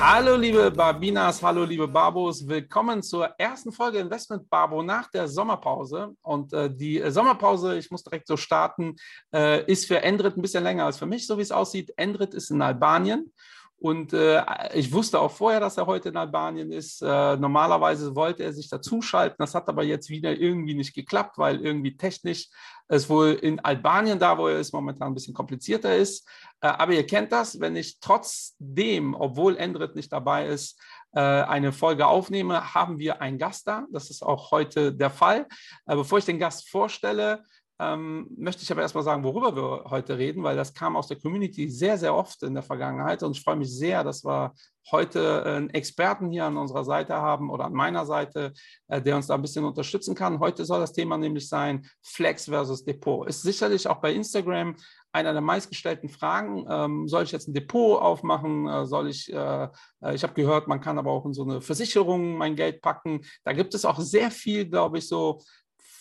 Hallo 0.00 0.36
liebe 0.36 0.70
Barbinas, 0.70 1.42
hallo 1.42 1.64
liebe 1.64 1.88
Babos, 1.88 2.46
willkommen 2.46 3.02
zur 3.02 3.26
ersten 3.38 3.72
Folge 3.72 3.98
Investment 3.98 4.50
Babo 4.50 4.82
nach 4.82 5.10
der 5.10 5.28
Sommerpause. 5.28 6.14
Und 6.20 6.52
äh, 6.52 6.70
die 6.70 7.02
Sommerpause, 7.10 7.78
ich 7.78 7.90
muss 7.90 8.04
direkt 8.04 8.26
so 8.26 8.36
starten, 8.36 8.96
äh, 9.34 9.64
ist 9.64 9.86
für 9.86 10.02
Endrit 10.02 10.36
ein 10.36 10.42
bisschen 10.42 10.62
länger 10.62 10.84
als 10.84 10.98
für 10.98 11.06
mich, 11.06 11.26
so 11.26 11.38
wie 11.38 11.42
es 11.42 11.52
aussieht. 11.52 11.92
Endrit 11.96 12.34
ist 12.34 12.50
in 12.50 12.60
Albanien 12.60 13.32
und 13.80 14.12
äh, 14.12 14.42
ich 14.74 14.92
wusste 14.92 15.20
auch 15.20 15.30
vorher, 15.30 15.60
dass 15.60 15.76
er 15.76 15.86
heute 15.86 16.08
in 16.08 16.16
Albanien 16.16 16.72
ist. 16.72 17.00
Äh, 17.00 17.36
normalerweise 17.36 18.16
wollte 18.16 18.42
er 18.42 18.52
sich 18.52 18.68
dazuschalten. 18.68 19.36
Das 19.38 19.54
hat 19.54 19.68
aber 19.68 19.84
jetzt 19.84 20.10
wieder 20.10 20.36
irgendwie 20.36 20.74
nicht 20.74 20.94
geklappt, 20.94 21.38
weil 21.38 21.60
irgendwie 21.60 21.96
technisch 21.96 22.48
es 22.88 23.08
wohl 23.08 23.34
in 23.34 23.60
Albanien, 23.60 24.18
da 24.18 24.36
wo 24.36 24.48
er 24.48 24.58
ist, 24.58 24.72
momentan 24.72 25.08
ein 25.08 25.14
bisschen 25.14 25.34
komplizierter 25.34 25.94
ist. 25.94 26.28
Äh, 26.60 26.68
aber 26.68 26.92
ihr 26.94 27.06
kennt 27.06 27.30
das, 27.30 27.60
wenn 27.60 27.76
ich 27.76 28.00
trotzdem, 28.00 29.14
obwohl 29.14 29.56
Endrit 29.56 29.94
nicht 29.94 30.12
dabei 30.12 30.48
ist, 30.48 30.80
äh, 31.12 31.20
eine 31.20 31.72
Folge 31.72 32.06
aufnehme, 32.06 32.74
haben 32.74 32.98
wir 32.98 33.22
einen 33.22 33.38
Gast 33.38 33.68
da. 33.68 33.86
Das 33.92 34.10
ist 34.10 34.22
auch 34.22 34.50
heute 34.50 34.92
der 34.92 35.10
Fall. 35.10 35.46
Äh, 35.86 35.94
bevor 35.94 36.18
ich 36.18 36.24
den 36.24 36.40
Gast 36.40 36.68
vorstelle, 36.68 37.44
ähm, 37.80 38.26
möchte 38.36 38.62
ich 38.62 38.72
aber 38.72 38.82
erstmal 38.82 39.04
sagen, 39.04 39.22
worüber 39.22 39.54
wir 39.54 39.84
heute 39.90 40.18
reden, 40.18 40.42
weil 40.42 40.56
das 40.56 40.74
kam 40.74 40.96
aus 40.96 41.06
der 41.06 41.18
Community 41.18 41.68
sehr, 41.68 41.96
sehr 41.96 42.14
oft 42.14 42.42
in 42.42 42.54
der 42.54 42.62
Vergangenheit 42.62 43.22
und 43.22 43.36
ich 43.36 43.42
freue 43.42 43.56
mich 43.56 43.72
sehr, 43.72 44.02
dass 44.02 44.24
wir 44.24 44.52
heute 44.90 45.44
einen 45.44 45.70
Experten 45.70 46.30
hier 46.30 46.46
an 46.46 46.56
unserer 46.56 46.84
Seite 46.84 47.14
haben 47.14 47.50
oder 47.50 47.66
an 47.66 47.72
meiner 47.72 48.06
Seite, 48.06 48.52
äh, 48.88 49.00
der 49.00 49.16
uns 49.16 49.26
da 49.26 49.34
ein 49.34 49.42
bisschen 49.42 49.64
unterstützen 49.64 50.14
kann. 50.14 50.40
Heute 50.40 50.64
soll 50.64 50.80
das 50.80 50.92
Thema 50.92 51.16
nämlich 51.18 51.48
sein 51.48 51.86
Flex 52.02 52.46
versus 52.46 52.84
Depot. 52.84 53.28
Ist 53.28 53.42
sicherlich 53.42 53.86
auch 53.86 54.00
bei 54.00 54.12
Instagram 54.12 54.74
einer 55.12 55.32
der 55.32 55.42
meistgestellten 55.42 56.08
Fragen. 56.08 56.66
Ähm, 56.68 57.08
soll 57.08 57.24
ich 57.24 57.32
jetzt 57.32 57.48
ein 57.48 57.54
Depot 57.54 58.00
aufmachen? 58.00 58.66
Äh, 58.66 58.86
soll 58.86 59.08
ich, 59.08 59.32
äh, 59.32 59.68
äh 60.02 60.14
ich 60.14 60.22
habe 60.22 60.34
gehört, 60.34 60.68
man 60.68 60.80
kann 60.80 60.98
aber 60.98 61.12
auch 61.12 61.26
in 61.26 61.34
so 61.34 61.44
eine 61.44 61.60
Versicherung 61.60 62.36
mein 62.36 62.56
Geld 62.56 62.82
packen. 62.82 63.20
Da 63.44 63.52
gibt 63.52 63.74
es 63.74 63.84
auch 63.84 64.00
sehr 64.00 64.30
viel, 64.30 64.68
glaube 64.68 64.98
ich, 64.98 65.08
so 65.08 65.40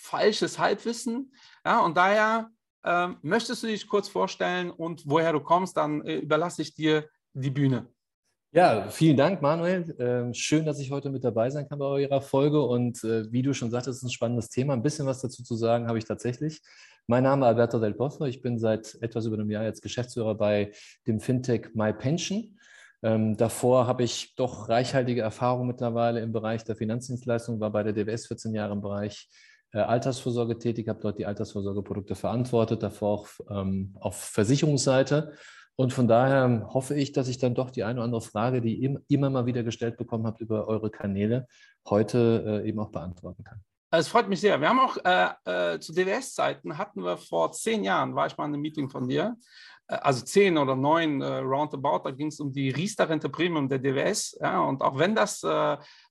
falsches 0.08 0.58
Halbwissen. 0.58 1.34
Ja, 1.68 1.82
und 1.82 1.98
daher 1.98 2.50
äh, 2.86 3.10
möchtest 3.24 3.62
du 3.62 3.68
dich 3.68 3.90
kurz 3.90 4.08
vorstellen 4.08 4.72
und 4.72 5.04
woher 5.06 5.34
du 5.34 5.42
kommst, 5.42 5.76
dann 5.76 6.02
äh, 6.06 6.16
überlasse 6.16 6.62
ich 6.62 6.74
dir 6.74 7.10
die 7.34 7.50
Bühne. 7.50 7.88
Ja, 8.54 8.88
vielen 8.90 9.18
Dank, 9.18 9.42
Manuel. 9.42 9.94
Ähm, 10.00 10.34
schön, 10.34 10.66
dass 10.66 10.80
ich 10.80 10.92
heute 10.92 11.10
mit 11.10 11.26
dabei 11.26 11.50
sein 11.50 11.68
kann 11.68 11.80
bei 11.80 11.86
eurer 11.86 12.22
Folge. 12.22 12.62
Und 12.62 13.04
äh, 13.04 13.30
wie 13.34 13.42
du 13.42 13.54
schon 13.54 13.70
sagtest, 13.70 13.98
ist 13.98 14.04
ein 14.04 14.12
spannendes 14.12 14.48
Thema. 14.48 14.72
Ein 14.72 14.82
bisschen 14.82 15.08
was 15.08 15.20
dazu 15.20 15.44
zu 15.44 15.56
sagen 15.56 15.90
habe 15.90 15.98
ich 15.98 16.06
tatsächlich. 16.06 16.62
Mein 17.06 17.24
Name 17.24 17.46
ist 17.46 17.50
Alberto 17.50 17.82
Del 17.82 17.96
Pozo. 17.96 18.24
Ich 18.24 18.42
bin 18.42 18.58
seit 18.58 18.98
etwas 19.02 19.26
über 19.26 19.36
einem 19.36 19.52
Jahr 19.52 19.66
jetzt 19.66 19.82
Geschäftsführer 19.82 20.36
bei 20.36 20.72
dem 21.06 21.20
Fintech 21.20 21.72
MyPension. 21.74 22.58
Ähm, 23.04 23.36
davor 23.36 23.88
habe 23.88 24.04
ich 24.04 24.36
doch 24.36 24.70
reichhaltige 24.70 25.20
Erfahrung 25.20 25.68
mittlerweile 25.68 26.22
im 26.22 26.32
Bereich 26.32 26.64
der 26.64 26.78
Finanzdienstleistung, 26.78 27.60
war 27.60 27.72
bei 27.72 27.84
der 27.84 27.92
DWS 27.92 28.28
14 28.28 28.54
Jahre 28.54 28.72
im 28.72 28.82
Bereich 28.82 29.28
Altersvorsorge 29.74 30.58
tätig, 30.58 30.88
habe 30.88 31.00
dort 31.02 31.20
die 31.20 31.26
Altersvorsorgeprodukte 31.26 32.16
verantwortet, 32.16 32.84
davor 32.84 33.20
auch 33.20 33.28
ähm, 33.50 33.96
auf 34.00 34.16
Versicherungsseite. 34.18 35.34
Und 35.76 35.94
von 35.94 36.08
daher 36.08 36.70
hoffe 36.74 36.96
ich, 36.96 37.12
dass 37.12 37.28
ich 37.28 37.38
dann 37.38 37.54
doch 37.54 37.70
die 37.70 37.84
eine 37.84 38.00
oder 38.00 38.06
andere 38.06 38.22
Frage, 38.22 38.62
die 38.62 38.76
ihr 38.76 39.02
immer 39.10 39.30
mal 39.30 39.46
wieder 39.46 39.64
gestellt 39.64 39.98
bekommen 39.98 40.26
habt 40.26 40.42
über 40.42 40.68
eure 40.68 40.90
Kanäle, 40.90 41.48
heute 41.88 42.64
äh, 42.64 42.68
eben 42.68 42.80
auch 42.80 42.90
beantworten 42.90 43.44
kann. 43.44 43.62
Es 43.92 44.08
freut 44.08 44.28
mich 44.28 44.42
sehr. 44.42 44.60
Wir 44.60 44.70
haben 44.70 44.80
auch 44.80 44.98
äh, 45.06 45.76
äh, 45.76 45.80
zu 45.80 45.94
DWS-Zeiten 45.94 46.78
hatten 46.78 47.04
wir 47.04 47.18
vor 47.18 47.52
zehn 47.52 47.84
Jahren, 47.84 48.16
war 48.16 48.28
ich 48.28 48.36
mal 48.36 48.46
in 48.46 48.54
einem 48.54 48.62
Meeting 48.62 48.90
von 48.90 49.08
dir, 49.08 49.38
äh, 49.88 49.96
also 49.96 50.26
zehn 50.26 50.58
oder 50.58 50.76
neun 50.76 51.22
äh, 51.22 51.38
roundabout, 51.38 52.02
da 52.04 52.12
ging 52.12 52.28
es 52.28 52.40
um 52.40 52.52
die 52.52 52.70
Riester-Rente 52.70 53.30
Premium 53.30 53.70
der 53.70 53.80
DWS. 53.80 54.40
Ja, 54.42 54.62
und 54.62 54.82
auch 54.82 54.98
wenn 54.98 55.16
das 55.16 55.42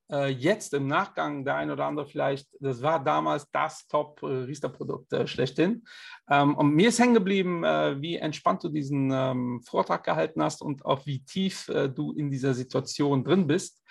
äh, 0.09 0.27
äh, 0.27 0.29
jetzt 0.29 0.75
im 0.75 0.87
Nachgang 0.87 1.45
der 1.45 1.57
ein 1.57 1.71
oder 1.71 1.87
andere 1.87 2.07
vielleicht, 2.07 2.49
das 2.61 2.83
war 2.83 3.03
damals 3.03 3.51
das 3.51 3.87
Top-Riester-Produkt 3.89 5.13
äh, 5.13 5.27
schlechthin. 5.27 5.85
Ähm, 6.31 6.55
und 6.57 6.75
mir 6.75 6.89
ist 6.89 6.99
hängen 6.99 7.15
geblieben, 7.15 7.65
äh, 7.65 8.01
wie 8.01 8.17
entspannt 8.17 8.63
du 8.65 8.69
diesen 8.69 9.11
ähm, 9.13 9.63
Vortrag 9.63 10.05
gehalten 10.05 10.43
hast 10.43 10.63
und 10.63 10.85
auch 10.85 11.07
wie 11.07 11.25
tief 11.25 11.69
äh, 11.69 11.89
du 11.89 12.13
in 12.13 12.31
dieser 12.31 12.55
Situation 12.55 13.25
drin 13.25 13.47
bist. 13.47 13.83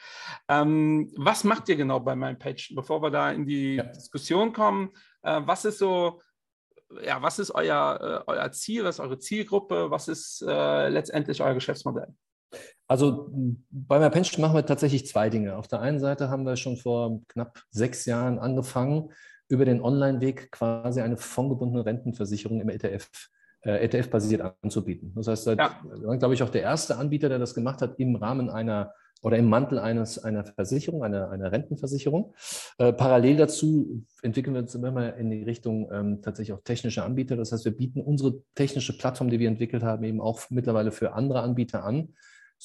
Ähm, 0.47 1.11
was 1.17 1.43
macht 1.43 1.69
ihr 1.69 1.75
genau 1.75 1.99
bei 1.99 2.15
meinem 2.15 2.39
Page? 2.39 2.73
Bevor 2.75 3.01
wir 3.01 3.11
da 3.11 3.31
in 3.31 3.45
die 3.45 3.75
ja. 3.75 3.83
Diskussion 3.83 4.53
kommen, 4.53 4.91
äh, 5.23 5.41
was 5.43 5.65
ist 5.65 5.79
so 5.79 6.21
ja, 7.03 7.19
was 7.19 7.39
ist 7.39 7.49
euer, 7.49 8.23
äh, 8.27 8.31
euer 8.31 8.51
Ziel, 8.51 8.83
was 8.83 8.97
ist 8.97 8.99
eure 8.99 9.17
Zielgruppe, 9.17 9.89
was 9.89 10.07
ist 10.07 10.43
äh, 10.47 10.87
letztendlich 10.87 11.41
euer 11.41 11.55
Geschäftsmodell? 11.55 12.13
Also 12.87 13.31
bei 13.71 13.99
My 13.99 14.09
Pension 14.09 14.41
machen 14.41 14.55
wir 14.55 14.65
tatsächlich 14.65 15.07
zwei 15.07 15.29
Dinge. 15.29 15.57
Auf 15.57 15.67
der 15.67 15.81
einen 15.81 15.99
Seite 15.99 16.29
haben 16.29 16.45
wir 16.45 16.55
schon 16.55 16.77
vor 16.77 17.21
knapp 17.27 17.63
sechs 17.71 18.05
Jahren 18.05 18.37
angefangen, 18.37 19.09
über 19.47 19.65
den 19.65 19.81
Online-Weg 19.81 20.51
quasi 20.51 21.01
eine 21.01 21.17
fondgebundene 21.17 21.85
Rentenversicherung 21.85 22.61
im 22.61 22.69
ETF, 22.69 23.09
äh, 23.63 23.85
ETF-basiert 23.85 24.55
anzubieten. 24.61 25.13
Das 25.15 25.27
heißt, 25.27 25.43
seit, 25.43 25.59
ja. 25.59 25.79
glaube 26.17 26.33
ich, 26.33 26.43
auch 26.43 26.49
der 26.49 26.61
erste 26.61 26.97
Anbieter, 26.97 27.29
der 27.29 27.39
das 27.39 27.53
gemacht 27.53 27.81
hat, 27.81 27.99
im 27.99 28.15
Rahmen 28.15 28.49
einer 28.49 28.93
oder 29.21 29.37
im 29.37 29.45
Mantel 29.45 29.79
eines, 29.79 30.23
einer 30.23 30.45
Versicherung, 30.45 31.03
einer, 31.03 31.31
einer 31.31 31.51
Rentenversicherung. 31.51 32.35
Äh, 32.77 32.93
parallel 32.93 33.37
dazu 33.37 34.03
entwickeln 34.21 34.53
wir 34.53 34.61
uns 34.61 34.75
immer 34.75 34.91
mal 34.91 35.15
in 35.17 35.31
die 35.31 35.41
Richtung 35.41 35.89
ähm, 35.91 36.21
tatsächlich 36.21 36.55
auch 36.55 36.63
technische 36.63 37.03
Anbieter. 37.03 37.35
Das 37.35 37.51
heißt, 37.51 37.65
wir 37.65 37.75
bieten 37.75 38.01
unsere 38.01 38.43
technische 38.53 38.95
Plattform, 38.95 39.31
die 39.31 39.39
wir 39.39 39.47
entwickelt 39.47 39.81
haben, 39.81 40.03
eben 40.03 40.21
auch 40.21 40.41
mittlerweile 40.51 40.91
für 40.91 41.13
andere 41.13 41.41
Anbieter 41.41 41.83
an 41.83 42.13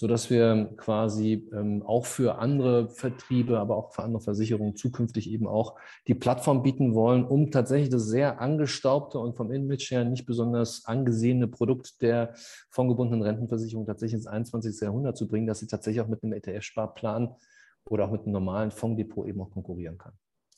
sodass 0.00 0.30
wir 0.30 0.72
quasi 0.78 1.46
ähm, 1.52 1.82
auch 1.82 2.06
für 2.06 2.38
andere 2.38 2.88
Vertriebe, 2.88 3.58
aber 3.58 3.76
auch 3.76 3.92
für 3.92 4.02
andere 4.02 4.22
Versicherungen 4.22 4.74
zukünftig 4.74 5.30
eben 5.30 5.46
auch 5.46 5.78
die 6.06 6.14
Plattform 6.14 6.62
bieten 6.62 6.94
wollen, 6.94 7.22
um 7.22 7.50
tatsächlich 7.50 7.90
das 7.90 8.06
sehr 8.06 8.40
angestaubte 8.40 9.18
und 9.18 9.36
vom 9.36 9.52
Image 9.52 9.90
her 9.90 10.06
nicht 10.06 10.24
besonders 10.24 10.86
angesehene 10.86 11.48
Produkt 11.48 12.00
der 12.00 12.32
fondgebundenen 12.70 13.22
Rentenversicherung 13.22 13.84
tatsächlich 13.84 14.14
ins 14.14 14.26
21. 14.26 14.80
Jahrhundert 14.80 15.18
zu 15.18 15.28
bringen, 15.28 15.46
dass 15.46 15.58
sie 15.58 15.66
tatsächlich 15.66 16.00
auch 16.00 16.08
mit 16.08 16.22
einem 16.22 16.32
ETF-Sparplan 16.32 17.36
oder 17.84 18.06
auch 18.06 18.10
mit 18.10 18.22
einem 18.22 18.32
normalen 18.32 18.70
Fonddepot 18.70 19.28
eben 19.28 19.42
auch 19.42 19.50
konkurrieren 19.50 19.98
kann. 19.98 20.14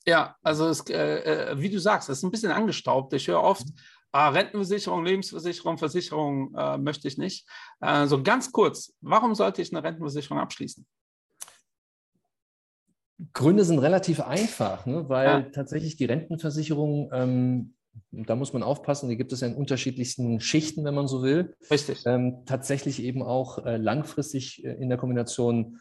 Ja, 0.07 0.37
also 0.45 0.69
es, 0.69 0.89
äh, 0.89 1.51
äh 1.51 1.61
wie 1.61 1.71
du 1.71 1.81
sagst, 1.81 2.09
es 2.09 2.19
ist 2.19 2.23
ein 2.23 2.31
bisschen 2.31 2.53
angestaubt. 2.53 3.13
Ich 3.13 3.27
höre 3.27 3.43
oft, 3.43 3.67
Ah, 4.13 4.29
Rentenversicherung, 4.29 5.05
Lebensversicherung, 5.07 5.79
Versicherung 5.79 6.55
äh, 6.55 6.77
möchte 6.77 7.09
ich 7.09 7.17
nicht. 7.17 7.49
Äh, 7.81 8.07
so 8.07 8.23
ganz 8.23 8.53
kurz, 8.53 8.93
warum 9.01 9.35
sollte 9.35 9.63
ich 9.63 9.73
eine 9.73 9.83
Rentenversicherung 9.83 10.39
abschließen? 10.39 10.87
Gründe 13.33 13.65
sind 13.65 13.79
relativ 13.79 14.21
einfach, 14.21 14.85
ne? 14.85 15.09
weil 15.09 15.27
ja. 15.27 15.41
tatsächlich 15.43 15.97
die 15.97 16.05
Rentenversicherung, 16.05 17.11
ähm, 17.13 17.75
da 18.11 18.37
muss 18.37 18.53
man 18.53 18.63
aufpassen, 18.63 19.09
die 19.09 19.17
gibt 19.17 19.33
es 19.33 19.41
ja 19.41 19.49
in 19.49 19.55
unterschiedlichsten 19.55 20.41
Schichten, 20.41 20.85
wenn 20.85 20.95
man 20.95 21.07
so 21.07 21.23
will. 21.23 21.55
Richtig. 21.71 22.05
Ähm, 22.05 22.45
tatsächlich 22.45 23.03
eben 23.03 23.23
auch 23.23 23.65
äh, 23.65 23.79
langfristig 23.79 24.63
äh, 24.65 24.73
in 24.75 24.91
der 24.91 24.99
Kombination 24.99 25.81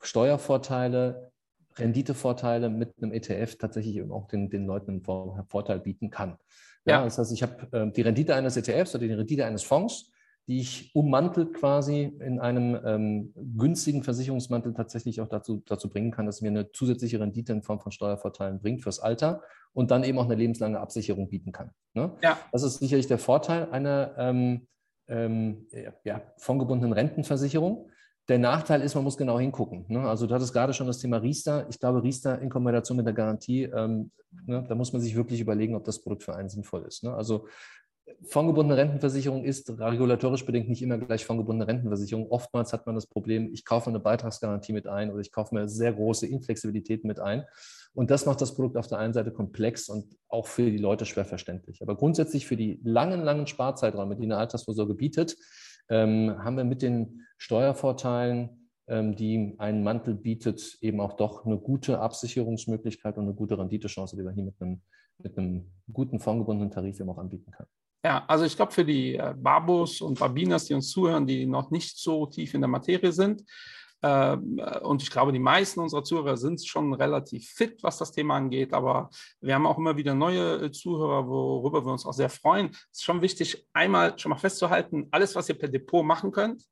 Steuervorteile, 0.00 1.32
Renditevorteile 1.76 2.68
mit 2.68 2.94
einem 2.98 3.12
ETF 3.12 3.56
tatsächlich 3.56 3.96
eben 3.96 4.12
auch 4.12 4.28
den, 4.28 4.50
den 4.50 4.66
Leuten 4.66 4.90
einen 4.90 5.46
Vorteil 5.48 5.80
bieten 5.80 6.10
kann. 6.10 6.36
Ja, 6.84 6.98
ja. 6.98 7.04
Das 7.04 7.18
heißt, 7.18 7.32
ich 7.32 7.42
habe 7.42 7.68
äh, 7.72 7.90
die 7.90 8.02
Rendite 8.02 8.34
eines 8.34 8.56
ETFs 8.56 8.94
oder 8.94 9.06
die 9.06 9.12
Rendite 9.12 9.44
eines 9.44 9.62
Fonds, 9.62 10.10
die 10.48 10.60
ich 10.60 10.90
ummantelt 10.94 11.54
quasi 11.54 12.02
in 12.20 12.40
einem 12.40 12.78
ähm, 12.84 13.32
günstigen 13.56 14.02
Versicherungsmantel 14.02 14.74
tatsächlich 14.74 15.20
auch 15.20 15.28
dazu, 15.28 15.62
dazu 15.66 15.88
bringen 15.88 16.10
kann, 16.10 16.26
dass 16.26 16.40
mir 16.40 16.48
eine 16.48 16.72
zusätzliche 16.72 17.20
Rendite 17.20 17.52
in 17.52 17.62
Form 17.62 17.78
von 17.78 17.92
Steuervorteilen 17.92 18.60
bringt 18.60 18.82
fürs 18.82 18.98
Alter 18.98 19.42
und 19.72 19.90
dann 19.92 20.02
eben 20.02 20.18
auch 20.18 20.24
eine 20.24 20.34
lebenslange 20.34 20.80
Absicherung 20.80 21.28
bieten 21.28 21.52
kann. 21.52 21.70
Ne? 21.94 22.12
Ja. 22.22 22.38
Das 22.50 22.64
ist 22.64 22.78
sicherlich 22.78 23.06
der 23.06 23.18
Vorteil 23.18 23.70
einer 23.70 24.14
ähm, 24.18 24.66
ähm, 25.08 25.68
ja, 26.04 26.22
fondgebundenen 26.38 26.92
Rentenversicherung. 26.92 27.88
Der 28.32 28.38
Nachteil 28.38 28.80
ist, 28.80 28.94
man 28.94 29.04
muss 29.04 29.18
genau 29.18 29.38
hingucken. 29.38 29.84
Ne? 29.88 30.08
Also 30.08 30.26
du 30.26 30.34
hattest 30.34 30.54
gerade 30.54 30.72
schon 30.72 30.86
das 30.86 30.96
Thema 30.96 31.18
Riester. 31.18 31.66
Ich 31.68 31.78
glaube, 31.78 32.02
Riester 32.02 32.40
in 32.40 32.48
Kombination 32.48 32.96
mit 32.96 33.04
der 33.04 33.12
Garantie, 33.12 33.64
ähm, 33.64 34.10
ne, 34.46 34.64
da 34.66 34.74
muss 34.74 34.94
man 34.94 35.02
sich 35.02 35.14
wirklich 35.14 35.38
überlegen, 35.38 35.74
ob 35.74 35.84
das 35.84 36.02
Produkt 36.02 36.22
für 36.22 36.34
einen 36.34 36.48
sinnvoll 36.48 36.86
ist. 36.86 37.04
Ne? 37.04 37.12
Also 37.12 37.46
fondgebundene 38.26 38.80
Rentenversicherung 38.80 39.44
ist 39.44 39.68
regulatorisch 39.78 40.46
bedingt 40.46 40.70
nicht 40.70 40.80
immer 40.80 40.96
gleich 40.96 41.26
fondgebundene 41.26 41.68
Rentenversicherung. 41.68 42.26
Oftmals 42.30 42.72
hat 42.72 42.86
man 42.86 42.94
das 42.94 43.06
Problem, 43.06 43.52
ich 43.52 43.66
kaufe 43.66 43.90
eine 43.90 44.00
Beitragsgarantie 44.00 44.72
mit 44.72 44.86
ein 44.86 45.10
oder 45.10 45.20
ich 45.20 45.30
kaufe 45.30 45.54
mir 45.54 45.68
sehr 45.68 45.92
große 45.92 46.26
Inflexibilität 46.26 47.04
mit 47.04 47.20
ein. 47.20 47.44
Und 47.92 48.10
das 48.10 48.24
macht 48.24 48.40
das 48.40 48.54
Produkt 48.54 48.78
auf 48.78 48.86
der 48.86 48.96
einen 48.96 49.12
Seite 49.12 49.30
komplex 49.30 49.90
und 49.90 50.16
auch 50.28 50.46
für 50.46 50.70
die 50.70 50.78
Leute 50.78 51.04
schwer 51.04 51.26
verständlich. 51.26 51.82
Aber 51.82 51.96
grundsätzlich 51.96 52.46
für 52.46 52.56
die 52.56 52.80
langen, 52.82 53.20
langen 53.20 53.46
Sparzeiträume, 53.46 54.16
die 54.16 54.24
eine 54.24 54.38
Altersvorsorge 54.38 54.94
bietet, 54.94 55.36
haben 55.90 56.56
wir 56.56 56.64
mit 56.64 56.82
den 56.82 57.22
Steuervorteilen, 57.36 58.62
ähm, 58.88 59.16
die 59.16 59.54
ein 59.58 59.82
Mantel 59.82 60.14
bietet, 60.14 60.78
eben 60.80 61.00
auch 61.00 61.14
doch 61.14 61.44
eine 61.44 61.58
gute 61.58 62.00
Absicherungsmöglichkeit 62.00 63.16
und 63.16 63.24
eine 63.24 63.34
gute 63.34 63.58
Renditechance, 63.58 64.16
die 64.16 64.22
man 64.22 64.34
hier 64.34 64.44
mit 64.44 64.54
einem, 64.60 64.80
mit 65.18 65.38
einem 65.38 65.70
guten 65.92 66.18
fondgebundenen 66.18 66.70
Tarif 66.70 67.00
eben 67.00 67.10
auch 67.10 67.18
anbieten 67.18 67.50
kann. 67.50 67.66
Ja, 68.04 68.24
also 68.26 68.44
ich 68.44 68.56
glaube 68.56 68.72
für 68.72 68.84
die 68.84 69.14
äh, 69.14 69.34
Babos 69.36 70.00
und 70.00 70.18
Babinas, 70.18 70.64
die 70.64 70.74
uns 70.74 70.90
zuhören, 70.90 71.26
die 71.26 71.46
noch 71.46 71.70
nicht 71.70 71.96
so 71.98 72.26
tief 72.26 72.54
in 72.54 72.60
der 72.60 72.68
Materie 72.68 73.12
sind, 73.12 73.42
ähm, 73.42 73.48
und 74.02 75.02
ich 75.02 75.10
glaube, 75.10 75.32
die 75.32 75.38
meisten 75.38 75.80
unserer 75.80 76.02
Zuhörer 76.02 76.36
sind 76.36 76.64
schon 76.66 76.92
relativ 76.94 77.48
fit, 77.50 77.82
was 77.82 77.98
das 77.98 78.10
Thema 78.10 78.36
angeht, 78.36 78.74
aber 78.74 79.10
wir 79.40 79.54
haben 79.54 79.66
auch 79.66 79.78
immer 79.78 79.96
wieder 79.96 80.14
neue 80.14 80.64
äh, 80.64 80.72
Zuhörer, 80.72 81.28
worüber 81.28 81.84
wir 81.84 81.92
uns 81.92 82.04
auch 82.04 82.12
sehr 82.12 82.28
freuen. 82.28 82.70
Es 82.70 82.98
ist 82.98 83.04
schon 83.04 83.22
wichtig, 83.22 83.66
einmal 83.72 84.18
schon 84.18 84.30
mal 84.30 84.38
festzuhalten, 84.38 85.06
alles, 85.12 85.36
was 85.36 85.48
ihr 85.48 85.58
per 85.58 85.68
Depot 85.68 86.04
machen 86.04 86.32
könnt, 86.32 86.64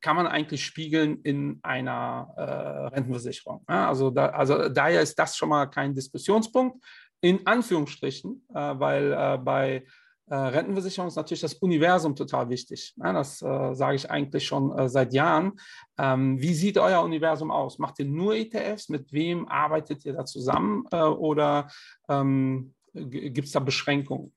kann 0.00 0.14
man 0.14 0.28
eigentlich 0.28 0.64
spiegeln 0.64 1.20
in 1.22 1.58
einer 1.62 2.32
äh, 2.36 2.94
Rentenversicherung. 2.94 3.64
Ja, 3.68 3.88
also, 3.88 4.10
da, 4.10 4.26
also 4.26 4.68
daher 4.68 5.02
ist 5.02 5.18
das 5.18 5.36
schon 5.36 5.48
mal 5.48 5.66
kein 5.66 5.94
Diskussionspunkt, 5.94 6.84
in 7.20 7.44
Anführungsstrichen, 7.46 8.46
äh, 8.54 8.54
weil 8.54 9.12
äh, 9.12 9.38
bei 9.38 9.84
äh, 10.30 10.34
Rentenversicherung 10.34 11.08
ist 11.08 11.16
natürlich 11.16 11.40
das 11.40 11.54
Universum 11.54 12.14
total 12.14 12.48
wichtig. 12.48 12.94
Ja, 12.96 13.12
das 13.12 13.42
äh, 13.42 13.74
sage 13.74 13.96
ich 13.96 14.10
eigentlich 14.10 14.46
schon 14.46 14.76
äh, 14.78 14.88
seit 14.88 15.12
Jahren. 15.12 15.52
Ähm, 15.98 16.40
wie 16.40 16.54
sieht 16.54 16.78
euer 16.78 17.02
Universum 17.02 17.50
aus? 17.50 17.78
Macht 17.78 17.98
ihr 17.98 18.06
nur 18.06 18.34
ETFs? 18.34 18.88
Mit 18.88 19.12
wem 19.12 19.48
arbeitet 19.48 20.04
ihr 20.04 20.12
da 20.12 20.24
zusammen? 20.24 20.84
Äh, 20.90 21.02
oder 21.02 21.68
ähm, 22.08 22.74
gibt 22.94 23.46
es 23.46 23.52
da 23.52 23.60
Beschränkungen? 23.60 24.32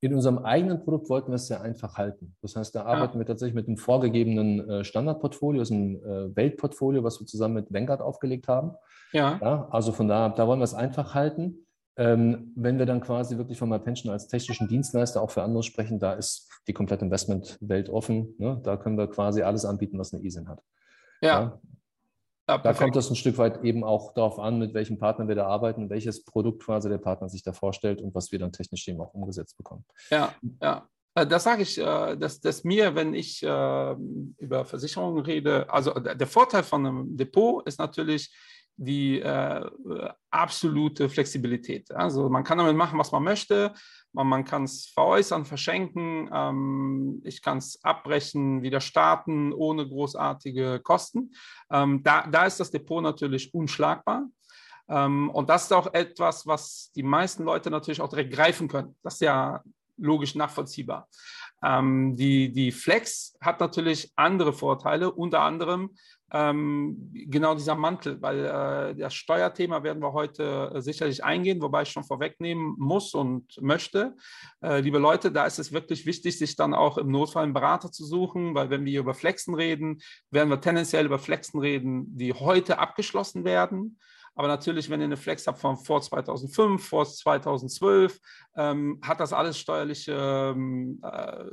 In 0.00 0.14
unserem 0.14 0.38
eigenen 0.38 0.84
Produkt 0.84 1.08
wollten 1.08 1.28
wir 1.28 1.36
es 1.36 1.46
sehr 1.46 1.62
einfach 1.62 1.96
halten. 1.96 2.36
Das 2.42 2.56
heißt, 2.56 2.74
da 2.74 2.84
arbeiten 2.84 3.14
ja. 3.14 3.20
wir 3.20 3.26
tatsächlich 3.26 3.54
mit 3.54 3.68
einem 3.68 3.78
vorgegebenen 3.78 4.68
äh, 4.68 4.84
Standardportfolio, 4.84 5.60
das 5.60 5.70
ist 5.70 5.76
ein 5.76 5.96
äh, 5.96 6.36
Weltportfolio, 6.36 7.02
was 7.02 7.20
wir 7.20 7.26
zusammen 7.26 7.54
mit 7.54 7.72
Vanguard 7.72 8.02
aufgelegt 8.02 8.46
haben. 8.46 8.72
Ja. 9.12 9.38
ja 9.40 9.68
also 9.70 9.92
von 9.92 10.06
da, 10.06 10.28
da 10.28 10.46
wollen 10.46 10.60
wir 10.60 10.64
es 10.64 10.74
einfach 10.74 11.14
halten. 11.14 11.66
Ähm, 11.96 12.52
wenn 12.56 12.78
wir 12.78 12.86
dann 12.86 13.00
quasi 13.00 13.36
wirklich 13.36 13.58
von 13.58 13.68
MyPension 13.68 14.12
als 14.12 14.26
technischen 14.26 14.66
Dienstleister 14.66 15.22
auch 15.22 15.30
für 15.30 15.42
andere 15.42 15.62
sprechen, 15.62 16.00
da 16.00 16.14
ist 16.14 16.50
die 16.66 16.72
komplette 16.72 17.04
Investmentwelt 17.04 17.88
offen. 17.88 18.34
Ne? 18.38 18.60
Da 18.64 18.76
können 18.76 18.98
wir 18.98 19.08
quasi 19.08 19.42
alles 19.42 19.64
anbieten, 19.64 19.98
was 19.98 20.12
eine 20.12 20.24
ESIN 20.24 20.48
hat. 20.48 20.62
Ja. 21.20 21.28
ja? 21.28 21.60
ja 22.48 22.58
da 22.58 22.72
kommt 22.72 22.96
es 22.96 23.10
ein 23.10 23.16
Stück 23.16 23.38
weit 23.38 23.62
eben 23.62 23.84
auch 23.84 24.12
darauf 24.14 24.40
an, 24.40 24.58
mit 24.58 24.74
welchem 24.74 24.98
Partner 24.98 25.28
wir 25.28 25.36
da 25.36 25.46
arbeiten, 25.46 25.88
welches 25.88 26.24
Produkt 26.24 26.64
quasi 26.64 26.88
der 26.88 26.98
Partner 26.98 27.28
sich 27.28 27.44
da 27.44 27.52
vorstellt 27.52 28.02
und 28.02 28.14
was 28.14 28.32
wir 28.32 28.40
dann 28.40 28.52
technisch 28.52 28.88
eben 28.88 29.00
auch 29.00 29.14
umgesetzt 29.14 29.56
bekommen. 29.56 29.84
Ja, 30.10 30.34
ja. 30.60 30.88
Äh, 31.14 31.26
das 31.26 31.44
sage 31.44 31.62
ich, 31.62 31.78
äh, 31.78 32.16
dass, 32.16 32.40
dass 32.40 32.64
mir, 32.64 32.94
wenn 32.94 33.14
ich 33.14 33.42
äh, 33.42 33.94
über 34.38 34.64
Versicherungen 34.64 35.24
rede, 35.24 35.72
also 35.72 35.92
der 35.92 36.26
Vorteil 36.26 36.62
von 36.62 36.86
einem 36.86 37.16
Depot 37.16 37.66
ist 37.66 37.78
natürlich, 37.78 38.34
die 38.76 39.20
äh, 39.20 39.68
absolute 40.30 41.08
Flexibilität. 41.08 41.90
Also 41.92 42.28
man 42.28 42.44
kann 42.44 42.58
damit 42.58 42.76
machen, 42.76 42.98
was 42.98 43.12
man 43.12 43.22
möchte. 43.22 43.72
Man, 44.12 44.26
man 44.26 44.44
kann 44.44 44.64
es 44.64 44.86
veräußern, 44.86 45.44
verschenken. 45.44 46.28
Ähm, 46.32 47.20
ich 47.24 47.42
kann 47.42 47.58
es 47.58 47.78
abbrechen, 47.84 48.62
wieder 48.62 48.80
starten 48.80 49.52
ohne 49.52 49.88
großartige 49.88 50.80
Kosten. 50.82 51.32
Ähm, 51.70 52.02
da, 52.02 52.26
da 52.26 52.46
ist 52.46 52.58
das 52.60 52.70
Depot 52.70 53.02
natürlich 53.02 53.54
unschlagbar. 53.54 54.26
Ähm, 54.88 55.30
und 55.30 55.48
das 55.48 55.64
ist 55.64 55.72
auch 55.72 55.92
etwas, 55.94 56.46
was 56.46 56.90
die 56.94 57.02
meisten 57.02 57.44
Leute 57.44 57.70
natürlich 57.70 58.00
auch 58.00 58.08
direkt 58.08 58.32
greifen 58.32 58.68
können. 58.68 58.96
Das 59.02 59.14
ist 59.14 59.20
ja 59.20 59.62
logisch 59.96 60.34
nachvollziehbar. 60.34 61.08
Ähm, 61.62 62.16
die, 62.16 62.52
die 62.52 62.72
Flex 62.72 63.36
hat 63.40 63.60
natürlich 63.60 64.12
andere 64.16 64.52
Vorteile, 64.52 65.12
unter 65.12 65.40
anderem 65.40 65.96
ähm, 66.34 67.12
genau 67.12 67.54
dieser 67.54 67.76
Mantel, 67.76 68.20
weil 68.20 68.44
äh, 68.44 68.94
das 68.96 69.14
Steuerthema 69.14 69.84
werden 69.84 70.02
wir 70.02 70.12
heute 70.12 70.72
äh, 70.74 70.80
sicherlich 70.80 71.22
eingehen, 71.22 71.62
wobei 71.62 71.82
ich 71.82 71.90
schon 71.90 72.02
vorwegnehmen 72.02 72.74
muss 72.76 73.14
und 73.14 73.56
möchte. 73.62 74.16
Äh, 74.60 74.80
liebe 74.80 74.98
Leute, 74.98 75.30
da 75.30 75.46
ist 75.46 75.60
es 75.60 75.72
wirklich 75.72 76.06
wichtig, 76.06 76.36
sich 76.36 76.56
dann 76.56 76.74
auch 76.74 76.98
im 76.98 77.12
Notfall 77.12 77.44
einen 77.44 77.52
Berater 77.52 77.92
zu 77.92 78.04
suchen, 78.04 78.52
weil 78.56 78.68
wenn 78.68 78.84
wir 78.84 78.98
über 78.98 79.14
Flexen 79.14 79.54
reden, 79.54 80.00
werden 80.32 80.48
wir 80.48 80.60
tendenziell 80.60 81.06
über 81.06 81.20
Flexen 81.20 81.60
reden, 81.60 82.06
die 82.18 82.32
heute 82.32 82.80
abgeschlossen 82.80 83.44
werden. 83.44 84.00
Aber 84.34 84.48
natürlich, 84.48 84.90
wenn 84.90 85.00
ihr 85.00 85.06
eine 85.06 85.16
Flex 85.16 85.46
habt 85.46 85.60
von 85.60 85.76
vor 85.76 86.00
2005, 86.00 86.86
vor 86.86 87.04
2012, 87.04 88.18
ähm, 88.56 89.00
hat 89.02 89.20
das 89.20 89.32
alles 89.32 89.58
steuerliche 89.58 90.12
ähm, 90.12 91.00
äh, 91.02 91.44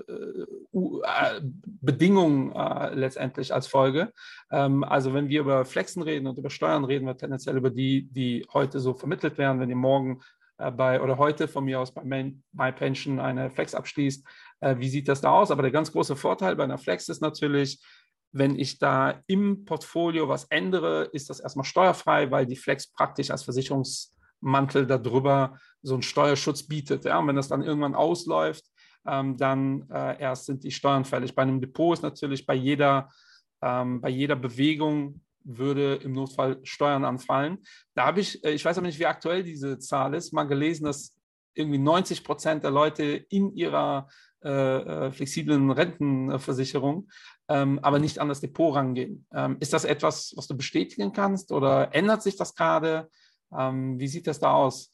äh, 0.74 1.42
Bedingungen 1.42 2.52
äh, 2.54 2.94
letztendlich 2.94 3.54
als 3.54 3.68
Folge. 3.68 4.12
Ähm, 4.52 4.84
also 4.84 5.14
wenn 5.14 5.30
wir 5.30 5.42
über 5.42 5.66
Flexen 5.66 6.02
reden 6.02 6.28
und 6.28 6.38
über 6.38 6.50
Steuern 6.50 6.86
reden 6.86 7.06
wir 7.06 7.18
tendenziell 7.18 7.58
über 7.58 7.70
die, 7.70 8.08
die 8.12 8.46
heute 8.54 8.80
so 8.80 8.94
vermittelt 8.94 9.38
werden. 9.38 9.60
Wenn 9.60 9.70
ihr 9.70 9.76
morgen 9.76 10.22
äh, 10.58 10.72
bei 10.72 11.02
oder 11.02 11.18
heute 11.18 11.48
von 11.48 11.66
mir 11.66 11.80
aus 11.80 11.92
bei 11.92 12.04
MyPension 12.54 13.20
eine 13.20 13.50
Flex 13.50 13.76
abschließt, 13.76 14.26
äh, 14.62 14.76
wie 14.78 14.90
sieht 14.90 15.08
das 15.08 15.22
da 15.22 15.32
aus? 15.32 15.52
Aber 15.52 15.64
der 15.64 15.72
ganz 15.72 15.92
große 15.92 16.16
Vorteil 16.16 16.56
bei 16.56 16.64
einer 16.64 16.78
Flex 16.78 17.10
ist 17.10 17.22
natürlich, 17.22 17.80
wenn 18.32 18.58
ich 18.58 18.80
da 18.80 19.22
im 19.28 19.66
Portfolio 19.66 20.30
was 20.30 20.46
ändere, 20.46 21.10
ist 21.14 21.30
das 21.30 21.40
erstmal 21.40 21.66
steuerfrei, 21.66 22.32
weil 22.32 22.46
die 22.46 22.56
Flex 22.56 22.88
praktisch 22.88 23.30
als 23.30 23.44
Versicherungsmantel 23.44 24.88
darüber 24.88 25.58
so 25.82 25.96
einen 25.96 26.04
Steuerschutz 26.04 26.64
bietet. 26.64 27.06
Ja? 27.06 27.20
Und 27.20 27.28
wenn 27.28 27.36
das 27.36 27.50
dann 27.50 27.64
irgendwann 27.64 27.96
ausläuft, 27.96 28.66
ähm, 29.06 29.36
dann 29.38 29.90
äh, 29.90 30.22
erst 30.22 30.46
sind 30.46 30.64
die 30.64 30.72
Steuern 30.72 31.06
fällig. 31.06 31.36
Bei 31.36 31.42
einem 31.42 31.60
Depot 31.60 31.94
ist 31.94 32.04
natürlich 32.04 32.46
bei 32.46 32.54
jeder, 32.54 33.10
ähm, 33.62 34.00
bei 34.00 34.10
jeder 34.10 34.36
Bewegung 34.36 35.22
würde 35.44 35.96
im 35.96 36.14
Notfall 36.14 36.60
Steuern 36.64 37.04
anfallen. 37.04 37.60
Da 37.96 38.06
habe 38.06 38.22
ich, 38.22 38.44
äh, 38.44 38.52
ich 38.52 38.64
weiß 38.64 38.78
aber 38.78 38.88
nicht, 38.88 39.00
wie 39.00 39.08
aktuell 39.08 39.44
diese 39.44 39.80
Zahl 39.80 40.14
ist, 40.14 40.34
mal 40.34 40.44
gelesen, 40.44 40.86
dass 40.86 41.16
irgendwie 41.54 41.80
90 41.80 42.24
Prozent 42.24 42.64
der 42.64 42.72
Leute 42.72 43.04
in 43.04 43.54
ihrer 43.56 44.08
äh, 44.44 44.50
äh, 45.08 45.12
flexiblen 45.12 45.70
Rentenversicherung, 45.70 47.10
ähm, 47.52 47.80
aber 47.82 48.00
nicht 48.00 48.20
an 48.20 48.30
das 48.30 48.40
Depot 48.40 48.74
rangehen. 48.74 49.26
Ähm, 49.34 49.58
ist 49.60 49.74
das 49.74 49.84
etwas, 49.84 50.34
was 50.38 50.48
du 50.48 50.56
bestätigen 50.56 51.12
kannst 51.12 51.52
oder 51.52 51.94
ändert 51.94 52.24
sich 52.24 52.38
das 52.38 52.56
gerade? 52.56 53.10
Ähm, 53.58 54.00
wie 54.00 54.08
sieht 54.08 54.28
das 54.28 54.40
da 54.40 54.54
aus? 54.54 54.94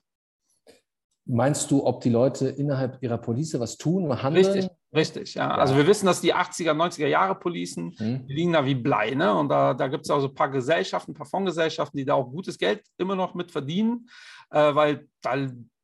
Meinst 1.26 1.70
du, 1.70 1.86
ob 1.86 2.02
die 2.02 2.10
Leute 2.10 2.48
innerhalb 2.48 3.04
ihrer 3.04 3.18
Police 3.18 3.60
was 3.60 3.78
tun, 3.78 4.24
handeln? 4.24 4.46
Richtig, 4.46 4.72
richtig, 4.96 5.34
ja. 5.36 5.50
ja. 5.50 5.56
Also 5.56 5.76
wir 5.76 5.86
wissen, 5.86 6.06
dass 6.06 6.22
die 6.22 6.34
80er, 6.34 6.72
90er 6.72 7.08
Jahre 7.08 7.36
Policen, 7.36 7.94
hm. 7.98 8.26
die 8.28 8.34
liegen 8.34 8.54
da 8.54 8.66
wie 8.66 8.76
Blei, 8.76 9.12
ne? 9.12 9.36
Und 9.36 9.50
da, 9.50 9.74
da 9.74 9.88
gibt 9.88 10.06
es 10.06 10.10
auch 10.10 10.22
so 10.22 10.30
ein 10.30 10.34
paar 10.34 10.50
Gesellschaften, 10.50 11.12
ein 11.12 11.16
paar 11.16 11.28
Fondsgesellschaften, 11.28 11.98
die 11.98 12.06
da 12.06 12.16
auch 12.16 12.32
gutes 12.32 12.58
Geld 12.58 12.82
immer 12.98 13.16
noch 13.16 13.36
mit 13.36 13.52
verdienen, 13.52 14.10
äh, 14.52 14.74
weil 14.74 15.10
da 15.22 15.36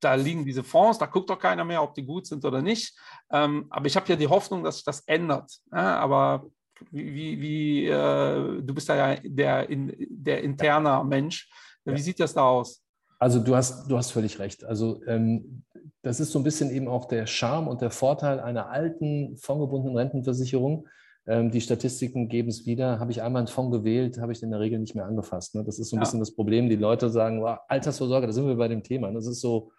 da 0.04 0.16
liegen 0.16 0.46
diese 0.46 0.64
Fonds, 0.64 0.98
da 0.98 1.06
guckt 1.06 1.30
doch 1.30 1.40
keiner 1.40 1.64
mehr, 1.64 1.82
ob 1.82 1.94
die 1.94 2.06
gut 2.06 2.28
sind 2.28 2.44
oder 2.46 2.62
nicht. 2.62 2.98
Ähm, 3.32 3.68
aber 3.70 3.86
ich 3.86 3.96
habe 3.96 4.08
ja 4.10 4.16
die 4.16 4.28
Hoffnung, 4.28 4.64
dass 4.64 4.76
sich 4.76 4.86
das 4.86 5.02
ändert. 5.02 5.52
Ja, 5.72 6.00
aber 6.00 6.46
wie, 6.92 7.42
wie 7.42 7.88
äh, 7.88 8.62
du 8.62 8.74
bist 8.74 8.88
ja 8.88 9.16
der, 9.24 9.70
in, 9.70 9.94
der 10.10 10.44
interne 10.44 11.04
Mensch. 11.04 11.50
Wie 11.86 11.92
ja. 11.92 11.98
sieht 11.98 12.20
das 12.20 12.34
da 12.34 12.42
aus? 12.42 12.84
Also 13.20 13.40
du 13.40 13.56
hast, 13.56 13.90
du 13.90 13.98
hast 13.98 14.12
völlig 14.12 14.40
recht. 14.40 14.64
Also 14.66 15.02
ähm, 15.08 15.64
das 16.02 16.20
ist 16.20 16.32
so 16.32 16.40
ein 16.40 16.44
bisschen 16.44 16.72
eben 16.72 16.88
auch 16.88 17.06
der 17.06 17.26
Charme 17.26 17.68
und 17.68 17.82
der 17.82 17.92
Vorteil 17.92 18.40
einer 18.40 18.70
alten 18.70 19.38
fondgebundenen 19.38 19.98
Rentenversicherung. 19.98 20.88
Ähm, 21.26 21.52
die 21.52 21.62
Statistiken 21.62 22.28
geben 22.28 22.50
es 22.50 22.66
wieder. 22.66 23.00
Habe 23.00 23.12
ich 23.12 23.22
einmal 23.22 23.42
einen 23.42 23.48
Fonds 23.48 23.78
gewählt, 23.78 24.20
habe 24.20 24.34
ich 24.34 24.44
in 24.44 24.52
der 24.52 24.60
Regel 24.60 24.80
nicht 24.80 24.96
mehr 24.96 25.06
angefasst. 25.06 25.56
Ne? 25.56 25.64
Das 25.64 25.80
ist 25.80 25.90
so 25.90 25.96
ein 25.96 26.00
ja. 26.00 26.04
bisschen 26.04 26.20
das 26.20 26.36
Problem. 26.36 26.68
Die 26.68 26.76
Leute 26.76 27.10
sagen, 27.10 27.42
wow, 27.42 27.60
Altersvorsorge, 27.70 28.28
da 28.28 28.34
sind 28.34 28.48
wir 28.48 28.56
bei 28.56 28.68
dem 28.68 28.84
Thema. 28.84 29.12
Das 29.12 29.26
ist 29.26 29.40
so, 29.40 29.72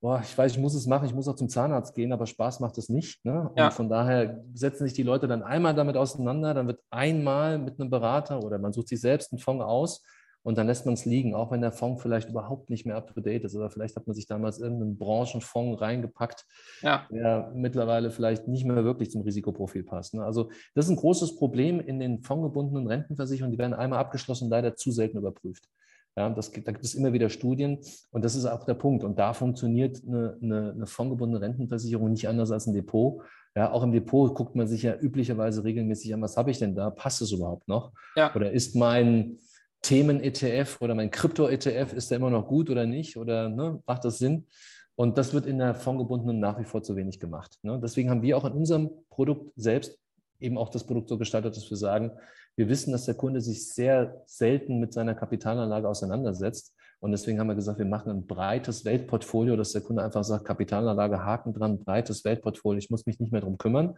boah, 0.00 0.20
ich 0.22 0.36
weiß, 0.36 0.52
ich 0.52 0.58
muss 0.58 0.74
es 0.74 0.86
machen, 0.86 1.06
ich 1.06 1.14
muss 1.14 1.28
auch 1.28 1.36
zum 1.36 1.48
Zahnarzt 1.48 1.94
gehen, 1.94 2.12
aber 2.12 2.26
Spaß 2.26 2.60
macht 2.60 2.78
es 2.78 2.88
nicht. 2.88 3.24
Ne? 3.24 3.48
Und 3.50 3.58
ja. 3.58 3.70
von 3.70 3.88
daher 3.88 4.42
setzen 4.54 4.84
sich 4.84 4.94
die 4.94 5.02
Leute 5.02 5.28
dann 5.28 5.42
einmal 5.42 5.74
damit 5.74 5.96
auseinander, 5.96 6.54
dann 6.54 6.66
wird 6.66 6.80
einmal 6.90 7.58
mit 7.58 7.78
einem 7.78 7.90
Berater 7.90 8.42
oder 8.42 8.58
man 8.58 8.72
sucht 8.72 8.88
sich 8.88 9.00
selbst 9.00 9.32
einen 9.32 9.40
Fonds 9.40 9.64
aus 9.64 10.02
und 10.42 10.56
dann 10.56 10.66
lässt 10.66 10.86
man 10.86 10.94
es 10.94 11.04
liegen, 11.04 11.34
auch 11.34 11.50
wenn 11.50 11.60
der 11.60 11.72
Fonds 11.72 12.00
vielleicht 12.02 12.30
überhaupt 12.30 12.70
nicht 12.70 12.86
mehr 12.86 12.96
up-to-date 12.96 13.44
ist 13.44 13.54
oder 13.54 13.68
vielleicht 13.68 13.96
hat 13.96 14.06
man 14.06 14.14
sich 14.14 14.26
damals 14.26 14.58
irgendeinen 14.58 14.96
Branchenfonds 14.96 15.82
reingepackt, 15.82 16.46
ja. 16.80 17.06
der 17.10 17.52
mittlerweile 17.54 18.10
vielleicht 18.10 18.48
nicht 18.48 18.64
mehr 18.64 18.82
wirklich 18.84 19.10
zum 19.10 19.20
Risikoprofil 19.20 19.82
passt. 19.82 20.14
Ne? 20.14 20.24
Also 20.24 20.50
das 20.74 20.86
ist 20.86 20.92
ein 20.92 20.96
großes 20.96 21.36
Problem 21.36 21.78
in 21.78 22.00
den 22.00 22.22
fondgebundenen 22.22 22.86
Rentenversicherungen, 22.86 23.52
die 23.52 23.58
werden 23.58 23.74
einmal 23.74 23.98
abgeschlossen, 23.98 24.48
leider 24.48 24.76
zu 24.76 24.92
selten 24.92 25.18
überprüft. 25.18 25.68
Ja, 26.16 26.28
das, 26.30 26.50
da 26.50 26.72
gibt 26.72 26.84
es 26.84 26.94
immer 26.94 27.12
wieder 27.12 27.28
Studien 27.28 27.78
und 28.10 28.24
das 28.24 28.34
ist 28.34 28.44
auch 28.44 28.64
der 28.64 28.74
Punkt. 28.74 29.04
Und 29.04 29.18
da 29.18 29.32
funktioniert 29.32 30.02
eine, 30.06 30.36
eine, 30.42 30.72
eine 30.72 30.86
fondgebundene 30.86 31.40
Rentenversicherung 31.40 32.10
nicht 32.10 32.28
anders 32.28 32.50
als 32.50 32.66
ein 32.66 32.74
Depot. 32.74 33.22
Ja, 33.56 33.72
auch 33.72 33.82
im 33.82 33.92
Depot 33.92 34.34
guckt 34.34 34.54
man 34.54 34.66
sich 34.66 34.82
ja 34.82 34.96
üblicherweise 34.96 35.64
regelmäßig 35.64 36.14
an, 36.14 36.22
was 36.22 36.36
habe 36.36 36.50
ich 36.50 36.58
denn 36.58 36.74
da? 36.74 36.90
Passt 36.90 37.22
es 37.22 37.32
überhaupt 37.32 37.68
noch? 37.68 37.92
Ja. 38.16 38.34
Oder 38.34 38.52
ist 38.52 38.76
mein 38.76 39.38
Themen-ETF 39.82 40.78
oder 40.80 40.94
mein 40.94 41.10
Krypto-ETF, 41.10 41.92
ist 41.92 42.10
der 42.10 42.18
immer 42.18 42.30
noch 42.30 42.46
gut 42.46 42.70
oder 42.70 42.86
nicht? 42.86 43.16
Oder 43.16 43.48
ne, 43.48 43.82
macht 43.86 44.04
das 44.04 44.18
Sinn? 44.18 44.46
Und 44.94 45.16
das 45.16 45.32
wird 45.32 45.46
in 45.46 45.58
der 45.58 45.74
fondgebundenen 45.74 46.40
nach 46.40 46.58
wie 46.58 46.64
vor 46.64 46.82
zu 46.82 46.94
wenig 46.94 47.18
gemacht. 47.18 47.58
Ne? 47.62 47.80
Deswegen 47.82 48.10
haben 48.10 48.22
wir 48.22 48.36
auch 48.36 48.44
in 48.44 48.52
unserem 48.52 48.90
Produkt 49.08 49.52
selbst 49.56 49.98
eben 50.40 50.58
auch 50.58 50.68
das 50.68 50.84
Produkt 50.84 51.08
so 51.08 51.18
gestaltet, 51.18 51.56
dass 51.56 51.70
wir 51.70 51.76
sagen, 51.76 52.12
wir 52.60 52.68
wissen, 52.68 52.92
dass 52.92 53.06
der 53.06 53.14
Kunde 53.14 53.40
sich 53.40 53.72
sehr 53.72 54.22
selten 54.26 54.80
mit 54.80 54.92
seiner 54.92 55.14
Kapitalanlage 55.14 55.88
auseinandersetzt 55.88 56.74
Und 57.00 57.10
deswegen 57.10 57.40
haben 57.40 57.46
wir 57.46 57.54
gesagt, 57.54 57.78
wir 57.78 57.86
machen 57.86 58.10
ein 58.10 58.26
breites 58.26 58.84
Weltportfolio, 58.84 59.56
dass 59.56 59.72
der 59.72 59.80
Kunde 59.80 60.02
einfach 60.02 60.24
sagt, 60.24 60.44
Kapitalanlage, 60.44 61.24
Haken 61.24 61.54
dran, 61.54 61.82
breites 61.82 62.22
Weltportfolio, 62.22 62.78
ich 62.78 62.90
muss 62.90 63.06
mich 63.06 63.18
nicht 63.18 63.32
mehr 63.32 63.40
darum 63.40 63.56
kümmern. 63.56 63.94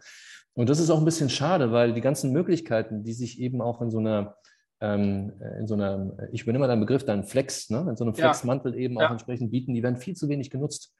Und 0.53 0.69
das 0.69 0.79
ist 0.79 0.89
auch 0.89 0.99
ein 0.99 1.03
bisschen 1.03 1.29
schade, 1.29 1.73
weil 1.73 1.91
die 1.91 1.99
ganzen 1.99 2.31
Möglichkeiten, 2.31 3.03
die 3.03 3.11
sich 3.11 3.41
eben 3.41 3.61
auch 3.61 3.81
in 3.81 3.91
so 3.91 3.97
einer 3.97 4.37
ähm, 4.79 5.33
in 5.59 5.67
so 5.67 5.73
einer, 5.73 6.13
ich 6.31 6.43
übernehme 6.43 6.63
mal 6.63 6.67
deinen 6.69 6.79
Begriff, 6.79 7.03
deinen 7.03 7.25
Flex, 7.25 7.69
ne? 7.69 7.85
in 7.89 7.97
so 7.97 8.05
einem 8.05 8.13
Flexmantel 8.15 8.75
eben 8.75 8.97
ja. 8.97 9.07
auch 9.07 9.11
entsprechend 9.11 9.51
bieten, 9.51 9.73
die 9.73 9.83
werden 9.83 9.97
viel 9.97 10.15
zu 10.15 10.29
wenig 10.29 10.49
genutzt. 10.49 10.95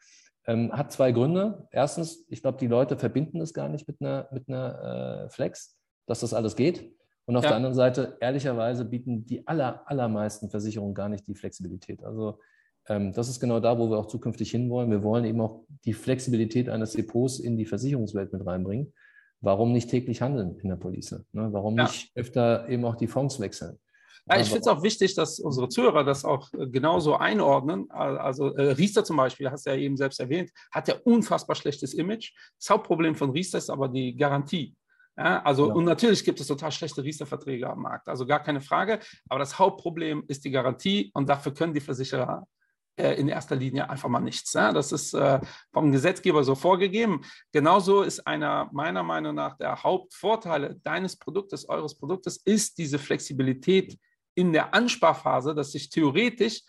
Ähm, 0.46 0.74
hat 0.74 0.92
zwei 0.92 1.14
Gründe. 1.14 1.70
Erstens, 1.72 2.26
ich 2.28 2.42
glaube, 2.42 2.58
die 2.58 2.68
Leute 2.68 2.98
verbinden 2.98 3.40
es 3.40 3.54
gar 3.54 3.70
nicht 3.70 3.88
mit 3.88 4.02
einer, 4.02 4.28
mit 4.34 4.50
einer 4.50 5.28
äh, 5.28 5.30
Flex, 5.30 5.78
dass 6.08 6.20
das 6.20 6.34
alles 6.34 6.58
geht. 6.58 6.92
Und 7.26 7.38
auf 7.38 7.44
ja. 7.44 7.50
der 7.50 7.58
anderen 7.58 7.76
Seite, 7.76 8.18
ehrlicherweise, 8.20 8.86
bieten 8.86 9.26
die 9.26 9.48
aller, 9.48 9.84
allermeisten 9.86 10.50
Versicherungen 10.50 10.94
gar 10.94 11.10
nicht 11.10 11.28
die 11.28 11.36
Flexibilität. 11.36 12.04
Also 12.04 12.40
ähm, 12.88 13.14
das 13.14 13.30
ist 13.30 13.40
genau 13.40 13.60
da, 13.60 13.80
wo 13.80 13.90
wir 13.90 13.98
auch 13.98 14.08
zukünftig 14.08 14.52
hinwollen. 14.52 14.92
Wir 14.92 15.04
wollen 15.04 15.24
eben 15.26 15.40
auch 15.40 15.64
die 15.86 15.94
Flexibilität 15.94 16.70
eines 16.70 16.94
Depots 16.94 17.40
in 17.40 17.58
die 17.58 17.66
Versicherungswelt 17.66 18.34
mit 18.34 18.46
reinbringen 18.46 18.94
warum 19.44 19.74
nicht 19.74 19.90
täglich 19.90 20.22
handeln 20.22 20.58
in 20.64 20.70
der 20.70 20.78
Police? 20.78 21.12
Ne? 21.34 21.50
Warum 21.52 21.78
ja. 21.78 21.84
nicht 21.84 22.12
öfter 22.16 22.68
eben 22.70 22.86
auch 22.86 22.96
die 22.96 23.08
Fonds 23.08 23.40
wechseln? 23.40 23.78
Ja, 24.26 24.40
ich 24.40 24.48
finde 24.48 24.62
es 24.62 24.68
auch 24.68 24.82
wichtig, 24.84 25.16
dass 25.16 25.38
unsere 25.38 25.68
Zuhörer 25.68 26.06
das 26.06 26.24
auch 26.24 26.48
äh, 26.54 26.68
genauso 26.68 27.18
einordnen. 27.18 27.92
Also 27.92 28.56
äh, 28.56 28.72
Riester 28.72 29.04
zum 29.04 29.18
Beispiel, 29.18 29.52
hast 29.52 29.66
du 29.66 29.72
ja 29.72 29.76
eben 29.76 29.98
selbst 29.98 30.22
erwähnt, 30.22 30.50
hat 30.72 30.88
ja 30.88 30.96
unfassbar 31.04 31.58
schlechtes 31.58 31.94
Image. 31.94 32.32
Das 32.58 32.70
Hauptproblem 32.70 33.16
von 33.16 33.32
Riester 33.32 33.58
ist 33.58 33.70
aber 33.70 33.90
die 33.90 34.16
Garantie. 34.16 34.76
Ja, 35.18 35.44
also, 35.44 35.68
ja. 35.68 35.74
und 35.74 35.86
natürlich 35.86 36.24
gibt 36.24 36.40
es 36.40 36.48
total 36.48 36.72
schlechte 36.72 37.04
Riester-Verträge 37.04 37.70
am 37.70 37.82
Markt, 37.82 38.10
also 38.10 38.26
gar 38.26 38.42
keine 38.42 38.62
Frage. 38.62 39.00
Aber 39.30 39.40
das 39.40 39.60
Hauptproblem 39.60 40.24
ist 40.28 40.44
die 40.44 40.52
Garantie 40.52 41.12
und 41.14 41.30
dafür 41.30 41.54
können 41.54 41.74
die 41.74 41.82
Versicherer 41.82 42.48
äh, 42.96 43.14
in 43.14 43.28
erster 43.28 43.56
Linie 43.56 43.90
einfach 43.90 44.10
mal 44.10 44.20
nichts. 44.20 44.54
Ja? 44.54 44.72
Das 44.72 44.92
ist 44.92 45.14
äh, 45.14 45.40
vom 45.72 45.92
Gesetzgeber 45.92 46.44
so 46.44 46.56
vorgegeben. 46.56 47.22
Genauso 47.52 48.02
ist 48.02 48.26
einer 48.26 48.70
meiner 48.72 49.04
Meinung 49.04 49.36
nach 49.36 49.58
der 49.58 49.82
Hauptvorteile 49.84 50.80
deines 50.84 51.18
Produktes, 51.18 51.68
eures 51.70 51.98
Produktes, 51.98 52.38
ist 52.38 52.78
diese 52.78 53.00
Flexibilität 53.00 53.98
in 54.36 54.52
der 54.52 54.74
Ansparphase, 54.74 55.54
dass 55.54 55.76
ich 55.76 55.90
theoretisch 55.90 56.62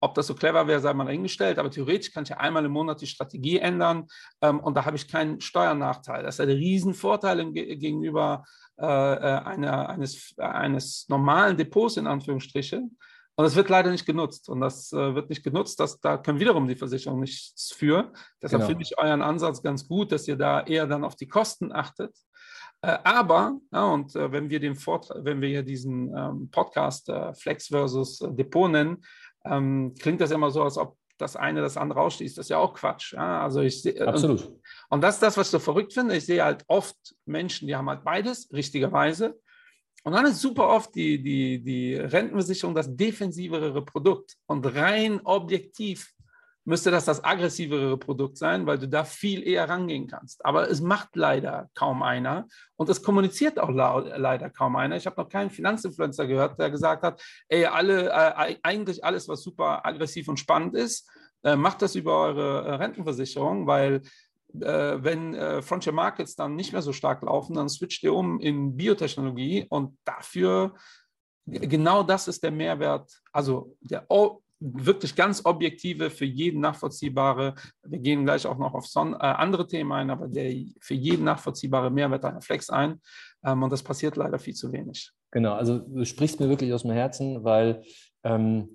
ob 0.00 0.14
das 0.14 0.26
so 0.26 0.34
clever 0.34 0.66
wäre, 0.66 0.80
sei 0.80 0.94
mal 0.94 1.04
dahingestellt, 1.04 1.58
aber 1.58 1.70
theoretisch 1.70 2.12
kann 2.12 2.24
ich 2.24 2.30
ja 2.30 2.38
einmal 2.38 2.64
im 2.64 2.72
Monat 2.72 3.00
die 3.00 3.06
Strategie 3.06 3.58
ändern 3.58 4.06
ähm, 4.40 4.60
und 4.60 4.74
da 4.76 4.84
habe 4.84 4.96
ich 4.96 5.08
keinen 5.08 5.40
Steuernachteil. 5.40 6.22
Das 6.22 6.36
ist 6.36 6.40
ein 6.40 6.48
Riesenvorteil 6.48 7.52
gegenüber 7.52 8.44
äh, 8.78 8.84
äh, 8.84 8.86
einer, 8.86 9.88
eines, 9.90 10.34
eines 10.38 11.06
normalen 11.08 11.56
Depots 11.56 11.96
in 11.96 12.06
Anführungsstrichen, 12.06 12.96
und 13.40 13.44
das 13.44 13.56
wird 13.56 13.70
leider 13.70 13.90
nicht 13.90 14.04
genutzt. 14.04 14.50
Und 14.50 14.60
das 14.60 14.92
äh, 14.92 15.14
wird 15.14 15.30
nicht 15.30 15.42
genutzt. 15.42 15.80
Das, 15.80 15.98
da 15.98 16.18
können 16.18 16.40
wiederum 16.40 16.68
die 16.68 16.76
Versicherungen 16.76 17.22
nichts 17.22 17.72
für. 17.72 18.12
Deshalb 18.42 18.60
genau. 18.60 18.66
finde 18.66 18.82
ich 18.82 18.98
euren 18.98 19.22
Ansatz 19.22 19.62
ganz 19.62 19.88
gut, 19.88 20.12
dass 20.12 20.28
ihr 20.28 20.36
da 20.36 20.60
eher 20.60 20.86
dann 20.86 21.04
auf 21.04 21.16
die 21.16 21.26
Kosten 21.26 21.72
achtet. 21.72 22.14
Äh, 22.82 22.98
aber, 23.02 23.58
ja, 23.72 23.84
und 23.84 24.14
äh, 24.14 24.30
wenn 24.30 24.50
wir 24.50 24.60
den 24.60 24.74
Vortrag, 24.74 25.24
wenn 25.24 25.40
wir 25.40 25.48
hier 25.48 25.62
diesen 25.62 26.14
ähm, 26.14 26.50
Podcast 26.50 27.08
äh, 27.08 27.32
Flex 27.32 27.68
versus 27.68 28.20
äh, 28.20 28.30
Depot 28.30 28.70
nennen, 28.70 28.98
ähm, 29.44 29.94
klingt 29.98 30.20
das 30.20 30.30
immer 30.30 30.50
so, 30.50 30.62
als 30.62 30.78
ob 30.78 30.96
das 31.18 31.36
eine 31.36 31.60
das 31.60 31.76
andere 31.76 32.00
ausschließt. 32.00 32.38
Das 32.38 32.46
ist 32.46 32.50
ja 32.50 32.58
auch 32.58 32.74
Quatsch. 32.74 33.12
Ja? 33.12 33.42
Also 33.42 33.60
ich 33.60 33.84
äh, 33.84 34.00
Absolut. 34.00 34.46
Und, 34.46 34.60
und 34.90 35.00
das 35.02 35.16
ist 35.16 35.22
das, 35.22 35.36
was 35.36 35.48
ich 35.48 35.50
so 35.52 35.58
verrückt 35.58 35.92
finde. 35.92 36.16
Ich 36.16 36.26
sehe 36.26 36.42
halt 36.42 36.64
oft 36.66 36.96
Menschen, 37.26 37.68
die 37.68 37.76
haben 37.76 37.88
halt 37.88 38.04
beides, 38.04 38.50
richtigerweise. 38.52 39.38
Und 40.02 40.14
dann 40.14 40.24
ist 40.24 40.40
super 40.40 40.68
oft 40.68 40.94
die, 40.94 41.22
die, 41.22 41.62
die 41.62 41.94
Rentenversicherung 41.94 42.74
das 42.74 42.94
defensivere 42.96 43.84
Produkt. 43.84 44.36
Und 44.46 44.64
rein 44.74 45.20
objektiv 45.24 46.10
müsste 46.64 46.90
das 46.90 47.04
das 47.04 47.24
aggressivere 47.24 47.96
Produkt 47.96 48.36
sein, 48.36 48.66
weil 48.66 48.78
du 48.78 48.88
da 48.88 49.04
viel 49.04 49.46
eher 49.46 49.68
rangehen 49.68 50.06
kannst. 50.06 50.44
Aber 50.44 50.70
es 50.70 50.80
macht 50.80 51.16
leider 51.16 51.70
kaum 51.74 52.02
einer 52.02 52.46
und 52.76 52.88
es 52.88 53.02
kommuniziert 53.02 53.58
auch 53.58 53.70
leider 53.70 54.50
kaum 54.50 54.76
einer. 54.76 54.96
Ich 54.96 55.06
habe 55.06 55.20
noch 55.20 55.28
keinen 55.28 55.50
Finanzinfluencer 55.50 56.26
gehört, 56.26 56.58
der 56.58 56.70
gesagt 56.70 57.02
hat, 57.02 57.22
ey, 57.48 57.64
alle, 57.66 58.10
äh, 58.10 58.56
eigentlich 58.62 59.04
alles, 59.04 59.28
was 59.28 59.42
super 59.42 59.86
aggressiv 59.86 60.28
und 60.28 60.38
spannend 60.38 60.74
ist, 60.74 61.08
äh, 61.42 61.56
macht 61.56 61.82
das 61.82 61.94
über 61.94 62.20
eure 62.20 62.66
äh, 62.66 62.74
Rentenversicherung, 62.74 63.66
weil 63.66 64.02
äh, 64.54 64.98
wenn 65.02 65.34
äh, 65.34 65.62
Frontier 65.62 65.92
Markets 65.92 66.36
dann 66.36 66.56
nicht 66.56 66.72
mehr 66.72 66.82
so 66.82 66.92
stark 66.92 67.22
laufen, 67.22 67.54
dann 67.54 67.68
switcht 67.68 68.02
ihr 68.02 68.14
um 68.14 68.40
in 68.40 68.76
Biotechnologie 68.76 69.66
und 69.68 69.96
dafür, 70.04 70.74
genau 71.46 72.02
das 72.02 72.28
ist 72.28 72.42
der 72.42 72.50
Mehrwert, 72.50 73.10
also 73.32 73.76
der 73.80 74.10
wirklich 74.60 75.16
ganz 75.16 75.44
objektive, 75.44 76.10
für 76.10 76.26
jeden 76.26 76.60
nachvollziehbare, 76.60 77.54
wir 77.82 77.98
gehen 77.98 78.24
gleich 78.24 78.46
auch 78.46 78.58
noch 78.58 78.74
auf 78.74 78.86
son, 78.86 79.14
äh, 79.14 79.16
andere 79.16 79.66
Themen 79.66 79.90
ein, 79.92 80.10
aber 80.10 80.28
der 80.28 80.52
für 80.80 80.94
jeden 80.94 81.24
nachvollziehbare 81.24 81.90
Mehrwert 81.90 82.24
einer 82.24 82.42
Flex 82.42 82.68
ein. 82.70 83.00
Ähm, 83.44 83.62
und 83.62 83.72
das 83.72 83.82
passiert 83.82 84.16
leider 84.16 84.38
viel 84.38 84.54
zu 84.54 84.70
wenig. 84.72 85.10
Genau, 85.30 85.54
also 85.54 85.78
du 85.78 86.04
sprichst 86.04 86.40
mir 86.40 86.48
wirklich 86.48 86.72
aus 86.72 86.82
dem 86.82 86.90
Herzen, 86.90 87.42
weil 87.42 87.82
ähm, 88.22 88.68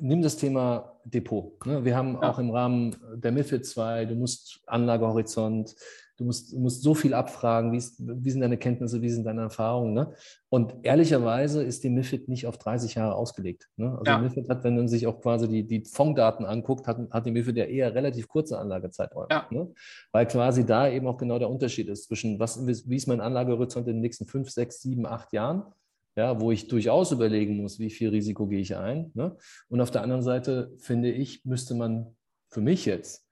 nimm 0.00 0.22
das 0.22 0.36
Thema 0.36 0.98
Depot. 1.04 1.64
Ne? 1.66 1.84
Wir 1.84 1.96
haben 1.96 2.14
ja. 2.14 2.30
auch 2.30 2.38
im 2.38 2.50
Rahmen 2.50 2.96
der 3.14 3.32
MIFID 3.32 3.64
2, 3.64 4.06
du 4.06 4.14
musst 4.16 4.60
Anlagehorizont, 4.66 5.74
du 6.22 6.26
musst, 6.26 6.52
du 6.52 6.58
musst 6.58 6.82
so 6.82 6.94
viel 6.94 7.14
abfragen, 7.14 7.72
wie, 7.72 7.76
ist, 7.76 7.96
wie 8.00 8.30
sind 8.30 8.40
deine 8.40 8.56
Kenntnisse, 8.56 9.02
wie 9.02 9.10
sind 9.10 9.24
deine 9.24 9.42
Erfahrungen. 9.42 9.92
Ne? 9.92 10.14
Und 10.48 10.74
ehrlicherweise 10.82 11.62
ist 11.62 11.82
die 11.82 11.90
MIFID 11.90 12.28
nicht 12.28 12.46
auf 12.46 12.58
30 12.58 12.94
Jahre 12.94 13.16
ausgelegt. 13.16 13.68
Ne? 13.76 13.90
Also 13.98 14.04
ja. 14.06 14.18
MIFID 14.18 14.48
hat, 14.48 14.64
wenn 14.64 14.76
man 14.76 14.88
sich 14.88 15.06
auch 15.06 15.20
quasi 15.20 15.48
die, 15.48 15.66
die 15.66 15.84
Fonddaten 15.84 16.46
anguckt, 16.46 16.86
hat, 16.86 16.98
hat 17.10 17.26
die 17.26 17.32
MIFID 17.32 17.56
ja 17.56 17.64
eher 17.64 17.94
relativ 17.94 18.28
kurze 18.28 18.58
Anlagezeiträume. 18.58 19.28
Ja. 19.30 19.46
Ne? 19.50 19.72
Weil 20.12 20.26
quasi 20.26 20.64
da 20.64 20.88
eben 20.88 21.06
auch 21.06 21.16
genau 21.16 21.38
der 21.38 21.50
Unterschied 21.50 21.88
ist 21.88 22.04
zwischen, 22.04 22.38
was, 22.38 22.66
wie 22.66 22.96
ist 22.96 23.08
mein 23.08 23.20
Anlagehorizont 23.20 23.88
in 23.88 23.96
den 23.96 24.00
nächsten 24.00 24.26
5, 24.26 24.48
6, 24.48 24.82
7, 24.82 25.06
8 25.06 25.32
Jahren 25.32 25.64
ja, 26.14 26.38
wo 26.38 26.52
ich 26.52 26.68
durchaus 26.68 27.10
überlegen 27.10 27.56
muss, 27.56 27.78
wie 27.78 27.88
viel 27.88 28.10
Risiko 28.10 28.46
gehe 28.46 28.60
ich 28.60 28.76
ein. 28.76 29.10
Ne? 29.14 29.34
Und 29.70 29.80
auf 29.80 29.90
der 29.90 30.02
anderen 30.02 30.20
Seite 30.20 30.70
finde 30.76 31.10
ich, 31.10 31.46
müsste 31.46 31.74
man 31.74 32.14
für 32.50 32.60
mich 32.60 32.84
jetzt 32.84 33.26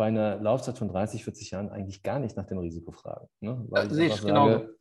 bei 0.00 0.06
einer 0.06 0.40
Laufzeit 0.40 0.78
von 0.78 0.88
30, 0.88 1.24
40 1.24 1.50
Jahren 1.50 1.68
eigentlich 1.68 2.02
gar 2.02 2.18
nicht 2.20 2.34
nach 2.34 2.46
dem 2.46 2.56
Risiko 2.56 2.90
fragen. 2.90 3.28
Ne? 3.40 3.62
Weil 3.68 3.86
ja, 3.92 4.06
ich, 4.06 4.14
ich 4.14 4.22
genau. 4.22 4.48
sage, 4.48 4.74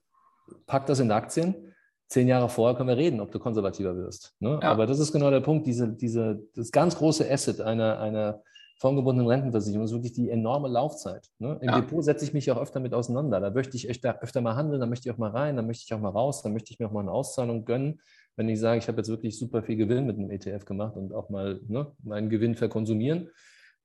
pack 0.65 0.85
das 0.85 1.01
in 1.01 1.11
Aktien. 1.11 1.73
Zehn 2.07 2.29
Jahre 2.29 2.47
vorher 2.47 2.77
können 2.77 2.87
wir 2.87 2.95
reden, 2.95 3.19
ob 3.19 3.29
du 3.29 3.37
konservativer 3.37 3.97
wirst. 3.97 4.33
Ne? 4.39 4.57
Ja. 4.61 4.71
Aber 4.71 4.85
das 4.85 4.97
ist 4.97 5.11
genau 5.11 5.29
der 5.29 5.41
Punkt, 5.41 5.67
diese, 5.67 5.89
diese, 5.89 6.41
das 6.55 6.71
ganz 6.71 6.95
große 6.95 7.29
Asset 7.29 7.59
einer, 7.59 7.99
einer 7.99 8.41
formgebundenen 8.79 9.29
Rentenversicherung 9.29 9.83
ist 9.83 9.91
wirklich 9.91 10.13
die 10.13 10.29
enorme 10.29 10.69
Laufzeit. 10.69 11.27
Ne? 11.37 11.57
Im 11.59 11.67
ja. 11.67 11.81
Depot 11.81 12.01
setze 12.01 12.23
ich 12.23 12.33
mich 12.33 12.49
auch 12.49 12.57
öfter 12.57 12.79
mit 12.79 12.93
auseinander. 12.93 13.41
Da 13.41 13.49
möchte 13.49 13.75
ich 13.75 13.89
öfter, 13.89 14.21
öfter 14.21 14.39
mal 14.39 14.55
handeln, 14.55 14.79
da 14.79 14.85
möchte 14.85 15.09
ich 15.09 15.13
auch 15.13 15.19
mal 15.19 15.31
rein, 15.31 15.57
da 15.57 15.61
möchte 15.61 15.83
ich 15.85 15.93
auch 15.93 15.99
mal 15.99 16.11
raus, 16.11 16.43
da 16.43 16.49
möchte 16.49 16.71
ich 16.71 16.79
mir 16.79 16.87
auch 16.87 16.93
mal 16.93 17.01
eine 17.01 17.11
Auszahlung 17.11 17.65
gönnen. 17.65 17.99
Wenn 18.37 18.47
ich 18.47 18.61
sage, 18.61 18.77
ich 18.77 18.87
habe 18.87 18.99
jetzt 18.99 19.09
wirklich 19.09 19.37
super 19.37 19.63
viel 19.63 19.75
Gewinn 19.75 20.05
mit 20.05 20.17
einem 20.17 20.31
ETF 20.31 20.63
gemacht 20.63 20.95
und 20.95 21.11
auch 21.11 21.29
mal 21.29 21.59
ne, 21.67 21.91
meinen 22.03 22.29
Gewinn 22.29 22.55
verkonsumieren, 22.55 23.27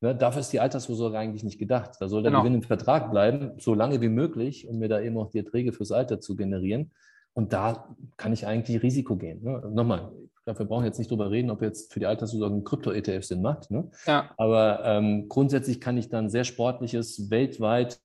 ne, 0.00 0.14
dafür 0.14 0.40
ist 0.40 0.52
die 0.52 0.60
Altersvorsorge 0.60 1.18
eigentlich 1.18 1.44
nicht 1.44 1.58
gedacht. 1.58 1.92
Da 2.00 2.08
soll 2.08 2.22
der 2.22 2.30
genau. 2.30 2.42
Gewinn 2.42 2.56
im 2.56 2.62
Vertrag 2.62 3.10
bleiben, 3.10 3.52
so 3.58 3.74
lange 3.74 4.00
wie 4.00 4.08
möglich, 4.08 4.68
um 4.68 4.78
mir 4.78 4.88
da 4.88 5.00
eben 5.00 5.16
auch 5.18 5.30
die 5.30 5.38
Erträge 5.38 5.72
fürs 5.72 5.92
Alter 5.92 6.20
zu 6.20 6.36
generieren. 6.36 6.92
Und 7.32 7.52
da 7.52 7.94
kann 8.16 8.32
ich 8.32 8.46
eigentlich 8.46 8.82
Risiko 8.82 9.16
gehen. 9.16 9.42
Ne? 9.42 9.62
Nochmal, 9.72 10.12
ich 10.22 10.44
glaube, 10.44 10.60
wir 10.60 10.66
brauchen 10.66 10.84
jetzt 10.84 10.98
nicht 10.98 11.10
drüber 11.10 11.30
reden, 11.30 11.50
ob 11.50 11.62
jetzt 11.62 11.92
für 11.92 11.98
die 12.00 12.06
Altersvorsorge 12.06 12.54
ein 12.54 12.64
Krypto-ETF 12.64 13.24
Sinn 13.24 13.42
macht. 13.42 13.70
Ne? 13.70 13.90
Ja. 14.06 14.30
Aber 14.36 14.84
ähm, 14.84 15.28
grundsätzlich 15.28 15.80
kann 15.80 15.96
ich 15.96 16.08
dann 16.08 16.30
sehr 16.30 16.44
sportliches, 16.44 17.30
weltweit 17.30 18.00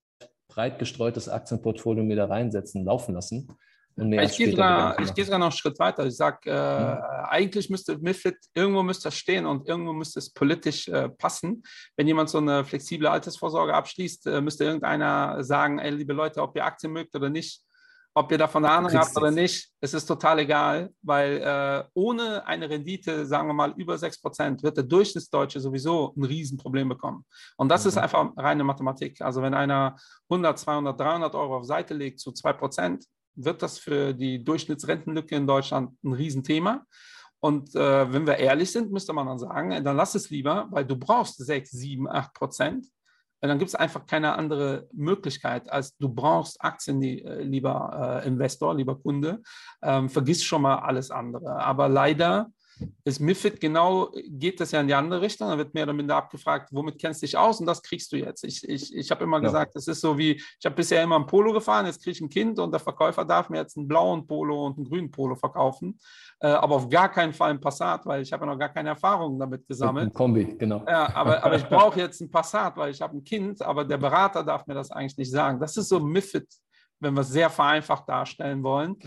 breit 0.50 0.80
gestreutes 0.80 1.30
Aktienportfolio 1.30 2.04
mir 2.04 2.18
da 2.18 2.26
reinsetzen, 2.26 2.84
laufen 2.84 3.14
lassen. 3.14 3.48
Ich 4.00 4.38
gehe 4.38 4.52
sogar, 4.52 4.96
geh 4.96 5.24
sogar 5.24 5.40
noch 5.40 5.48
einen 5.48 5.52
Schritt 5.52 5.80
weiter. 5.80 6.06
Ich 6.06 6.16
sage, 6.16 6.50
äh, 6.50 6.54
ja. 6.54 7.28
eigentlich 7.30 7.70
müsste 7.70 7.98
MIFID, 7.98 8.38
irgendwo 8.54 8.84
müsste 8.84 9.06
das 9.06 9.18
stehen 9.18 9.46
und 9.46 9.68
irgendwo 9.68 9.94
müsste 9.94 10.20
es 10.20 10.32
politisch 10.34 10.88
äh, 10.88 11.10
passen. 11.10 11.64
Wenn 11.98 12.08
jemand 12.08 12.30
so 12.30 12.38
eine 12.38 12.64
flexible 12.64 13.08
Altersvorsorge 13.08 13.74
abschließt, 13.74 14.28
äh, 14.28 14.42
müsste 14.42 14.66
irgendeiner 14.66 15.44
sagen, 15.44 15.80
ey, 15.80 15.92
liebe 15.92 16.14
Leute, 16.14 16.42
ob 16.42 16.56
ihr 16.56 16.66
Aktien 16.66 16.94
mögt 16.94 17.16
oder 17.16 17.30
nicht, 17.30 17.64
ob 18.16 18.32
ihr 18.32 18.38
davon 18.38 18.66
Ahnung 18.66 18.92
habt 18.94 19.16
oder 19.16 19.32
nicht, 19.32 19.72
es 19.82 19.94
ist 19.94 20.06
total 20.06 20.40
egal, 20.40 20.90
weil 21.02 21.38
äh, 21.38 21.84
ohne 21.94 22.46
eine 22.46 22.70
Rendite, 22.70 23.26
sagen 23.26 23.48
wir 23.48 23.54
mal, 23.54 23.74
über 23.78 23.96
6% 23.96 24.64
wird 24.64 24.78
der 24.78 24.84
Durchschnittsdeutsche 24.84 25.60
sowieso 25.60 26.14
ein 26.18 26.24
Riesenproblem 26.24 26.90
bekommen. 26.90 27.24
Und 27.56 27.70
das 27.70 27.84
mhm. 27.84 27.90
ist 27.90 27.98
einfach 27.98 28.32
reine 28.36 28.64
Mathematik. 28.64 29.22
Also 29.22 29.42
wenn 29.42 29.54
einer 29.54 29.96
100, 30.30 30.58
200, 30.58 31.00
300 31.00 31.36
Euro 31.36 31.58
auf 31.58 31.66
Seite 31.66 31.94
legt 31.94 32.20
zu 32.20 32.32
2%, 32.32 33.06
wird 33.46 33.62
das 33.62 33.78
für 33.78 34.14
die 34.14 34.44
Durchschnittsrentenlücke 34.44 35.36
in 35.36 35.48
Deutschland 35.48 35.92
ein 36.04 36.14
Riesenthema. 36.14 36.86
Und 37.40 37.74
äh, 37.76 38.12
wenn 38.12 38.28
wir 38.28 38.38
ehrlich 38.38 38.72
sind, 38.72 38.92
müsste 38.92 39.14
man 39.14 39.28
dann 39.28 39.40
sagen, 39.40 39.84
dann 39.84 39.96
lass 39.96 40.16
es 40.16 40.30
lieber, 40.30 40.68
weil 40.72 40.86
du 40.86 40.98
brauchst 40.98 41.38
6, 41.38 41.72
7, 41.72 42.10
8 42.10 42.34
Prozent 42.34 42.86
dann 43.48 43.58
gibt 43.58 43.70
es 43.70 43.76
einfach 43.76 44.06
keine 44.06 44.36
andere 44.36 44.88
Möglichkeit, 44.92 45.72
als 45.72 45.96
du 45.98 46.10
brauchst 46.10 46.62
Aktien, 46.62 47.02
äh, 47.02 47.42
lieber 47.42 48.22
äh, 48.24 48.28
Investor, 48.28 48.76
lieber 48.76 49.00
Kunde. 49.00 49.42
Ähm, 49.82 50.10
vergiss 50.10 50.44
schon 50.44 50.64
mal 50.64 50.80
alles 50.80 51.10
andere. 51.10 51.56
Aber 51.62 51.88
leider 51.88 52.52
Das 53.04 53.20
MIFID 53.20 53.60
genau 53.60 54.10
geht 54.28 54.60
das 54.60 54.72
ja 54.72 54.82
in 54.82 54.88
die 54.88 54.94
andere 54.94 55.22
Richtung. 55.22 55.50
Da 55.50 55.58
wird 55.58 55.74
mehr 55.74 55.84
oder 55.84 55.94
minder 55.94 56.16
abgefragt, 56.16 56.70
womit 56.72 57.00
kennst 57.00 57.22
du 57.22 57.26
dich 57.26 57.38
aus 57.38 57.60
und 57.60 57.66
das 57.66 57.82
kriegst 57.82 58.12
du 58.12 58.18
jetzt. 58.18 58.44
Ich, 58.44 58.68
ich, 58.68 58.96
ich 58.96 59.12
habe 59.12 59.24
immer 59.24 59.38
ja. 59.38 59.44
gesagt, 59.44 59.76
es 59.76 59.88
ist 59.88 60.02
so 60.02 60.18
wie, 60.18 60.32
ich 60.32 60.66
habe 60.66 60.76
bisher 60.76 61.04
immer 61.04 61.18
ein 61.18 61.26
Polo 61.26 61.54
gefahren, 61.54 61.86
jetzt 61.86 62.04
kriege 62.04 62.12
ich 62.12 62.22
ein 62.22 62.30
Kind 62.30 62.60
und 62.60 62.72
der 62.72 62.80
Verkäufer 62.80 63.26
darf 63.26 63.50
mir 63.50 63.58
jetzt 63.58 63.78
einen 63.78 63.88
blauen 63.88 64.26
Polo 64.26 64.68
und 64.68 64.78
einen 64.78 64.88
grünen 64.88 65.12
Polo 65.12 65.36
verkaufen, 65.36 66.00
äh, 66.40 66.48
aber 66.48 66.76
auf 66.76 66.90
gar 66.90 67.10
keinen 67.10 67.34
Fall 67.34 67.52
ein 67.52 67.60
Passat, 67.60 68.06
weil 68.06 68.22
ich 68.22 68.32
habe 68.32 68.46
ja 68.46 68.52
noch 68.52 68.60
gar 68.60 68.70
keine 68.70 68.90
Erfahrung 68.90 69.40
damit 69.40 69.68
gesammelt. 69.68 70.08
Ein 70.08 70.14
Kombi, 70.14 70.56
genau. 70.58 70.84
Ja, 70.88 71.16
aber, 71.16 71.44
aber 71.44 71.56
ich 71.56 71.66
brauche 71.70 72.00
jetzt 72.00 72.22
ein 72.22 72.30
Passat, 72.30 72.78
weil 72.78 72.92
ich 72.92 73.02
habe 73.02 73.18
ein 73.18 73.24
Kind, 73.24 73.62
aber 73.62 73.86
der 73.86 73.98
Berater 73.98 74.44
darf 74.44 74.66
mir 74.68 74.74
das 74.76 74.92
eigentlich 74.92 75.18
nicht 75.18 75.32
sagen. 75.32 75.60
Das 75.60 75.78
ist 75.78 75.90
so 75.90 76.00
MIFID 76.00 76.48
wenn 77.00 77.14
wir 77.14 77.22
es 77.22 77.30
sehr 77.30 77.50
vereinfacht 77.50 78.08
darstellen 78.08 78.64
wollen. 78.64 78.98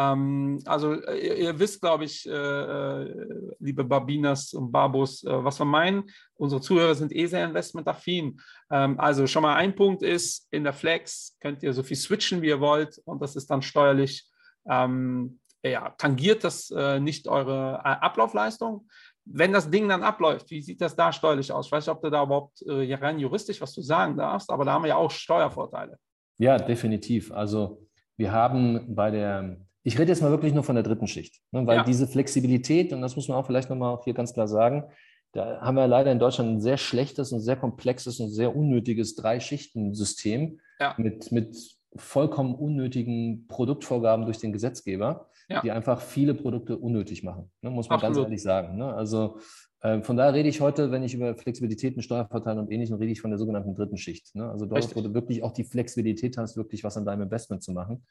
Ähm, 0.00 0.60
also 0.64 0.94
ihr, 0.94 1.36
ihr 1.36 1.58
wisst, 1.58 1.80
glaube 1.80 2.04
ich, 2.04 2.26
äh, 2.26 2.32
äh, 2.32 3.54
liebe 3.58 3.84
Babinas 3.84 4.54
und 4.54 4.72
Babos, 4.72 5.24
äh, 5.24 5.44
was 5.44 5.58
wir 5.58 5.66
meinen. 5.66 6.04
Unsere 6.36 6.60
Zuhörer 6.60 6.94
sind 6.94 7.14
eh 7.14 7.26
sehr 7.26 7.44
investmentaffin. 7.44 8.40
Ähm, 8.70 8.98
also 8.98 9.26
schon 9.26 9.42
mal 9.42 9.56
ein 9.56 9.74
Punkt 9.74 10.02
ist, 10.02 10.48
in 10.50 10.64
der 10.64 10.72
Flex 10.72 11.36
könnt 11.40 11.62
ihr 11.62 11.72
so 11.72 11.82
viel 11.82 11.96
switchen, 11.96 12.40
wie 12.40 12.48
ihr 12.48 12.60
wollt 12.60 13.00
und 13.04 13.20
das 13.20 13.36
ist 13.36 13.50
dann 13.50 13.62
steuerlich, 13.62 14.26
ähm, 14.68 15.40
ja, 15.62 15.90
tangiert 15.98 16.44
das 16.44 16.70
äh, 16.70 16.98
nicht 17.00 17.28
eure 17.28 17.80
äh, 17.84 17.88
Ablaufleistung. 17.88 18.88
Wenn 19.26 19.52
das 19.52 19.70
Ding 19.70 19.88
dann 19.88 20.02
abläuft, 20.02 20.50
wie 20.50 20.62
sieht 20.62 20.80
das 20.80 20.96
da 20.96 21.12
steuerlich 21.12 21.52
aus? 21.52 21.66
Ich 21.66 21.72
weiß 21.72 21.86
nicht, 21.86 21.94
ob 21.94 22.02
du 22.02 22.10
da 22.10 22.22
überhaupt 22.22 22.62
äh, 22.62 22.94
rein 22.94 23.18
juristisch 23.18 23.60
was 23.60 23.74
du 23.74 23.82
sagen 23.82 24.16
darfst, 24.16 24.50
aber 24.50 24.64
da 24.64 24.72
haben 24.72 24.82
wir 24.82 24.88
ja 24.88 24.96
auch 24.96 25.10
Steuervorteile. 25.10 25.98
Ja, 26.38 26.56
definitiv. 26.56 27.30
Also 27.32 27.86
wir 28.16 28.32
haben 28.32 28.94
bei 28.94 29.10
der, 29.10 29.56
ich 29.82 29.98
rede 29.98 30.10
jetzt 30.10 30.22
mal 30.22 30.30
wirklich 30.30 30.52
nur 30.52 30.64
von 30.64 30.74
der 30.74 30.84
dritten 30.84 31.06
Schicht, 31.06 31.40
ne, 31.52 31.66
weil 31.66 31.78
ja. 31.78 31.84
diese 31.84 32.06
Flexibilität, 32.06 32.92
und 32.92 33.00
das 33.00 33.16
muss 33.16 33.28
man 33.28 33.38
auch 33.38 33.46
vielleicht 33.46 33.70
nochmal 33.70 33.98
hier 34.04 34.14
ganz 34.14 34.32
klar 34.32 34.48
sagen, 34.48 34.84
da 35.32 35.60
haben 35.60 35.76
wir 35.76 35.86
leider 35.86 36.10
in 36.10 36.18
Deutschland 36.18 36.50
ein 36.50 36.60
sehr 36.60 36.76
schlechtes 36.76 37.32
und 37.32 37.40
sehr 37.40 37.56
komplexes 37.56 38.18
und 38.20 38.30
sehr 38.30 38.54
unnötiges 38.54 39.14
Drei-Schichten-System 39.14 40.60
ja. 40.80 40.94
mit, 40.98 41.30
mit 41.30 41.56
vollkommen 41.96 42.54
unnötigen 42.54 43.46
Produktvorgaben 43.48 44.24
durch 44.24 44.38
den 44.38 44.52
Gesetzgeber, 44.52 45.28
ja. 45.48 45.60
die 45.62 45.70
einfach 45.70 46.00
viele 46.00 46.34
Produkte 46.34 46.76
unnötig 46.76 47.22
machen, 47.22 47.50
ne, 47.62 47.70
muss 47.70 47.88
man 47.88 47.96
Absolut. 47.96 48.16
ganz 48.16 48.26
ehrlich 48.26 48.42
sagen. 48.42 48.76
Ne? 48.76 48.92
Also 48.92 49.38
ähm, 49.82 50.02
von 50.02 50.16
daher 50.16 50.34
rede 50.34 50.48
ich 50.48 50.60
heute, 50.60 50.90
wenn 50.90 51.02
ich 51.02 51.14
über 51.14 51.34
Flexibilitäten, 51.34 52.02
Steuervorteile 52.02 52.60
und 52.60 52.70
ähnlichem 52.70 52.96
rede 52.96 53.12
ich 53.12 53.20
von 53.20 53.30
der 53.30 53.38
sogenannten 53.38 53.74
dritten 53.74 53.96
Schicht. 53.96 54.34
Ne? 54.34 54.50
Also 54.50 54.66
dort, 54.66 54.78
Richtig. 54.78 54.96
wo 54.96 55.00
du 55.00 55.14
wirklich 55.14 55.42
auch 55.42 55.52
die 55.52 55.64
Flexibilität 55.64 56.36
hast, 56.36 56.56
wirklich 56.56 56.84
was 56.84 56.96
an 56.96 57.06
deinem 57.06 57.22
Investment 57.22 57.62
zu 57.62 57.72
machen. 57.72 58.04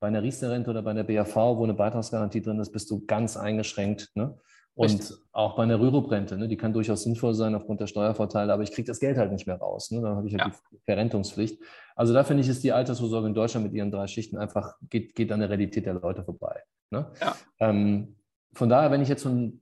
Bei 0.00 0.08
einer 0.08 0.22
Riester-Rente 0.22 0.70
oder 0.70 0.82
bei 0.82 0.90
einer 0.90 1.04
BAV, 1.04 1.36
wo 1.36 1.64
eine 1.64 1.74
Beitragsgarantie 1.74 2.40
drin 2.40 2.58
ist, 2.58 2.72
bist 2.72 2.90
du 2.90 3.04
ganz 3.06 3.36
eingeschränkt. 3.36 4.10
Ne? 4.14 4.38
Und 4.74 4.86
Richtig. 4.86 5.16
auch 5.32 5.56
bei 5.56 5.64
einer 5.64 5.78
Rürup-Rente, 5.78 6.38
ne? 6.38 6.48
die 6.48 6.56
kann 6.56 6.72
durchaus 6.72 7.02
sinnvoll 7.02 7.34
sein 7.34 7.54
aufgrund 7.54 7.80
der 7.80 7.86
Steuervorteile, 7.86 8.52
aber 8.52 8.62
ich 8.62 8.72
kriege 8.72 8.86
das 8.86 8.98
Geld 8.98 9.18
halt 9.18 9.30
nicht 9.30 9.46
mehr 9.46 9.56
raus. 9.56 9.90
Ne? 9.90 10.00
Dann 10.00 10.16
habe 10.16 10.26
ich 10.26 10.34
halt 10.34 10.52
ja. 10.52 10.60
die 10.72 10.78
Verrentungspflicht. 10.86 11.62
Also 11.94 12.14
da 12.14 12.24
finde 12.24 12.42
ich, 12.42 12.48
ist 12.48 12.64
die 12.64 12.72
Altersvorsorge 12.72 13.28
in 13.28 13.34
Deutschland 13.34 13.66
mit 13.66 13.74
ihren 13.74 13.90
drei 13.90 14.06
Schichten 14.06 14.38
einfach, 14.38 14.76
geht, 14.88 15.14
geht 15.14 15.30
an 15.32 15.40
der 15.40 15.50
Realität 15.50 15.84
der 15.84 15.94
Leute 15.94 16.24
vorbei. 16.24 16.62
Ne? 16.90 17.10
Ja. 17.20 17.36
Ähm, 17.58 18.16
von 18.54 18.68
daher, 18.68 18.90
wenn 18.90 19.02
ich 19.02 19.08
jetzt 19.08 19.22
von 19.22 19.60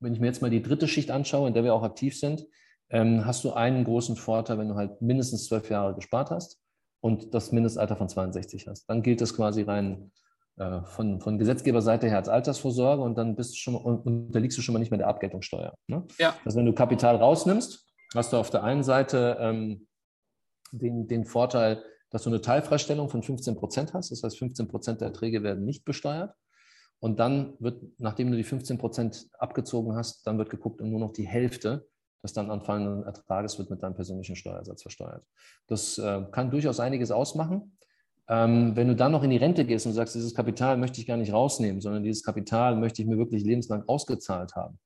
wenn 0.00 0.12
ich 0.12 0.20
mir 0.20 0.26
jetzt 0.26 0.42
mal 0.42 0.50
die 0.50 0.62
dritte 0.62 0.86
Schicht 0.86 1.10
anschaue, 1.10 1.48
in 1.48 1.54
der 1.54 1.64
wir 1.64 1.74
auch 1.74 1.82
aktiv 1.82 2.16
sind, 2.18 2.46
ähm, 2.90 3.26
hast 3.26 3.44
du 3.44 3.52
einen 3.52 3.84
großen 3.84 4.16
Vorteil, 4.16 4.58
wenn 4.58 4.68
du 4.68 4.76
halt 4.76 5.02
mindestens 5.02 5.46
zwölf 5.46 5.68
Jahre 5.70 5.94
gespart 5.94 6.30
hast 6.30 6.60
und 7.00 7.34
das 7.34 7.52
Mindestalter 7.52 7.96
von 7.96 8.08
62 8.08 8.66
hast. 8.66 8.88
Dann 8.88 9.02
gilt 9.02 9.20
das 9.20 9.34
quasi 9.34 9.62
rein 9.62 10.10
äh, 10.56 10.82
von, 10.82 11.20
von 11.20 11.38
Gesetzgeberseite 11.38 12.08
her 12.08 12.16
als 12.16 12.28
Altersvorsorge 12.28 13.02
und 13.02 13.16
dann 13.16 13.36
bist 13.36 13.52
du 13.52 13.56
schon 13.56 13.76
unterliegst 13.76 14.58
du 14.58 14.62
schon 14.62 14.72
mal 14.72 14.78
nicht 14.78 14.90
mehr 14.90 14.98
der 14.98 15.08
Abgeltungssteuer. 15.08 15.74
Ne? 15.86 16.04
Ja. 16.18 16.34
Also 16.44 16.58
wenn 16.58 16.66
du 16.66 16.72
Kapital 16.72 17.16
rausnimmst, 17.16 17.86
hast 18.14 18.32
du 18.32 18.36
auf 18.36 18.50
der 18.50 18.64
einen 18.64 18.82
Seite 18.82 19.36
ähm, 19.40 19.86
den, 20.72 21.06
den 21.06 21.24
Vorteil, 21.24 21.82
dass 22.10 22.22
du 22.22 22.30
eine 22.30 22.40
Teilfreistellung 22.40 23.08
von 23.08 23.22
15 23.22 23.56
Prozent 23.56 23.94
hast. 23.94 24.10
Das 24.10 24.22
heißt, 24.22 24.38
15 24.38 24.68
Prozent 24.68 25.00
der 25.00 25.08
Erträge 25.08 25.42
werden 25.42 25.64
nicht 25.64 25.84
besteuert. 25.84 26.34
Und 27.00 27.20
dann 27.20 27.54
wird, 27.60 27.82
nachdem 27.98 28.30
du 28.30 28.36
die 28.36 28.44
15 28.44 28.78
Prozent 28.78 29.28
abgezogen 29.38 29.94
hast, 29.94 30.26
dann 30.26 30.38
wird 30.38 30.50
geguckt 30.50 30.80
und 30.80 30.90
nur 30.90 31.00
noch 31.00 31.12
die 31.12 31.26
Hälfte 31.26 31.86
des 32.22 32.32
dann 32.32 32.50
anfallenden 32.50 33.04
Ertrages 33.04 33.58
wird 33.58 33.70
mit 33.70 33.82
deinem 33.82 33.94
persönlichen 33.94 34.36
Steuersatz 34.36 34.82
versteuert. 34.82 35.24
Das 35.66 35.98
äh, 35.98 36.22
kann 36.32 36.50
durchaus 36.50 36.80
einiges 36.80 37.10
ausmachen. 37.10 37.76
Ähm, 38.28 38.76
wenn 38.76 38.88
du 38.88 38.96
dann 38.96 39.12
noch 39.12 39.22
in 39.22 39.30
die 39.30 39.36
Rente 39.36 39.64
gehst 39.64 39.86
und 39.86 39.92
sagst, 39.92 40.14
dieses 40.14 40.34
Kapital 40.34 40.76
möchte 40.76 41.00
ich 41.00 41.06
gar 41.06 41.16
nicht 41.16 41.32
rausnehmen, 41.32 41.80
sondern 41.80 42.02
dieses 42.02 42.22
Kapital 42.22 42.76
möchte 42.76 43.00
ich 43.00 43.08
mir 43.08 43.16
wirklich 43.16 43.42
lebenslang 43.42 43.84
ausgezahlt 43.86 44.54
haben, 44.54 44.78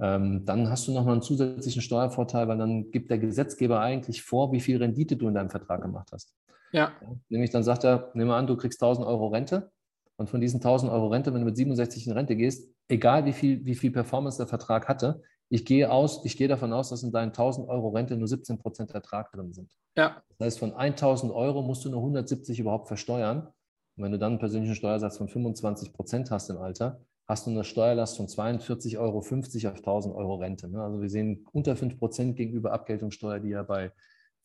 ähm, 0.00 0.44
dann 0.44 0.68
hast 0.68 0.88
du 0.88 0.92
nochmal 0.92 1.12
einen 1.12 1.22
zusätzlichen 1.22 1.82
Steuervorteil, 1.82 2.48
weil 2.48 2.58
dann 2.58 2.90
gibt 2.90 3.10
der 3.10 3.18
Gesetzgeber 3.18 3.80
eigentlich 3.80 4.22
vor, 4.22 4.50
wie 4.52 4.60
viel 4.60 4.78
Rendite 4.78 5.16
du 5.16 5.28
in 5.28 5.34
deinem 5.34 5.50
Vertrag 5.50 5.82
gemacht 5.82 6.08
hast. 6.12 6.34
Ja. 6.72 6.92
Nämlich 7.28 7.50
dann 7.50 7.62
sagt 7.62 7.84
er, 7.84 8.10
nimm 8.14 8.28
mal 8.28 8.38
an, 8.38 8.46
du 8.46 8.56
kriegst 8.56 8.82
1000 8.82 9.06
Euro 9.06 9.28
Rente 9.28 9.70
und 10.16 10.28
von 10.28 10.40
diesen 10.40 10.56
1000 10.56 10.90
Euro 10.90 11.08
Rente, 11.08 11.32
wenn 11.32 11.40
du 11.40 11.46
mit 11.46 11.56
67 11.56 12.06
in 12.06 12.14
Rente 12.14 12.34
gehst, 12.34 12.68
egal 12.88 13.26
wie 13.26 13.32
viel, 13.32 13.64
wie 13.64 13.74
viel 13.74 13.92
Performance 13.92 14.38
der 14.38 14.46
Vertrag 14.46 14.88
hatte, 14.88 15.22
ich 15.52 15.66
gehe, 15.66 15.92
aus, 15.92 16.24
ich 16.24 16.38
gehe 16.38 16.48
davon 16.48 16.72
aus, 16.72 16.88
dass 16.88 17.02
in 17.02 17.12
deinen 17.12 17.28
1000 17.28 17.68
Euro 17.68 17.90
Rente 17.90 18.16
nur 18.16 18.26
17 18.26 18.56
Prozent 18.56 18.90
Ertrag 18.92 19.30
drin 19.32 19.52
sind. 19.52 19.70
Ja. 19.98 20.22
Das 20.38 20.46
heißt, 20.46 20.58
von 20.58 20.72
1000 20.72 21.30
Euro 21.30 21.60
musst 21.60 21.84
du 21.84 21.90
nur 21.90 22.00
170 22.00 22.58
überhaupt 22.58 22.88
versteuern. 22.88 23.48
Und 23.96 24.04
wenn 24.04 24.12
du 24.12 24.18
dann 24.18 24.32
einen 24.32 24.38
persönlichen 24.38 24.74
Steuersatz 24.74 25.18
von 25.18 25.28
25 25.28 25.92
Prozent 25.92 26.30
hast 26.30 26.48
im 26.48 26.56
Alter, 26.56 27.02
hast 27.28 27.46
du 27.46 27.50
eine 27.50 27.64
Steuerlast 27.64 28.16
von 28.16 28.28
42,50 28.28 28.98
Euro 28.98 29.18
auf 29.18 29.30
1000 29.30 30.14
Euro 30.14 30.36
Rente. 30.36 30.68
Ne? 30.68 30.82
Also 30.82 31.02
wir 31.02 31.10
sehen 31.10 31.46
unter 31.52 31.76
5 31.76 31.98
Prozent 31.98 32.36
gegenüber 32.36 32.72
Abgeltungssteuer, 32.72 33.38
die 33.38 33.50
ja 33.50 33.62
bei 33.62 33.92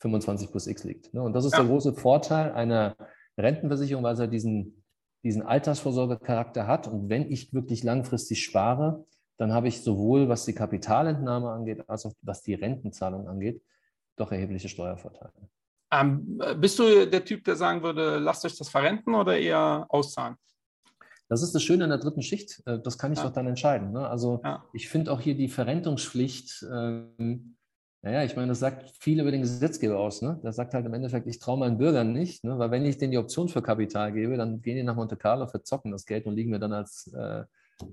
25 0.00 0.50
plus 0.50 0.66
X 0.66 0.84
liegt. 0.84 1.14
Ne? 1.14 1.22
Und 1.22 1.32
das 1.32 1.46
ist 1.46 1.52
ja. 1.52 1.60
der 1.60 1.68
große 1.68 1.94
Vorteil 1.94 2.52
einer 2.52 2.96
Rentenversicherung, 3.38 4.04
weil 4.04 4.12
es 4.12 4.20
ja 4.20 4.26
diesen 4.26 4.84
diesen 5.24 5.42
Altersvorsorgecharakter 5.42 6.66
hat. 6.66 6.86
Und 6.86 7.08
wenn 7.08 7.30
ich 7.30 7.52
wirklich 7.52 7.82
langfristig 7.82 8.44
spare, 8.44 9.04
dann 9.38 9.52
habe 9.52 9.68
ich 9.68 9.82
sowohl, 9.82 10.28
was 10.28 10.44
die 10.44 10.52
Kapitalentnahme 10.52 11.50
angeht, 11.50 11.88
als 11.88 12.04
auch 12.04 12.12
was 12.22 12.42
die 12.42 12.54
Rentenzahlung 12.54 13.28
angeht, 13.28 13.62
doch 14.16 14.30
erhebliche 14.30 14.68
Steuervorteile. 14.68 15.32
Ähm, 15.90 16.40
bist 16.56 16.78
du 16.78 17.08
der 17.08 17.24
Typ, 17.24 17.44
der 17.44 17.56
sagen 17.56 17.82
würde, 17.82 18.18
lasst 18.18 18.44
euch 18.44 18.58
das 18.58 18.68
verrenten 18.68 19.14
oder 19.14 19.38
eher 19.38 19.86
auszahlen? 19.88 20.36
Das 21.30 21.42
ist 21.42 21.54
das 21.54 21.62
Schöne 21.62 21.84
in 21.84 21.90
der 21.90 21.98
dritten 21.98 22.22
Schicht. 22.22 22.62
Äh, 22.66 22.78
das 22.80 22.98
kann 22.98 23.12
ich 23.12 23.18
ja. 23.18 23.24
doch 23.24 23.32
dann 23.32 23.46
entscheiden. 23.46 23.92
Ne? 23.92 24.06
Also 24.06 24.40
ja. 24.44 24.64
ich 24.74 24.88
finde 24.88 25.12
auch 25.12 25.20
hier 25.20 25.34
die 25.34 25.48
Verrentungspflicht 25.48 26.66
ähm, 26.70 27.56
naja, 28.02 28.22
ich 28.22 28.36
meine, 28.36 28.48
das 28.48 28.60
sagt 28.60 28.90
viel 29.00 29.20
über 29.20 29.32
den 29.32 29.40
Gesetzgeber 29.40 29.98
aus. 29.98 30.22
Ne? 30.22 30.38
Das 30.44 30.54
sagt 30.56 30.72
halt 30.72 30.86
im 30.86 30.94
Endeffekt, 30.94 31.26
ich 31.26 31.40
traue 31.40 31.58
meinen 31.58 31.78
Bürgern 31.78 32.12
nicht, 32.12 32.44
ne? 32.44 32.56
weil 32.58 32.70
wenn 32.70 32.86
ich 32.86 32.98
denen 32.98 33.10
die 33.10 33.18
Option 33.18 33.48
für 33.48 33.60
Kapital 33.60 34.12
gebe, 34.12 34.36
dann 34.36 34.62
gehen 34.62 34.76
die 34.76 34.84
nach 34.84 34.94
Monte 34.94 35.16
Carlo, 35.16 35.48
verzocken 35.48 35.90
das 35.90 36.06
Geld 36.06 36.26
und 36.26 36.36
liegen 36.36 36.50
mir 36.50 36.60
dann 36.60 36.72
als 36.72 37.12
äh, 37.12 37.44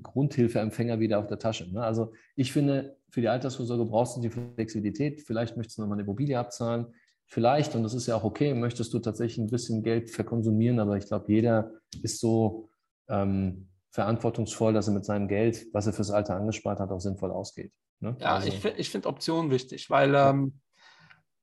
Grundhilfeempfänger 0.04 1.00
wieder 1.00 1.20
auf 1.20 1.28
der 1.28 1.40
Tasche. 1.40 1.72
Ne? 1.72 1.84
Also 1.84 2.14
ich 2.36 2.52
finde, 2.52 2.98
für 3.10 3.22
die 3.22 3.28
Altersvorsorge 3.28 3.86
brauchst 3.86 4.18
du 4.18 4.22
die 4.22 4.30
Flexibilität. 4.30 5.22
Vielleicht 5.22 5.58
möchtest 5.58 5.78
du 5.78 5.82
nochmal 5.82 5.98
eine 5.98 6.04
Immobilie 6.04 6.38
abzahlen. 6.38 6.88
Vielleicht, 7.28 7.76
und 7.76 7.84
das 7.84 7.94
ist 7.94 8.08
ja 8.08 8.16
auch 8.16 8.24
okay, 8.24 8.54
möchtest 8.54 8.94
du 8.94 9.00
tatsächlich 9.00 9.40
ein 9.40 9.50
bisschen 9.50 9.84
Geld 9.84 10.12
verkonsumieren, 10.12 10.80
aber 10.80 10.98
ich 10.98 11.08
glaube, 11.08 11.26
jeder 11.32 11.72
ist 12.04 12.20
so 12.20 12.70
ähm, 13.10 13.70
verantwortungsvoll, 13.90 14.74
dass 14.74 14.88
er 14.88 14.94
mit 14.94 15.06
seinem 15.06 15.28
Geld, 15.28 15.66
was 15.74 15.88
er 15.88 15.94
fürs 15.94 16.12
Alter 16.12 16.36
angespart 16.36 16.80
hat, 16.80 16.92
auch 16.92 17.00
sinnvoll 17.00 17.32
ausgeht. 17.32 17.72
Ne? 18.00 18.16
Ja, 18.20 18.36
also. 18.36 18.50
ich, 18.50 18.64
ich 18.66 18.90
finde 18.90 19.08
Optionen 19.08 19.50
wichtig, 19.50 19.90
weil 19.90 20.14
ähm, 20.14 20.60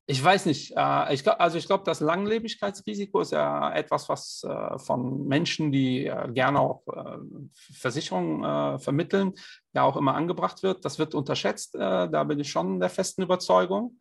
ich 0.07 0.23
weiß 0.23 0.47
nicht, 0.47 0.73
äh, 0.77 1.15
ich 1.15 1.27
also 1.29 1.59
ich 1.59 1.67
glaube, 1.67 1.85
das 1.85 2.01
Langlebigkeitsrisiko 2.01 3.21
ist 3.21 3.33
ja 3.33 3.73
etwas, 3.73 4.09
was 4.09 4.43
äh, 4.43 4.79
von 4.79 5.27
Menschen, 5.29 5.71
die 5.71 6.07
äh, 6.07 6.29
gerne 6.33 6.59
auch 6.59 6.83
äh, 6.89 7.19
Versicherungen 7.75 8.43
äh, 8.43 8.79
vermitteln, 8.81 9.33
ja 9.73 9.85
auch 9.85 9.97
immer 9.97 10.15
angebracht 10.15 10.63
wird. 10.63 10.85
Das 10.85 10.99
wird 10.99 11.15
unterschätzt, 11.15 11.77
äh, 11.77 11.79
da 11.79 12.25
bin 12.25 12.41
ich 12.41 12.51
schon 12.51 12.81
der 12.81 12.91
festen 12.91 13.23
Überzeugung. 13.23 13.99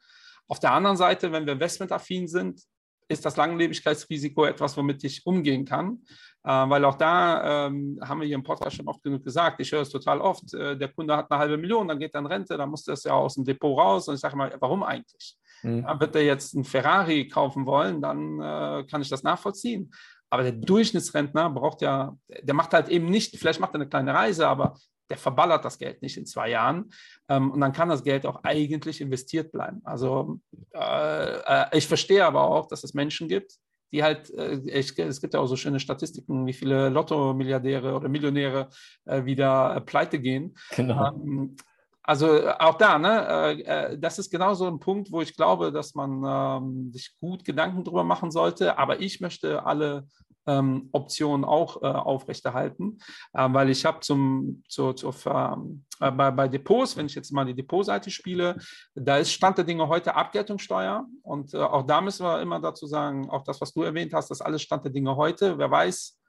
Auf 0.47 0.59
der 0.59 0.73
anderen 0.73 0.97
Seite, 0.97 1.31
wenn 1.31 1.45
wir 1.45 1.53
investmentaffin 1.53 2.27
sind, 2.27 2.61
ist 3.07 3.25
das 3.25 3.37
Langlebigkeitsrisiko 3.37 4.45
etwas, 4.45 4.75
womit 4.77 5.03
ich 5.03 5.25
umgehen 5.25 5.65
kann. 5.65 6.01
Weil 6.43 6.85
auch 6.85 6.95
da 6.95 7.67
ähm, 7.67 7.99
haben 8.01 8.21
wir 8.21 8.25
hier 8.25 8.35
im 8.35 8.43
Podcast 8.43 8.77
schon 8.77 8.87
oft 8.87 9.03
genug 9.03 9.23
gesagt, 9.23 9.59
ich 9.59 9.71
höre 9.71 9.81
es 9.81 9.89
total 9.89 10.19
oft, 10.19 10.51
der 10.53 10.87
Kunde 10.87 11.15
hat 11.15 11.29
eine 11.29 11.39
halbe 11.39 11.57
Million, 11.57 11.87
dann 11.87 11.99
geht 11.99 12.15
er 12.15 12.21
in 12.21 12.25
Rente, 12.25 12.57
dann 12.57 12.69
muss 12.69 12.83
das 12.83 13.03
ja 13.03 13.13
aus 13.13 13.35
dem 13.35 13.45
Depot 13.45 13.77
raus 13.77 14.07
und 14.07 14.15
ich 14.15 14.21
sage 14.21 14.35
mal, 14.35 14.55
warum 14.59 14.81
eigentlich? 14.81 15.37
Mhm. 15.63 15.85
Wird 15.99 16.15
er 16.15 16.23
jetzt 16.23 16.55
einen 16.55 16.63
Ferrari 16.63 17.27
kaufen 17.27 17.65
wollen, 17.65 18.01
dann 18.01 18.39
äh, 18.39 18.85
kann 18.85 19.01
ich 19.01 19.09
das 19.09 19.23
nachvollziehen. 19.23 19.91
Aber 20.29 20.43
der 20.43 20.53
Durchschnittsrentner 20.53 21.49
braucht 21.49 21.81
ja, 21.81 22.15
der 22.41 22.53
macht 22.53 22.73
halt 22.73 22.89
eben 22.89 23.07
nicht, 23.07 23.37
vielleicht 23.37 23.59
macht 23.59 23.73
er 23.73 23.81
eine 23.81 23.89
kleine 23.89 24.13
Reise, 24.13 24.47
aber 24.47 24.75
der 25.09 25.17
verballert 25.17 25.65
das 25.65 25.77
Geld 25.77 26.01
nicht 26.01 26.17
in 26.17 26.25
zwei 26.25 26.49
Jahren. 26.49 26.89
Ähm, 27.27 27.51
und 27.51 27.59
dann 27.59 27.73
kann 27.73 27.89
das 27.89 28.03
Geld 28.03 28.25
auch 28.25 28.43
eigentlich 28.43 29.01
investiert 29.01 29.51
bleiben. 29.51 29.81
Also 29.83 30.39
äh, 30.73 31.35
äh, 31.35 31.77
ich 31.77 31.85
verstehe 31.85 32.25
aber 32.25 32.43
auch, 32.43 32.67
dass 32.67 32.85
es 32.85 32.93
Menschen 32.93 33.27
gibt, 33.27 33.57
die 33.91 34.03
halt, 34.03 34.33
äh, 34.33 34.61
ich, 34.65 34.97
es 34.97 35.19
gibt 35.19 35.33
ja 35.33 35.41
auch 35.41 35.47
so 35.47 35.57
schöne 35.57 35.81
Statistiken, 35.81 36.45
wie 36.47 36.53
viele 36.53 36.87
Lotto-Milliardäre 36.87 37.93
oder 37.93 38.07
Millionäre 38.07 38.69
äh, 39.03 39.25
wieder 39.25 39.75
äh, 39.75 39.81
pleite 39.81 40.17
gehen. 40.17 40.55
Genau. 40.77 41.07
Ähm, 41.09 41.57
also 42.03 42.35
äh, 42.35 42.53
auch 42.59 42.75
da, 42.75 42.97
ne, 42.97 43.27
äh, 43.27 43.61
äh, 43.61 43.97
das 43.97 44.19
ist 44.19 44.31
genau 44.31 44.53
so 44.53 44.67
ein 44.67 44.79
Punkt, 44.79 45.11
wo 45.11 45.21
ich 45.21 45.35
glaube, 45.35 45.71
dass 45.71 45.93
man 45.93 46.23
ähm, 46.25 46.91
sich 46.91 47.15
gut 47.19 47.45
Gedanken 47.45 47.83
drüber 47.83 48.03
machen 48.03 48.31
sollte. 48.31 48.77
Aber 48.77 48.99
ich 49.01 49.21
möchte 49.21 49.65
alle 49.65 50.07
ähm, 50.47 50.89
Optionen 50.91 51.45
auch 51.45 51.83
äh, 51.83 51.85
aufrechterhalten, 51.85 52.97
äh, 53.33 53.47
weil 53.51 53.69
ich 53.69 53.85
habe 53.85 53.99
zum, 53.99 54.63
zu, 54.67 54.93
zu, 54.93 55.09
äh, 55.09 56.11
bei, 56.11 56.31
bei, 56.31 56.47
Depots, 56.47 56.97
wenn 56.97 57.05
ich 57.05 57.13
jetzt 57.13 57.31
mal 57.31 57.45
die 57.45 57.53
Depotseite 57.53 58.09
spiele, 58.09 58.57
da 58.95 59.17
ist 59.17 59.31
Stand 59.31 59.59
der 59.59 59.65
Dinge 59.65 59.87
heute 59.87 60.15
Abgeltungssteuer 60.15 61.05
und 61.21 61.53
auch 61.53 61.83
da 61.83 62.01
müssen 62.01 62.25
wir 62.25 62.41
immer 62.41 62.59
dazu 62.59 62.87
sagen, 62.87 63.29
auch 63.29 63.43
das, 63.43 63.61
was 63.61 63.71
du 63.71 63.83
erwähnt 63.83 64.13
hast, 64.15 64.31
das 64.31 64.41
alles 64.41 64.63
Stand 64.63 64.83
der 64.83 64.91
Dinge 64.91 65.15
heute. 65.15 65.59
Wer 65.59 65.69
weiß, 65.69 66.19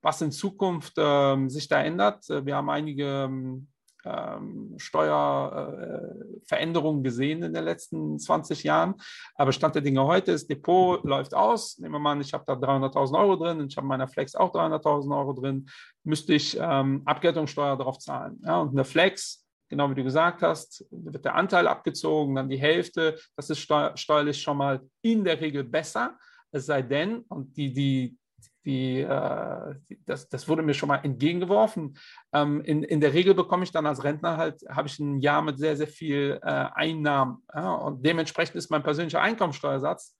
was 0.00 0.22
in 0.22 0.32
Zukunft 0.32 0.94
ähm, 0.96 1.50
sich 1.50 1.68
da 1.68 1.82
ändert. 1.82 2.26
Wir 2.28 2.56
haben 2.56 2.70
einige 2.70 3.28
ähm, 4.04 4.74
Steuerveränderungen 4.78 7.02
gesehen 7.02 7.42
in 7.42 7.52
den 7.52 7.64
letzten 7.64 8.18
20 8.18 8.64
Jahren. 8.64 8.94
Aber 9.34 9.52
Stand 9.52 9.74
der 9.74 9.82
Dinge 9.82 10.04
heute 10.04 10.32
ist, 10.32 10.48
Depot 10.48 11.04
läuft 11.04 11.34
aus. 11.34 11.78
Nehmen 11.78 11.94
wir 11.94 11.98
mal 11.98 12.12
an, 12.12 12.20
ich 12.20 12.32
habe 12.32 12.44
da 12.46 12.54
300.000 12.54 13.18
Euro 13.18 13.36
drin 13.36 13.60
und 13.60 13.72
ich 13.72 13.76
habe 13.76 13.84
in 13.84 13.88
meiner 13.88 14.08
Flex 14.08 14.34
auch 14.34 14.52
300.000 14.52 15.16
Euro 15.16 15.32
drin, 15.32 15.68
müsste 16.04 16.34
ich 16.34 16.56
ähm, 16.60 17.02
Abgeltungssteuer 17.04 17.76
darauf 17.76 17.98
zahlen. 17.98 18.40
Ja, 18.44 18.60
und 18.60 18.70
eine 18.70 18.84
Flex 18.84 19.48
genau 19.68 19.90
wie 19.90 19.94
du 19.94 20.04
gesagt 20.04 20.42
hast, 20.42 20.84
wird 20.90 21.24
der 21.24 21.34
Anteil 21.34 21.68
abgezogen, 21.68 22.34
dann 22.34 22.48
die 22.48 22.58
Hälfte. 22.58 23.18
Das 23.36 23.50
ist 23.50 23.60
steuerlich 23.60 24.40
schon 24.40 24.56
mal 24.56 24.80
in 25.02 25.24
der 25.24 25.40
Regel 25.40 25.64
besser. 25.64 26.16
Es 26.50 26.66
sei 26.66 26.82
denn, 26.82 27.20
und 27.28 27.56
die, 27.56 27.72
die, 27.72 28.16
die, 28.64 29.00
äh, 29.00 29.74
das, 30.06 30.28
das 30.28 30.48
wurde 30.48 30.62
mir 30.62 30.74
schon 30.74 30.88
mal 30.88 30.96
entgegengeworfen. 30.96 31.96
Ähm, 32.32 32.60
in, 32.62 32.82
in 32.82 33.00
der 33.00 33.14
Regel 33.14 33.34
bekomme 33.34 33.64
ich 33.64 33.72
dann 33.72 33.86
als 33.86 34.04
Rentner 34.04 34.36
halt, 34.36 34.62
habe 34.68 34.88
ich 34.88 34.98
ein 34.98 35.20
Jahr 35.20 35.42
mit 35.42 35.58
sehr, 35.58 35.76
sehr 35.76 35.88
viel 35.88 36.38
äh, 36.42 36.66
Einnahmen. 36.74 37.44
Ja, 37.54 37.74
und 37.74 38.04
dementsprechend 38.04 38.56
ist 38.56 38.70
mein 38.70 38.82
persönlicher 38.82 39.22
Einkommensteuersatz 39.22 40.16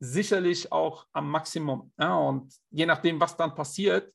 sicherlich 0.00 0.72
auch 0.72 1.06
am 1.12 1.30
Maximum. 1.30 1.92
Ja, 1.98 2.16
und 2.16 2.52
je 2.70 2.86
nachdem, 2.86 3.20
was 3.20 3.36
dann 3.36 3.54
passiert, 3.54 4.10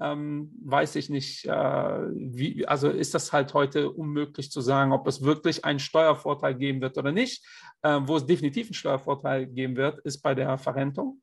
ähm, 0.00 0.52
weiß 0.64 0.96
ich 0.96 1.08
nicht, 1.08 1.46
äh, 1.46 1.50
wie, 1.50 2.66
also 2.66 2.88
ist 2.88 3.14
das 3.14 3.32
halt 3.32 3.54
heute 3.54 3.90
unmöglich 3.90 4.50
zu 4.50 4.60
sagen, 4.60 4.92
ob 4.92 5.06
es 5.06 5.22
wirklich 5.22 5.64
einen 5.64 5.78
Steuervorteil 5.78 6.54
geben 6.54 6.80
wird 6.80 6.98
oder 6.98 7.12
nicht. 7.12 7.44
Äh, 7.82 8.00
wo 8.02 8.16
es 8.16 8.26
definitiv 8.26 8.66
einen 8.66 8.74
Steuervorteil 8.74 9.46
geben 9.46 9.76
wird, 9.76 10.00
ist 10.00 10.20
bei 10.20 10.34
der 10.34 10.58
Verrentung 10.58 11.20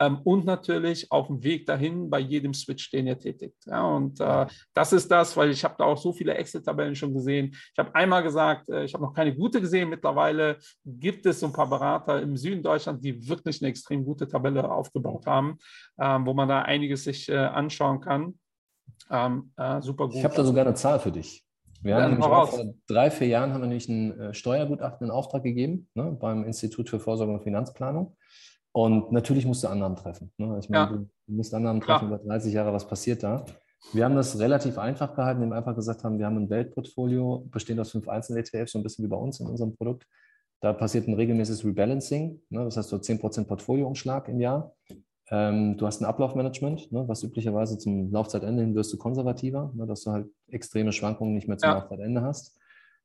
ähm, 0.00 0.18
und 0.24 0.44
natürlich 0.44 1.10
auf 1.10 1.28
dem 1.28 1.42
Weg 1.42 1.66
dahin 1.66 2.10
bei 2.10 2.18
jedem 2.18 2.52
Switch, 2.52 2.90
den 2.90 3.06
ihr 3.06 3.18
tätigt. 3.18 3.56
Ja, 3.66 3.82
und 3.84 4.20
äh, 4.20 4.46
das 4.72 4.92
ist 4.92 5.10
das, 5.10 5.36
weil 5.36 5.50
ich 5.50 5.62
habe 5.64 5.74
da 5.78 5.84
auch 5.84 5.98
so 5.98 6.12
viele 6.12 6.34
Excel-Tabellen 6.34 6.94
schon 6.94 7.14
gesehen. 7.14 7.50
Ich 7.52 7.78
habe 7.78 7.94
einmal 7.94 8.22
gesagt, 8.22 8.68
äh, 8.68 8.84
ich 8.84 8.94
habe 8.94 9.04
noch 9.04 9.14
keine 9.14 9.34
gute 9.34 9.60
gesehen. 9.60 9.88
Mittlerweile 9.88 10.58
gibt 10.84 11.26
es 11.26 11.40
so 11.40 11.46
ein 11.46 11.52
paar 11.52 11.68
Berater 11.68 12.20
im 12.20 12.36
Süden 12.36 12.62
Deutschlands, 12.62 13.02
die 13.02 13.28
wirklich 13.28 13.62
eine 13.62 13.70
extrem 13.70 14.04
gute 14.04 14.26
Tabelle 14.26 14.70
aufgebaut 14.70 15.26
haben, 15.26 15.58
ähm, 15.98 16.26
wo 16.26 16.34
man 16.34 16.48
da 16.48 16.62
einiges 16.62 17.04
sich 17.04 17.28
äh, 17.28 17.36
anschauen 17.36 18.00
kann. 18.00 18.38
Ähm, 19.10 19.52
äh, 19.56 19.80
super 19.80 20.06
gut. 20.06 20.16
Ich 20.16 20.24
habe 20.24 20.34
da 20.34 20.44
sogar 20.44 20.66
eine 20.66 20.74
Zahl 20.74 20.98
für 20.98 21.12
dich. 21.12 21.44
Wir 21.82 21.96
haben 21.96 22.12
nämlich 22.12 22.26
auch 22.26 22.48
vor 22.48 22.74
drei, 22.86 23.10
vier 23.10 23.26
Jahren 23.26 23.52
haben 23.52 23.60
wir 23.60 23.66
nämlich 23.66 23.88
ein 23.90 24.18
äh, 24.18 24.34
Steuergutachten 24.34 25.06
in 25.06 25.10
Auftrag 25.10 25.42
gegeben 25.42 25.88
ne, 25.94 26.16
beim 26.18 26.44
Institut 26.44 26.88
für 26.88 26.98
Vorsorge 26.98 27.34
und 27.34 27.42
Finanzplanung. 27.42 28.16
Und 28.76 29.12
natürlich 29.12 29.46
musst 29.46 29.62
du 29.62 29.68
Annahmen 29.68 29.96
treffen. 29.96 30.32
Ne? 30.36 30.58
Ich 30.58 30.68
meine, 30.68 30.90
ja. 30.90 30.96
du 30.96 31.08
musst 31.32 31.54
Annahmen 31.54 31.80
treffen 31.80 32.08
über 32.08 32.18
30 32.18 32.52
Jahre, 32.52 32.72
was 32.72 32.88
passiert 32.88 33.22
da? 33.22 33.44
Wir 33.92 34.04
haben 34.04 34.16
das 34.16 34.36
relativ 34.40 34.78
einfach 34.78 35.14
gehalten, 35.14 35.42
indem 35.42 35.52
wir 35.52 35.58
einfach 35.58 35.76
gesagt 35.76 36.02
haben, 36.02 36.18
wir 36.18 36.26
haben 36.26 36.38
ein 36.38 36.50
Weltportfolio, 36.50 37.46
bestehend 37.52 37.80
aus 37.80 37.92
fünf 37.92 38.08
Einzel-ETFs, 38.08 38.72
so 38.72 38.78
ein 38.80 38.82
bisschen 38.82 39.04
wie 39.04 39.08
bei 39.08 39.16
uns 39.16 39.38
in 39.38 39.46
unserem 39.46 39.76
Produkt. 39.76 40.08
Da 40.60 40.72
passiert 40.72 41.06
ein 41.06 41.14
regelmäßiges 41.14 41.64
Rebalancing. 41.64 42.40
Ne? 42.48 42.64
Das 42.64 42.76
heißt, 42.76 42.90
du 42.90 42.96
hast 42.96 43.08
10% 43.08 43.44
Portfolioumschlag 43.44 44.28
im 44.28 44.40
Jahr. 44.40 44.74
Ähm, 45.30 45.76
du 45.76 45.86
hast 45.86 46.00
ein 46.00 46.06
Ablaufmanagement, 46.06 46.90
ne? 46.90 47.06
was 47.06 47.22
üblicherweise 47.22 47.78
zum 47.78 48.10
Laufzeitende 48.10 48.62
hin 48.62 48.74
wirst 48.74 48.92
du 48.92 48.96
konservativer, 48.96 49.70
ne? 49.76 49.86
dass 49.86 50.02
du 50.02 50.10
halt 50.10 50.26
extreme 50.48 50.90
Schwankungen 50.90 51.34
nicht 51.34 51.46
mehr 51.46 51.58
zum 51.58 51.68
ja. 51.68 51.78
Laufzeitende 51.78 52.22
hast. 52.22 52.58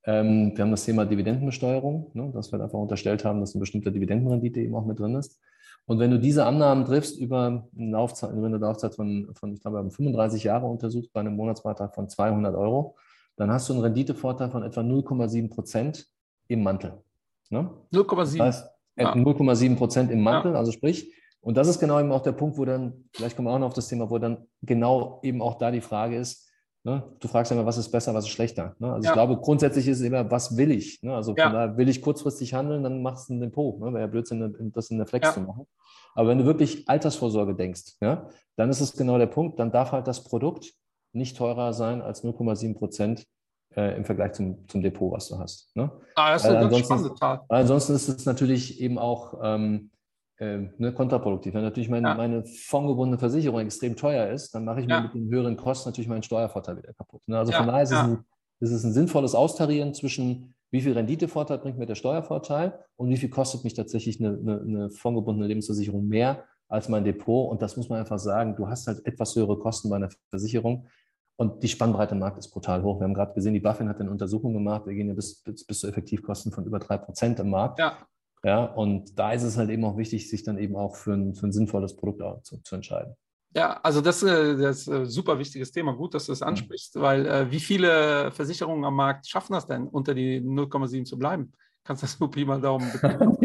Ähm, 0.05 0.53
wir 0.55 0.63
haben 0.63 0.71
das 0.71 0.86
Thema 0.86 1.05
Dividendenbesteuerung, 1.05 2.10
ne? 2.15 2.32
dass 2.34 2.47
wir 2.47 2.53
halt 2.53 2.63
einfach 2.63 2.79
unterstellt 2.79 3.23
haben, 3.23 3.39
dass 3.39 3.53
eine 3.53 3.60
bestimmte 3.60 3.91
Dividendenrendite 3.91 4.62
eben 4.62 4.73
auch 4.73 4.86
mit 4.86 4.99
drin 4.99 5.13
ist. 5.13 5.39
Und 5.86 6.00
wenn 6.00 6.12
du 6.12 6.20
diese 6.20 6.46
Annahmen 6.46 6.86
triffst 6.86 7.20
über 7.20 7.68
eine 7.76 7.92
Laufzeit, 7.92 8.32
über 8.32 8.46
eine 8.46 8.58
Laufzeit 8.58 8.96
von, 8.96 9.30
von, 9.34 9.54
ich 9.54 9.62
glaube, 9.62 9.78
wir 9.78 9.80
haben 9.80 9.92
35 9.92 10.44
Jahre 10.44 10.68
untersucht 10.68 11.12
bei 11.13 11.20
einem 11.20 11.36
Monatsbeitrag 11.36 11.96
von 11.96 12.08
200 12.08 12.56
Euro, 12.56 12.96
dann 13.36 13.52
hast 13.52 13.70
du 13.70 13.74
einen 13.74 13.82
Renditevorteil 13.82 14.52
von 14.52 14.63
etwa 14.63 14.82
0,7 14.82 15.50
Prozent 15.50 16.08
im 16.48 16.62
Mantel. 16.62 17.02
Ne? 17.50 17.70
0,7. 17.94 18.38
Das 18.38 18.39
heißt, 18.39 18.70
ja. 18.98 19.13
0,7 19.13 19.76
Prozent 19.78 20.12
im 20.12 20.22
Mantel, 20.22 20.52
ja. 20.52 20.58
also 20.58 20.72
sprich, 20.72 21.13
und 21.42 21.56
das 21.56 21.68
ist 21.68 21.80
genau 21.80 22.00
eben 22.00 22.12
auch 22.12 22.22
der 22.22 22.34
Punkt, 22.34 22.58
wo 22.58 22.65
dann, 22.65 23.06
vielleicht 23.13 23.36
kommen 23.36 23.48
wir 23.48 23.54
auch 23.54 23.60
noch 23.60 23.68
auf 23.68 23.74
das 23.74 23.88
Thema, 23.88 24.10
wo 24.10 24.18
dann 24.18 24.46
genau 24.62 25.22
eben 25.24 25.42
auch 25.42 25.58
da 25.58 25.72
die 25.72 25.82
Frage 25.82 26.18
ist, 26.18 26.49
Ne? 26.84 27.04
Du 27.20 27.28
fragst 27.28 27.52
immer, 27.52 27.65
was 27.65 27.78
ist 27.78 27.92
besser, 27.92 28.13
was 28.13 28.26
ist 28.26 28.32
schlechter. 28.32 28.76
Ne? 28.80 28.94
Also 28.94 29.06
ja. 29.06 29.12
ich 29.12 29.13
glaube, 29.13 29.38
grundsätzlich 29.38 29.88
ist 29.88 30.00
es 30.00 30.06
immer, 30.06 30.30
was 30.32 30.56
will 30.56 30.72
ich? 30.72 31.04
Ne? 31.04 31.13
Also 31.13 31.36
ja. 31.36 31.50
daher 31.50 31.78
will 31.78 31.89
ich 31.89 32.02
kurzfristig 32.02 32.54
handeln, 32.54 32.84
dann 32.84 33.02
machst 33.02 33.30
du 33.30 33.34
ein 33.34 33.42
Depot. 33.42 33.80
Ne? 33.80 33.88
Wäre 33.88 34.02
ja 34.02 34.08
Blödsinn, 34.08 34.72
das 34.74 34.89
in 34.89 34.98
der 34.98 35.08
Flex 35.08 35.28
ja. 35.28 35.34
zu 35.34 35.42
machen. 35.42 35.68
Aber 36.15 36.30
wenn 36.30 36.38
du 36.38 36.46
wirklich 36.46 36.88
Altersvorsorge 36.88 37.56
denkst, 37.56 37.98
ja, 38.02 38.30
dann 38.56 38.70
ist 38.70 38.80
es 38.82 38.94
genau 38.94 39.18
der 39.18 39.28
Punkt, 39.28 39.60
dann 39.60 39.72
darf 39.72 39.92
halt 39.92 40.08
das 40.08 40.24
Produkt 40.24 40.74
nicht 41.12 41.38
teurer 41.38 41.74
sein 41.74 42.02
als 42.02 42.24
0,7 42.24 42.78
Prozent 42.78 43.26
äh, 43.76 43.96
im 43.96 44.06
Vergleich 44.06 44.34
zum, 44.34 44.68
zum 44.68 44.82
Depot, 44.82 45.12
was 45.12 45.28
du 45.28 45.38
hast. 45.38 45.76
Ne? 45.76 45.92
Ah, 46.15 46.34
das 46.34 46.44
ist 46.44 46.50
eine 46.50 46.70
ganz 46.70 46.86
spannende 46.86 47.15
Zahl. 47.15 47.42
Ansonsten 47.50 47.94
ist 47.94 48.08
es 48.08 48.26
natürlich 48.26 48.82
eben 48.82 48.98
auch 48.98 49.39
ähm, 49.44 49.92
äh, 50.39 50.69
ne, 50.78 50.93
kontraproduktiv. 50.93 51.54
Wenn 51.54 51.63
natürlich 51.63 51.89
meine, 51.89 52.10
ja. 52.10 52.15
meine 52.15 52.45
fondgebundene 52.45 53.19
Versicherung 53.19 53.60
extrem 53.60 53.95
teuer 53.95 54.28
ist, 54.30 54.56
dann 54.56 54.65
mache 54.65 54.82
ich 54.82 54.88
ja. 54.88 55.02
mir 55.02 55.08
mit 55.08 55.13
den 55.13 55.30
höheren 55.30 55.58
Kosten 55.58 55.89
natürlich 55.89 56.08
meinen 56.08 56.23
Steuervorteil 56.23 56.78
wieder 56.78 56.93
kaputt. 56.93 57.21
Ne? 57.28 57.38
Also 57.38 57.52
ja. 57.52 57.58
von 57.58 57.67
daher 57.67 57.84
ist 57.84 57.91
es, 57.91 57.97
ein, 57.97 58.25
ist 58.60 58.71
es 58.71 58.84
ein 58.84 58.93
sinnvolles 58.93 59.36
Austarieren 59.36 59.93
zwischen 59.93 60.56
wie 60.71 60.82
viel 60.82 60.93
Renditevorteil 60.93 61.58
bringt 61.58 61.78
mir 61.78 61.88
der 61.88 61.95
Steuervorteil 61.95 62.80
und 62.95 63.10
wie 63.10 63.17
viel 63.17 63.30
kostet 63.30 63.63
mich 63.63 63.73
tatsächlich 63.73 64.19
eine, 64.19 64.38
eine, 64.38 64.62
eine 64.62 64.89
fondgebundene 64.89 65.47
Lebensversicherung 65.47 66.08
mehr 66.08 66.45
als 66.67 66.88
mein 66.88 67.04
Depot. 67.04 67.49
Und 67.49 67.62
das 67.62 67.75
muss 67.75 67.89
man 67.89 67.99
einfach 67.99 68.19
sagen, 68.19 68.56
du 68.56 68.69
hast 68.69 68.88
halt 68.88 69.06
etwas 69.06 69.36
höhere 69.36 69.58
Kosten 69.58 69.89
bei 69.89 69.95
einer 69.95 70.10
Versicherung. 70.30 70.88
Und 71.38 71.63
die 71.63 71.69
Spannbreite 71.69 72.13
im 72.13 72.19
Markt 72.19 72.38
ist 72.38 72.49
brutal 72.49 72.84
hoch. 72.84 72.99
Wir 72.99 73.06
haben 73.06 73.13
gerade 73.13 73.34
gesehen, 73.34 73.54
die 73.54 73.62
Buffin 73.62 73.89
hat 73.89 73.99
eine 73.99 74.12
Untersuchung 74.12 74.54
gemacht. 74.54 74.86
Wir 74.86 74.93
gehen 74.93 75.08
ja 75.08 75.13
bis, 75.13 75.41
bis, 75.41 75.65
bis 75.65 75.80
zu 75.80 75.88
Effektivkosten 75.88 76.52
von 76.52 76.65
über 76.65 76.80
drei 76.80 76.97
Prozent 76.97 77.39
im 77.39 77.49
Markt. 77.49 77.80
Ja. 77.80 77.97
Ja, 78.43 78.63
und 78.65 79.19
da 79.19 79.34
ist 79.34 79.43
es 79.43 79.58
halt 79.58 79.69
eben 79.69 79.84
auch 79.84 79.97
wichtig, 79.97 80.30
sich 80.30 80.43
dann 80.43 80.58
eben 80.58 80.75
auch 80.75 80.95
für 80.95 81.13
ein, 81.13 81.36
für 81.36 81.47
ein 81.47 81.52
sinnvolles 81.52 81.95
Produkt 81.95 82.45
zu, 82.45 82.62
zu 82.62 82.75
entscheiden. 82.75 83.15
Ja, 83.56 83.80
also 83.82 83.99
das, 84.02 84.21
äh, 84.21 84.58
das 84.58 84.82
ist 84.82 84.89
ein 84.89 85.06
super 85.06 85.39
wichtiges 85.39 85.71
Thema. 85.71 85.93
Gut, 85.93 86.13
dass 86.13 86.28
du 86.28 86.32
es 86.32 86.39
das 86.39 86.47
ansprichst, 86.47 86.95
mhm. 86.95 87.02
weil 87.02 87.25
äh, 87.25 87.52
wie 87.52 87.60
viele 87.60 88.32
Versicherungen 88.32 88.86
am 88.86 88.95
Markt 88.95 89.28
schaffen 89.28 89.54
das 89.54 89.65
denn, 89.65 89.88
unter 89.88 90.13
die 90.13 90.39
0,7 90.39 91.06
zu 91.06 91.17
bleiben? 91.17 91.52
Kannst 91.84 92.04
du 92.04 92.06
das 92.06 92.19
nur 92.19 92.30
Pi 92.30 92.45
mal 92.45 92.62
Daumen 92.62 92.91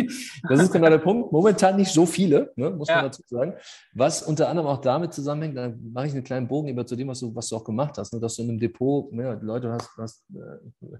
Das 0.48 0.60
ist 0.60 0.72
genau 0.72 0.90
der 0.90 0.98
Punkt. 0.98 1.32
Momentan 1.32 1.76
nicht 1.76 1.90
so 1.90 2.04
viele, 2.04 2.52
ne, 2.56 2.68
muss 2.70 2.88
ja. 2.88 2.96
man 2.96 3.04
dazu 3.06 3.22
sagen. 3.26 3.54
Was 3.94 4.22
unter 4.22 4.50
anderem 4.50 4.68
auch 4.68 4.82
damit 4.82 5.14
zusammenhängt, 5.14 5.56
da 5.56 5.72
mache 5.92 6.08
ich 6.08 6.12
einen 6.12 6.24
kleinen 6.24 6.46
Bogen 6.46 6.68
über 6.68 6.84
zu 6.84 6.94
dem, 6.96 7.08
was 7.08 7.20
du, 7.20 7.34
was 7.34 7.48
du 7.48 7.56
auch 7.56 7.64
gemacht 7.64 7.96
hast, 7.96 8.12
ne, 8.12 8.20
dass 8.20 8.36
du 8.36 8.42
in 8.42 8.50
einem 8.50 8.58
Depot 8.58 9.10
ja, 9.14 9.32
Leute 9.34 9.72
hast, 9.72 9.88
hast 9.96 10.24
äh, 10.34 10.84
äh, 10.84 10.98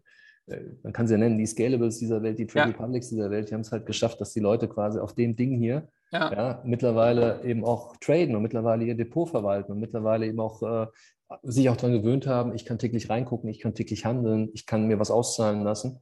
man 0.83 0.92
kann 0.92 1.07
sie 1.07 1.14
ja 1.14 1.18
nennen, 1.18 1.38
die 1.38 1.46
Scalables 1.46 1.98
dieser 1.98 2.22
Welt, 2.22 2.38
die 2.38 2.46
Trade 2.46 2.70
ja. 2.70 2.76
Republics 2.76 3.09
dieser 3.09 3.30
Welt, 3.30 3.50
die 3.50 3.54
haben 3.54 3.62
es 3.62 3.72
halt 3.72 3.87
geschafft, 3.87 4.20
dass 4.20 4.33
die 4.33 4.40
Leute 4.40 4.68
quasi 4.68 4.98
auf 4.98 5.14
dem 5.14 5.37
Ding 5.37 5.59
hier 5.59 5.88
ja. 6.12 6.33
ja. 6.33 6.62
mittlerweile 6.64 7.42
eben 7.44 7.64
auch 7.64 7.96
traden 7.96 8.37
und 8.37 8.42
mittlerweile 8.42 8.85
ihr 8.85 8.94
Depot 8.94 9.28
verwalten 9.28 9.72
und 9.72 9.80
mittlerweile 9.80 10.26
eben 10.26 10.40
auch 10.40 10.62
äh, 10.62 10.87
sich 11.42 11.68
auch 11.68 11.76
daran 11.76 11.96
gewöhnt 11.96 12.26
haben, 12.26 12.54
ich 12.54 12.64
kann 12.64 12.78
täglich 12.78 13.09
reingucken, 13.09 13.48
ich 13.48 13.59
kann 13.59 13.74
täglich 13.74 14.04
handeln, 14.04 14.50
ich 14.52 14.66
kann 14.66 14.87
mir 14.87 14.98
was 14.98 15.11
auszahlen 15.11 15.62
lassen. 15.62 16.00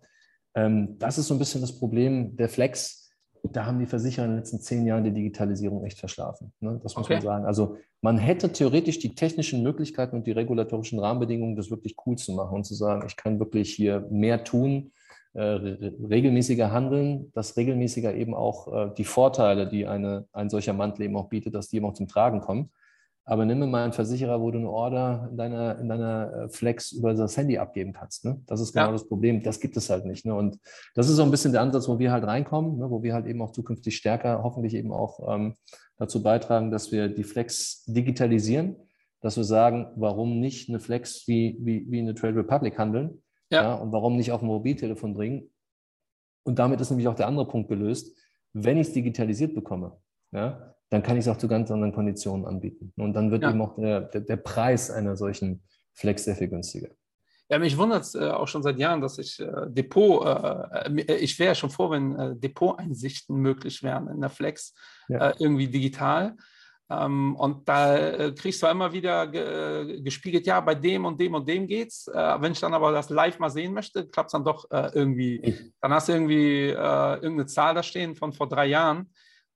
Ähm, 0.54 0.98
das 0.98 1.18
ist 1.18 1.28
so 1.28 1.34
ein 1.34 1.38
bisschen 1.38 1.60
das 1.60 1.78
Problem 1.78 2.36
der 2.36 2.48
Flex, 2.48 3.01
da 3.42 3.66
haben 3.66 3.78
die 3.78 3.86
Versicherer 3.86 4.24
in 4.24 4.32
den 4.32 4.38
letzten 4.38 4.60
zehn 4.60 4.86
Jahren 4.86 5.04
die 5.04 5.12
Digitalisierung 5.12 5.84
echt 5.84 5.98
verschlafen. 5.98 6.52
Ne? 6.60 6.78
Das 6.82 6.94
muss 6.94 7.06
okay. 7.06 7.14
man 7.14 7.22
sagen. 7.22 7.44
Also 7.44 7.76
man 8.00 8.18
hätte 8.18 8.52
theoretisch 8.52 8.98
die 9.00 9.14
technischen 9.14 9.62
Möglichkeiten 9.62 10.16
und 10.16 10.26
die 10.26 10.32
regulatorischen 10.32 11.00
Rahmenbedingungen, 11.00 11.56
das 11.56 11.70
wirklich 11.70 11.96
cool 12.06 12.16
zu 12.16 12.32
machen 12.32 12.54
und 12.54 12.64
zu 12.64 12.74
sagen, 12.74 13.04
ich 13.06 13.16
kann 13.16 13.40
wirklich 13.40 13.74
hier 13.74 14.06
mehr 14.10 14.44
tun, 14.44 14.92
äh, 15.34 15.42
regelmäßiger 15.42 16.70
handeln, 16.70 17.32
dass 17.32 17.56
regelmäßiger 17.56 18.14
eben 18.14 18.34
auch 18.34 18.72
äh, 18.72 18.90
die 18.96 19.04
Vorteile, 19.04 19.68
die 19.68 19.86
eine, 19.86 20.26
ein 20.32 20.50
solcher 20.50 20.72
Mantel 20.72 21.06
eben 21.06 21.16
auch 21.16 21.28
bietet, 21.28 21.54
dass 21.54 21.68
die 21.68 21.76
eben 21.78 21.86
auch 21.86 21.94
zum 21.94 22.06
Tragen 22.06 22.40
kommen. 22.40 22.70
Aber 23.24 23.44
nimm 23.44 23.70
mal 23.70 23.84
einen 23.84 23.92
Versicherer, 23.92 24.40
wo 24.40 24.50
du 24.50 24.58
eine 24.58 24.70
Order 24.70 25.28
in 25.30 25.36
deiner, 25.36 25.78
in 25.78 25.88
deiner 25.88 26.32
äh, 26.32 26.48
Flex 26.48 26.90
über 26.90 27.14
das 27.14 27.36
Handy 27.36 27.56
abgeben 27.56 27.92
kannst. 27.92 28.24
Ne? 28.24 28.40
Das 28.46 28.60
ist 28.60 28.72
genau 28.72 28.86
ja. 28.86 28.92
das 28.92 29.06
Problem. 29.06 29.42
Das 29.42 29.60
gibt 29.60 29.76
es 29.76 29.90
halt 29.90 30.06
nicht. 30.06 30.26
Ne? 30.26 30.34
Und 30.34 30.58
das 30.94 31.08
ist 31.08 31.16
so 31.16 31.22
ein 31.22 31.30
bisschen 31.30 31.52
der 31.52 31.60
Ansatz, 31.60 31.88
wo 31.88 32.00
wir 32.00 32.10
halt 32.10 32.24
reinkommen, 32.24 32.78
ne? 32.78 32.90
wo 32.90 33.02
wir 33.02 33.14
halt 33.14 33.26
eben 33.26 33.40
auch 33.40 33.52
zukünftig 33.52 33.96
stärker, 33.96 34.42
hoffentlich 34.42 34.74
eben 34.74 34.92
auch 34.92 35.20
ähm, 35.32 35.54
dazu 35.98 36.20
beitragen, 36.20 36.72
dass 36.72 36.90
wir 36.90 37.08
die 37.08 37.22
Flex 37.22 37.84
digitalisieren, 37.84 38.76
dass 39.20 39.36
wir 39.36 39.44
sagen, 39.44 39.92
warum 39.94 40.40
nicht 40.40 40.68
eine 40.68 40.80
Flex 40.80 41.28
wie, 41.28 41.56
wie, 41.60 41.88
wie 41.90 42.00
eine 42.00 42.16
Trade 42.16 42.36
Republic 42.36 42.76
handeln 42.76 43.22
ja. 43.50 43.62
ja. 43.62 43.74
und 43.74 43.92
warum 43.92 44.16
nicht 44.16 44.32
auf 44.32 44.42
ein 44.42 44.48
Mobiltelefon 44.48 45.14
bringen. 45.14 45.48
Und 46.42 46.58
damit 46.58 46.80
ist 46.80 46.90
nämlich 46.90 47.06
auch 47.06 47.14
der 47.14 47.28
andere 47.28 47.46
Punkt 47.46 47.68
gelöst. 47.68 48.18
Wenn 48.52 48.78
ich 48.78 48.88
es 48.88 48.92
digitalisiert 48.92 49.54
bekomme, 49.54 49.96
ja, 50.32 50.71
dann 50.92 51.02
kann 51.02 51.16
ich 51.16 51.24
es 51.24 51.28
auch 51.28 51.38
zu 51.38 51.48
ganz 51.48 51.70
anderen 51.70 51.94
Konditionen 51.94 52.44
anbieten. 52.44 52.92
Und 52.96 53.14
dann 53.14 53.30
wird 53.30 53.42
ja. 53.42 53.50
eben 53.50 53.62
auch 53.62 53.76
der, 53.76 54.02
der, 54.02 54.20
der 54.20 54.36
Preis 54.36 54.90
einer 54.90 55.16
solchen 55.16 55.62
Flex 55.94 56.24
sehr 56.24 56.36
viel 56.36 56.48
günstiger. 56.48 56.90
Ja, 57.48 57.58
mich 57.58 57.78
wundert 57.78 58.02
es 58.02 58.14
äh, 58.14 58.28
auch 58.28 58.46
schon 58.46 58.62
seit 58.62 58.78
Jahren, 58.78 59.00
dass 59.00 59.16
ich 59.16 59.40
äh, 59.40 59.68
Depot, 59.68 60.22
äh, 60.26 61.02
äh 61.02 61.16
ich 61.16 61.38
wäre 61.38 61.48
ja 61.48 61.54
schon 61.54 61.70
froh, 61.70 61.90
wenn 61.90 62.14
äh, 62.14 62.36
Depoteinsichten 62.36 63.36
möglich 63.36 63.82
wären 63.82 64.08
in 64.08 64.20
der 64.20 64.28
Flex, 64.28 64.74
ja. 65.08 65.30
Äh, 65.30 65.34
irgendwie 65.38 65.66
digital. 65.68 66.36
Ähm, 66.90 67.36
und 67.36 67.66
da 67.66 68.30
kriegst 68.32 68.62
du 68.62 68.66
immer 68.66 68.92
wieder 68.92 69.26
ge 69.28 70.02
gespiegelt, 70.02 70.46
ja, 70.46 70.60
bei 70.60 70.74
dem 70.74 71.06
und 71.06 71.18
dem 71.18 71.32
und 71.32 71.48
dem 71.48 71.66
geht's. 71.66 72.06
wenn 72.06 72.52
ich 72.52 72.60
dann 72.60 72.74
aber 72.74 72.92
das 72.92 73.08
live 73.08 73.38
mal 73.38 73.48
sehen 73.48 73.72
möchte, 73.72 74.06
klappt 74.08 74.28
es 74.28 74.32
dann 74.32 74.44
doch 74.44 74.66
irgendwie. 74.70 75.72
Dann 75.80 75.94
hast 75.94 76.08
du 76.08 76.12
irgendwie 76.12 76.68
irgendeine 76.68 77.46
Zahl 77.46 77.74
da 77.74 77.82
stehen 77.82 78.14
von 78.14 78.34
vor 78.34 78.46
drei 78.46 78.66
Jahren 78.66 79.08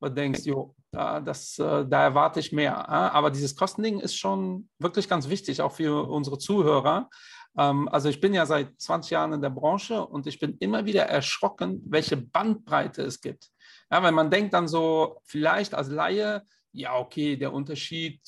und 0.07 0.17
denkst, 0.17 0.45
jo, 0.45 0.75
das, 0.91 1.57
da 1.57 2.03
erwarte 2.03 2.41
ich 2.41 2.53
mehr. 2.53 2.89
Aber 2.89 3.31
dieses 3.31 3.55
Kostending 3.55 4.01
ist 4.01 4.17
schon 4.17 4.69
wirklich 4.79 5.09
ganz 5.09 5.29
wichtig, 5.29 5.61
auch 5.61 5.73
für 5.73 6.09
unsere 6.09 6.39
Zuhörer. 6.39 7.11
Ähm, 7.59 7.89
also 7.89 8.09
ich 8.09 8.21
bin 8.21 8.35
ja 8.35 8.47
seit 8.47 8.81
20 8.81 9.11
Jahren 9.11 9.33
in 9.33 9.43
der 9.43 9.51
Branche 9.51 10.05
und 10.07 10.27
ich 10.27 10.39
bin 10.39 10.57
immer 10.59 10.85
wieder 10.85 11.05
erschrocken, 11.05 11.83
welche 11.87 12.17
Bandbreite 12.17 13.03
es 13.03 13.21
gibt. 13.21 13.51
Ja, 13.91 14.03
weil 14.03 14.13
man 14.13 14.31
denkt 14.31 14.55
dann 14.55 14.69
so, 14.69 15.21
vielleicht 15.25 15.75
als 15.75 15.89
Laie, 15.89 16.43
ja, 16.73 16.97
okay, 16.97 17.37
der 17.37 17.53
Unterschied 17.53 18.21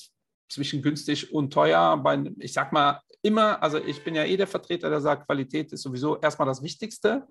zwischen 0.49 0.83
günstig 0.83 1.33
und 1.33 1.53
teuer, 1.53 1.97
bei, 1.99 2.33
ich 2.39 2.53
sag 2.53 2.73
mal 2.73 3.01
immer, 3.23 3.63
also 3.63 3.79
ich 3.79 4.03
bin 4.05 4.15
ja 4.15 4.25
eh 4.25 4.37
der 4.37 4.47
Vertreter, 4.47 4.89
der 4.89 5.01
sagt, 5.01 5.27
Qualität 5.27 5.73
ist 5.73 5.83
sowieso 5.83 6.19
erstmal 6.19 6.47
das 6.47 6.63
Wichtigste. 6.63 7.27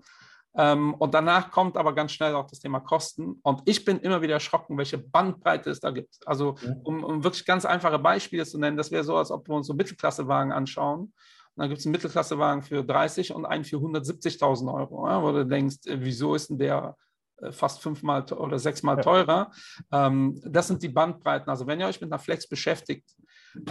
Ähm, 0.56 0.94
und 0.94 1.14
danach 1.14 1.50
kommt 1.50 1.76
aber 1.76 1.94
ganz 1.94 2.12
schnell 2.12 2.34
auch 2.34 2.46
das 2.46 2.60
Thema 2.60 2.80
Kosten. 2.80 3.38
Und 3.42 3.62
ich 3.66 3.84
bin 3.84 3.98
immer 4.00 4.22
wieder 4.22 4.34
erschrocken, 4.34 4.78
welche 4.78 4.98
Bandbreite 4.98 5.70
es 5.70 5.80
da 5.80 5.90
gibt. 5.90 6.18
Also, 6.26 6.56
um, 6.84 7.04
um 7.04 7.22
wirklich 7.22 7.44
ganz 7.44 7.64
einfache 7.64 7.98
Beispiele 7.98 8.44
zu 8.44 8.58
nennen, 8.58 8.76
das 8.76 8.90
wäre 8.90 9.04
so, 9.04 9.16
als 9.16 9.30
ob 9.30 9.48
wir 9.48 9.54
uns 9.54 9.66
so 9.66 9.74
Mittelklassewagen 9.74 10.52
anschauen 10.52 11.12
dann 11.58 11.68
gibt 11.68 11.80
es 11.80 11.86
einen 11.86 11.92
Mittelklassewagen 11.92 12.62
für 12.62 12.84
30 12.84 13.34
und 13.34 13.44
einen 13.44 13.64
für 13.64 13.76
170.000 13.76 14.72
Euro, 14.72 15.08
ja, 15.08 15.22
wo 15.22 15.32
du 15.32 15.44
denkst, 15.44 15.86
äh, 15.86 15.98
wieso 16.00 16.34
ist 16.34 16.50
denn 16.50 16.58
der 16.58 16.96
äh, 17.42 17.50
fast 17.50 17.82
fünfmal 17.82 18.24
oder 18.32 18.58
sechsmal 18.58 19.00
teurer? 19.00 19.50
Ähm, 19.90 20.40
das 20.44 20.68
sind 20.68 20.82
die 20.82 20.88
Bandbreiten. 20.88 21.50
Also 21.50 21.66
wenn 21.66 21.80
ihr 21.80 21.86
euch 21.86 22.00
mit 22.00 22.12
einer 22.12 22.20
Flex 22.20 22.48
beschäftigt, 22.48 23.10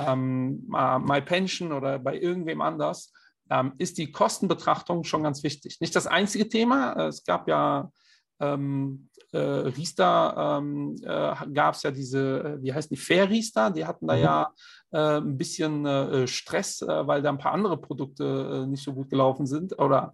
ähm, 0.06 0.68
MyPension 0.68 1.72
oder 1.72 1.98
bei 1.98 2.20
irgendwem 2.20 2.60
anders, 2.62 3.14
ähm, 3.50 3.74
ist 3.78 3.98
die 3.98 4.12
Kostenbetrachtung 4.12 5.04
schon 5.04 5.24
ganz 5.24 5.44
wichtig. 5.44 5.80
Nicht 5.80 5.96
das 5.96 6.08
einzige 6.08 6.50
Thema. 6.50 7.08
Es 7.08 7.24
gab 7.24 7.48
ja 7.48 7.92
ähm, 8.40 9.10
äh, 9.34 9.38
Riester 9.38 10.60
ähm, 10.60 10.96
äh, 11.04 11.36
gab 11.54 11.76
es 11.76 11.84
ja 11.84 11.92
diese, 11.92 12.40
äh, 12.40 12.64
wie 12.64 12.74
heißen 12.74 12.90
die, 12.90 13.02
Fair 13.02 13.30
Riester, 13.30 13.72
die 13.72 13.86
hatten 13.86 14.08
da 14.08 14.16
mhm. 14.16 14.22
ja 14.22 14.52
äh, 14.92 15.18
ein 15.18 15.38
bisschen 15.38 15.86
äh, 15.86 16.28
Stress, 16.28 16.82
äh, 16.82 17.08
weil 17.08 17.22
da 17.22 17.30
ein 17.30 17.38
paar 17.38 17.54
andere 17.54 17.78
Produkte 17.78 18.66
nicht 18.70 18.84
so 18.84 18.94
gut 18.94 19.10
gelaufen 19.10 19.46
sind 19.46 19.78
oder 19.78 20.12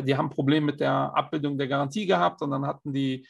die 0.00 0.16
haben 0.16 0.26
ein 0.26 0.30
Problem 0.30 0.64
mit 0.64 0.80
der 0.80 1.12
Abbildung 1.14 1.56
der 1.56 1.68
Garantie 1.68 2.06
gehabt 2.06 2.42
und 2.42 2.50
dann 2.50 2.66
hatten 2.66 2.92
die 2.92 3.26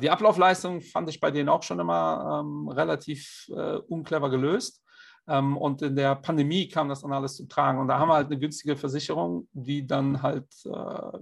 die 0.00 0.08
Ablaufleistung, 0.08 0.80
fand 0.80 1.10
ich 1.10 1.20
bei 1.20 1.30
denen 1.30 1.50
auch 1.50 1.62
schon 1.62 1.80
immer 1.80 2.40
ähm, 2.40 2.66
relativ 2.68 3.46
unclever 3.88 4.30
gelöst. 4.30 4.82
Ähm, 5.28 5.56
und 5.56 5.82
in 5.82 5.96
der 5.96 6.14
Pandemie 6.16 6.68
kam 6.68 6.88
das 6.88 7.02
dann 7.02 7.12
alles 7.12 7.36
zu 7.36 7.46
tragen. 7.46 7.78
Und 7.78 7.88
da 7.88 7.98
haben 7.98 8.08
wir 8.08 8.14
halt 8.14 8.26
eine 8.26 8.38
günstige 8.38 8.76
Versicherung, 8.76 9.48
die 9.52 9.86
dann 9.86 10.22
halt 10.22 10.46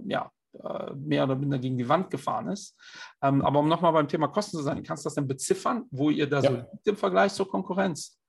ja, 0.05 0.31
äh, 0.63 0.93
mehr 0.95 1.23
oder 1.25 1.35
minder 1.35 1.59
gegen 1.59 1.77
die 1.77 1.87
Wand 1.89 2.09
gefahren 2.09 2.47
ist. 2.49 2.77
Ähm, 3.21 3.41
aber 3.41 3.59
um 3.59 3.67
nochmal 3.67 3.93
beim 3.93 4.07
Thema 4.07 4.27
Kosten 4.27 4.57
zu 4.57 4.63
sein, 4.63 4.81
kannst 4.83 5.03
du 5.03 5.07
das 5.07 5.15
denn 5.15 5.27
beziffern, 5.27 5.83
wo 5.91 6.09
ihr 6.09 6.29
da 6.29 6.39
ja. 6.39 6.49
so 6.49 6.57
liegt 6.57 6.87
im 6.87 6.95
Vergleich 6.95 7.33
zur 7.33 7.47
Konkurrenz? 7.47 8.19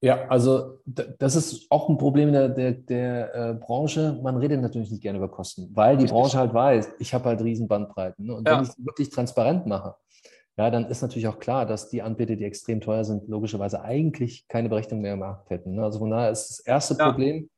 Ja, 0.00 0.26
also 0.28 0.80
das 0.84 1.34
ist 1.34 1.70
auch 1.70 1.88
ein 1.88 1.96
Problem 1.96 2.32
der, 2.32 2.50
der, 2.50 2.72
der 2.72 3.34
äh, 3.34 3.54
Branche. 3.54 4.18
Man 4.22 4.36
redet 4.36 4.60
natürlich 4.60 4.90
nicht 4.90 5.02
gerne 5.02 5.18
über 5.18 5.30
Kosten, 5.30 5.70
weil 5.74 5.96
die 5.96 6.06
Branche 6.06 6.36
halt 6.36 6.52
weiß, 6.52 6.96
ich 6.98 7.14
habe 7.14 7.24
halt 7.24 7.40
riesen 7.40 7.68
Bandbreiten. 7.68 8.26
Ne? 8.26 8.34
Und 8.34 8.46
ja. 8.46 8.56
wenn 8.56 8.64
ich 8.64 8.70
es 8.70 8.84
wirklich 8.84 9.08
transparent 9.08 9.66
mache, 9.66 9.94
ja, 10.56 10.70
dann 10.70 10.86
ist 10.86 11.02
natürlich 11.02 11.26
auch 11.26 11.38
klar, 11.38 11.66
dass 11.66 11.88
die 11.88 12.02
Anbieter, 12.02 12.36
die 12.36 12.44
extrem 12.44 12.80
teuer 12.80 13.04
sind, 13.04 13.28
logischerweise 13.28 13.82
eigentlich 13.82 14.46
keine 14.48 14.68
Berechnung 14.68 15.00
mehr 15.00 15.14
im 15.14 15.20
Markt 15.20 15.50
hätten. 15.50 15.74
Ne? 15.74 15.82
Also 15.82 15.98
von 15.98 16.10
daher 16.10 16.30
ist 16.30 16.48
das 16.48 16.60
erste 16.60 16.94
ja. 16.94 17.10
Problem, 17.10 17.50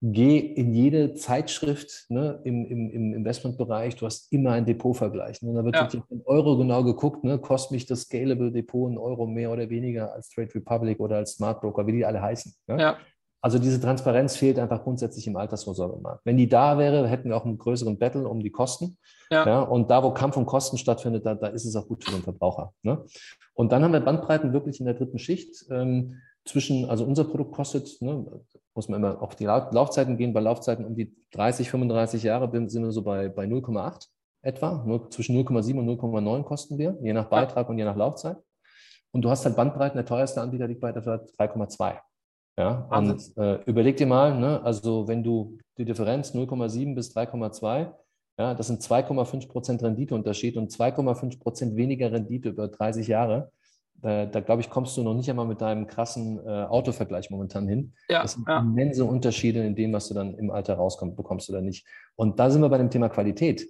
geh 0.00 0.38
in 0.38 0.74
jede 0.74 1.14
Zeitschrift 1.14 2.06
ne, 2.08 2.40
im, 2.44 2.66
im, 2.66 2.90
im 2.90 3.14
Investmentbereich, 3.14 3.96
du 3.96 4.06
hast 4.06 4.32
immer 4.32 4.52
ein 4.52 4.66
Depotvergleich. 4.66 5.42
Ne? 5.42 5.54
Da 5.54 5.64
wird 5.64 5.76
ja. 5.76 5.88
in 6.10 6.22
Euro 6.24 6.56
genau 6.56 6.82
geguckt, 6.82 7.22
ne, 7.22 7.38
kostet 7.38 7.72
mich 7.72 7.86
das 7.86 8.02
Scalable 8.02 8.50
Depot 8.50 8.90
ein 8.90 8.98
Euro 8.98 9.26
mehr 9.26 9.52
oder 9.52 9.70
weniger 9.70 10.12
als 10.12 10.28
Trade 10.30 10.54
Republic 10.56 10.98
oder 10.98 11.16
als 11.16 11.34
Smart 11.34 11.60
Broker, 11.60 11.86
wie 11.86 11.92
die 11.92 12.04
alle 12.04 12.20
heißen. 12.20 12.52
Ne? 12.66 12.80
Ja. 12.80 12.98
Also 13.40 13.58
diese 13.58 13.80
Transparenz 13.80 14.36
fehlt 14.36 14.58
einfach 14.58 14.82
grundsätzlich 14.82 15.26
im 15.26 15.36
Altersvorsorgemarkt. 15.36 16.22
Wenn 16.24 16.36
die 16.36 16.48
da 16.48 16.76
wäre, 16.76 17.06
hätten 17.06 17.28
wir 17.28 17.36
auch 17.36 17.44
einen 17.44 17.58
größeren 17.58 17.98
Battle 17.98 18.28
um 18.28 18.40
die 18.40 18.50
Kosten. 18.50 18.98
Ja. 19.30 19.46
ja 19.46 19.60
und 19.60 19.90
da, 19.90 20.02
wo 20.02 20.10
Kampf 20.10 20.36
um 20.36 20.46
Kosten 20.46 20.76
stattfindet, 20.76 21.24
da, 21.24 21.34
da 21.34 21.46
ist 21.48 21.64
es 21.64 21.76
auch 21.76 21.86
gut 21.86 22.04
für 22.04 22.10
den 22.10 22.22
Verbraucher. 22.22 22.72
Ne? 22.82 23.04
Und 23.54 23.70
dann 23.70 23.84
haben 23.84 23.92
wir 23.92 24.00
Bandbreiten 24.00 24.52
wirklich 24.52 24.80
in 24.80 24.86
der 24.86 24.94
dritten 24.94 25.18
Schicht. 25.18 25.66
Ähm, 25.70 26.16
zwischen, 26.48 26.88
also 26.88 27.04
unser 27.04 27.24
Produkt 27.24 27.52
kostet, 27.52 28.00
ne, 28.00 28.24
muss 28.74 28.88
man 28.88 29.00
immer 29.00 29.22
auf 29.22 29.36
die 29.36 29.44
Laufzeiten 29.44 30.16
gehen, 30.16 30.32
bei 30.32 30.40
Laufzeiten 30.40 30.84
um 30.84 30.94
die 30.94 31.14
30, 31.32 31.70
35 31.70 32.22
Jahre 32.22 32.50
sind 32.68 32.82
wir 32.82 32.90
so 32.90 33.02
bei, 33.02 33.28
bei 33.28 33.44
0,8 33.44 34.06
etwa, 34.42 34.82
nur 34.86 35.10
zwischen 35.10 35.36
0,7 35.36 35.78
und 35.78 35.88
0,9 36.00 36.42
kosten 36.44 36.78
wir, 36.78 36.96
je 37.02 37.12
nach 37.12 37.26
Beitrag 37.26 37.68
und 37.68 37.78
je 37.78 37.84
nach 37.84 37.96
Laufzeit. 37.96 38.38
Und 39.10 39.22
du 39.22 39.30
hast 39.30 39.44
halt 39.44 39.56
Bandbreiten, 39.56 39.96
der 39.96 40.06
teuerste 40.06 40.40
Anbieter 40.40 40.66
liegt 40.66 40.80
bei 40.80 40.90
etwa 40.90 41.14
3,2. 41.38 41.98
Ja, 42.58 42.88
und 42.90 43.36
äh, 43.36 43.62
überleg 43.66 43.96
dir 43.96 44.06
mal, 44.06 44.38
ne, 44.38 44.60
also 44.62 45.06
wenn 45.06 45.22
du 45.22 45.58
die 45.78 45.84
Differenz 45.84 46.34
0,7 46.34 46.94
bis 46.94 47.16
3,2, 47.16 47.92
ja, 48.38 48.54
das 48.54 48.66
sind 48.66 48.82
2,5 48.82 49.48
Prozent 49.48 49.82
Renditeunterschied 49.82 50.56
und 50.56 50.72
2,5 50.72 51.38
Prozent 51.40 51.76
weniger 51.76 52.12
Rendite 52.12 52.50
über 52.50 52.68
30 52.68 53.06
Jahre 53.06 53.52
da, 54.00 54.26
da 54.26 54.40
glaube 54.40 54.62
ich, 54.62 54.70
kommst 54.70 54.96
du 54.96 55.02
noch 55.02 55.14
nicht 55.14 55.28
einmal 55.28 55.46
mit 55.46 55.60
deinem 55.60 55.86
krassen 55.86 56.38
äh, 56.46 56.64
Autovergleich 56.64 57.30
momentan 57.30 57.66
hin. 57.66 57.94
Ja, 58.08 58.22
das 58.22 58.34
sind 58.34 58.46
ja. 58.46 58.60
immense 58.60 59.04
Unterschiede 59.04 59.64
in 59.64 59.74
dem, 59.74 59.92
was 59.92 60.08
du 60.08 60.14
dann 60.14 60.34
im 60.34 60.50
Alter 60.50 60.74
rauskommst, 60.74 61.16
bekommst 61.16 61.50
oder 61.50 61.60
nicht. 61.60 61.86
Und 62.14 62.38
da 62.38 62.50
sind 62.50 62.62
wir 62.62 62.68
bei 62.68 62.78
dem 62.78 62.90
Thema 62.90 63.08
Qualität. 63.08 63.68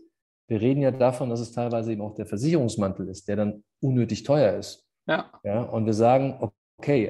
Wir 0.48 0.60
reden 0.60 0.82
ja 0.82 0.90
davon, 0.90 1.30
dass 1.30 1.40
es 1.40 1.52
teilweise 1.52 1.92
eben 1.92 2.02
auch 2.02 2.14
der 2.14 2.26
Versicherungsmantel 2.26 3.08
ist, 3.08 3.28
der 3.28 3.36
dann 3.36 3.64
unnötig 3.80 4.22
teuer 4.22 4.58
ist. 4.58 4.86
Ja. 5.06 5.30
ja 5.44 5.62
und 5.62 5.86
wir 5.86 5.94
sagen, 5.94 6.36
okay, 6.40 6.54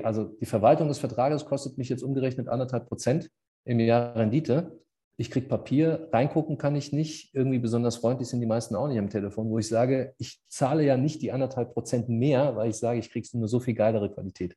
also 0.03 0.25
die 0.25 0.47
Verwaltung 0.47 0.89
des 0.89 0.99
Vertrages 0.99 1.45
kostet 1.45 1.79
mich 1.79 1.89
jetzt 1.89 2.03
umgerechnet 2.03 2.49
anderthalb 2.49 2.89
Prozent 2.89 3.31
im 3.65 3.81
Jahr 3.81 4.17
Rendite 4.17 4.79
ich 5.21 5.33
kriege 5.33 5.49
Papier, 5.49 6.09
reingucken 6.13 6.59
kann 6.59 6.77
ich 6.77 6.93
nicht. 6.93 7.35
Irgendwie 7.35 7.59
besonders 7.59 7.97
freundlich 7.97 8.29
sind 8.29 8.41
die 8.41 8.47
meisten 8.47 8.77
auch 8.77 8.87
nicht 8.87 9.01
am 9.01 9.11
Telefon, 9.11 9.51
wo 9.51 9.59
ich 9.59 9.67
sage, 9.67 10.15
ich 10.19 10.41
zahle 10.49 10.85
ja 10.85 10.97
nicht 10.97 11.21
die 11.23 11.33
anderthalb 11.33 11.75
Prozent 11.75 12.09
mehr, 12.09 12.55
weil 12.55 12.71
ich 12.71 12.77
sage, 12.77 13.01
ich 13.01 13.11
kriegst 13.11 13.35
nur 13.35 13.49
so 13.49 13.59
viel 13.59 13.75
geilere 13.75 14.13
Qualität. 14.13 14.57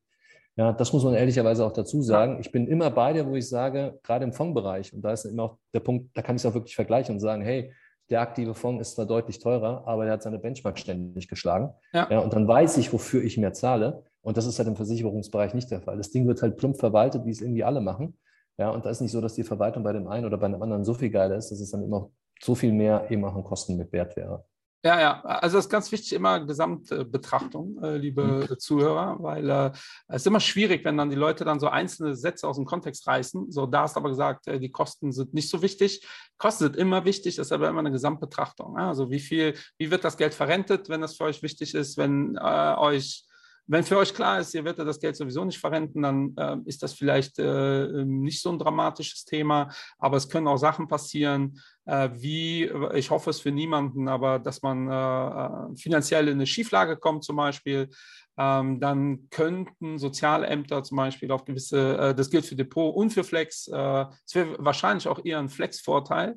Ja, 0.55 0.71
das 0.71 0.93
muss 0.93 1.03
man 1.03 1.15
ehrlicherweise 1.15 1.65
auch 1.65 1.71
dazu 1.71 2.03
sagen. 2.03 2.37
Ich 2.41 2.51
bin 2.51 2.67
immer 2.67 2.91
bei 2.91 3.11
dir, 3.13 3.25
wo 3.25 3.35
ich 3.35 3.49
sage, 3.49 3.99
gerade 4.03 4.23
im 4.23 4.33
Fondsbereich, 4.33 4.93
und 4.93 5.01
da 5.01 5.13
ist 5.13 5.25
immer 5.25 5.43
auch 5.43 5.57
der 5.73 5.79
Punkt, 5.79 6.15
da 6.15 6.21
kann 6.21 6.35
ich 6.35 6.43
es 6.43 6.45
auch 6.45 6.53
wirklich 6.53 6.75
vergleichen 6.75 7.15
und 7.15 7.21
sagen, 7.21 7.41
hey, 7.41 7.73
der 8.11 8.21
aktive 8.21 8.53
Fonds 8.53 8.87
ist 8.87 8.95
zwar 8.95 9.07
deutlich 9.07 9.39
teurer, 9.39 9.87
aber 9.87 10.03
der 10.03 10.13
hat 10.13 10.21
seine 10.21 10.37
Benchmark 10.37 10.77
ständig 10.77 11.27
geschlagen. 11.27 11.73
Ja. 11.91 12.07
ja. 12.11 12.19
und 12.19 12.33
dann 12.33 12.47
weiß 12.47 12.77
ich, 12.77 12.93
wofür 12.93 13.23
ich 13.23 13.37
mehr 13.37 13.53
zahle. 13.53 14.03
Und 14.21 14.37
das 14.37 14.45
ist 14.45 14.59
halt 14.59 14.67
im 14.67 14.75
Versicherungsbereich 14.75 15.53
nicht 15.53 15.71
der 15.71 15.81
Fall. 15.81 15.97
Das 15.97 16.11
Ding 16.11 16.27
wird 16.27 16.41
halt 16.41 16.57
plump 16.57 16.77
verwaltet, 16.77 17.25
wie 17.25 17.31
es 17.31 17.41
irgendwie 17.41 17.63
alle 17.63 17.81
machen. 17.81 18.17
Ja, 18.57 18.69
und 18.69 18.85
da 18.85 18.89
ist 18.89 19.01
nicht 19.01 19.11
so, 19.11 19.21
dass 19.21 19.33
die 19.33 19.43
Verwaltung 19.43 19.83
bei 19.83 19.93
dem 19.93 20.07
einen 20.07 20.25
oder 20.25 20.37
bei 20.37 20.47
dem 20.47 20.61
anderen 20.61 20.83
so 20.83 20.93
viel 20.93 21.09
geiler 21.09 21.35
ist, 21.35 21.49
dass 21.49 21.59
es 21.59 21.71
dann 21.71 21.83
immer 21.83 22.11
so 22.41 22.53
viel 22.53 22.71
mehr 22.71 23.09
eben 23.09 23.23
auch 23.25 23.35
an 23.35 23.43
Kosten 23.43 23.77
mit 23.77 23.91
Wert 23.91 24.15
wäre. 24.15 24.45
Ja, 24.83 24.99
ja, 24.99 25.21
also 25.21 25.57
das 25.57 25.65
ist 25.65 25.69
ganz 25.69 25.91
wichtig, 25.91 26.13
immer 26.13 26.43
Gesamtbetrachtung, 26.43 27.77
äh, 27.83 27.97
liebe 27.97 28.47
mhm. 28.49 28.57
Zuhörer, 28.57 29.17
weil 29.19 29.47
äh, 29.47 29.71
es 30.07 30.23
ist 30.23 30.27
immer 30.27 30.39
schwierig, 30.39 30.83
wenn 30.83 30.97
dann 30.97 31.11
die 31.11 31.15
Leute 31.15 31.45
dann 31.45 31.59
so 31.59 31.67
einzelne 31.67 32.15
Sätze 32.15 32.47
aus 32.47 32.55
dem 32.55 32.65
Kontext 32.65 33.05
reißen. 33.05 33.51
So, 33.51 33.67
da 33.67 33.83
hast 33.83 33.95
du 33.95 33.99
aber 33.99 34.09
gesagt, 34.09 34.47
äh, 34.47 34.59
die 34.59 34.71
Kosten 34.71 35.11
sind 35.11 35.35
nicht 35.35 35.51
so 35.51 35.61
wichtig. 35.61 36.03
Kosten 36.39 36.63
sind 36.63 36.77
immer 36.77 37.05
wichtig, 37.05 37.35
das 37.35 37.47
ist 37.47 37.51
aber 37.51 37.69
immer 37.69 37.81
eine 37.81 37.91
Gesamtbetrachtung. 37.91 38.75
Also 38.75 39.11
wie 39.11 39.19
viel, 39.19 39.53
wie 39.77 39.91
wird 39.91 40.03
das 40.03 40.17
Geld 40.17 40.33
verrentet, 40.33 40.89
wenn 40.89 41.01
das 41.01 41.15
für 41.15 41.25
euch 41.25 41.43
wichtig 41.43 41.75
ist, 41.75 41.97
wenn 41.97 42.35
äh, 42.37 42.75
euch 42.75 43.27
wenn 43.71 43.85
für 43.85 43.97
euch 43.97 44.13
klar 44.13 44.39
ist, 44.41 44.53
ihr 44.53 44.65
werdet 44.65 44.85
das 44.85 44.99
Geld 44.99 45.15
sowieso 45.15 45.45
nicht 45.45 45.57
verrenten, 45.57 46.01
dann 46.01 46.35
äh, 46.35 46.57
ist 46.65 46.83
das 46.83 46.91
vielleicht 46.91 47.39
äh, 47.39 48.03
nicht 48.03 48.41
so 48.41 48.51
ein 48.51 48.59
dramatisches 48.59 49.23
Thema, 49.23 49.69
aber 49.97 50.17
es 50.17 50.27
können 50.27 50.49
auch 50.49 50.57
Sachen 50.57 50.89
passieren, 50.89 51.57
äh, 51.85 52.09
wie, 52.13 52.69
ich 52.93 53.09
hoffe 53.11 53.29
es 53.29 53.39
für 53.39 53.51
niemanden, 53.51 54.09
aber 54.09 54.39
dass 54.39 54.61
man 54.61 54.89
äh, 54.89 55.77
finanziell 55.77 56.27
in 56.27 56.33
eine 56.33 56.47
Schieflage 56.47 56.97
kommt 56.97 57.23
zum 57.23 57.37
Beispiel, 57.37 57.89
ähm, 58.37 58.81
dann 58.81 59.29
könnten 59.29 59.97
Sozialämter 59.97 60.83
zum 60.83 60.97
Beispiel 60.97 61.31
auf 61.31 61.45
gewisse, 61.45 61.97
äh, 61.97 62.13
das 62.13 62.29
gilt 62.29 62.45
für 62.45 62.57
Depot 62.57 62.93
und 62.93 63.11
für 63.11 63.23
Flex, 63.23 63.69
äh, 63.69 64.05
es 64.25 64.35
wäre 64.35 64.57
wahrscheinlich 64.59 65.07
auch 65.07 65.23
eher 65.23 65.39
ein 65.39 65.49
Flex-Vorteil, 65.49 66.35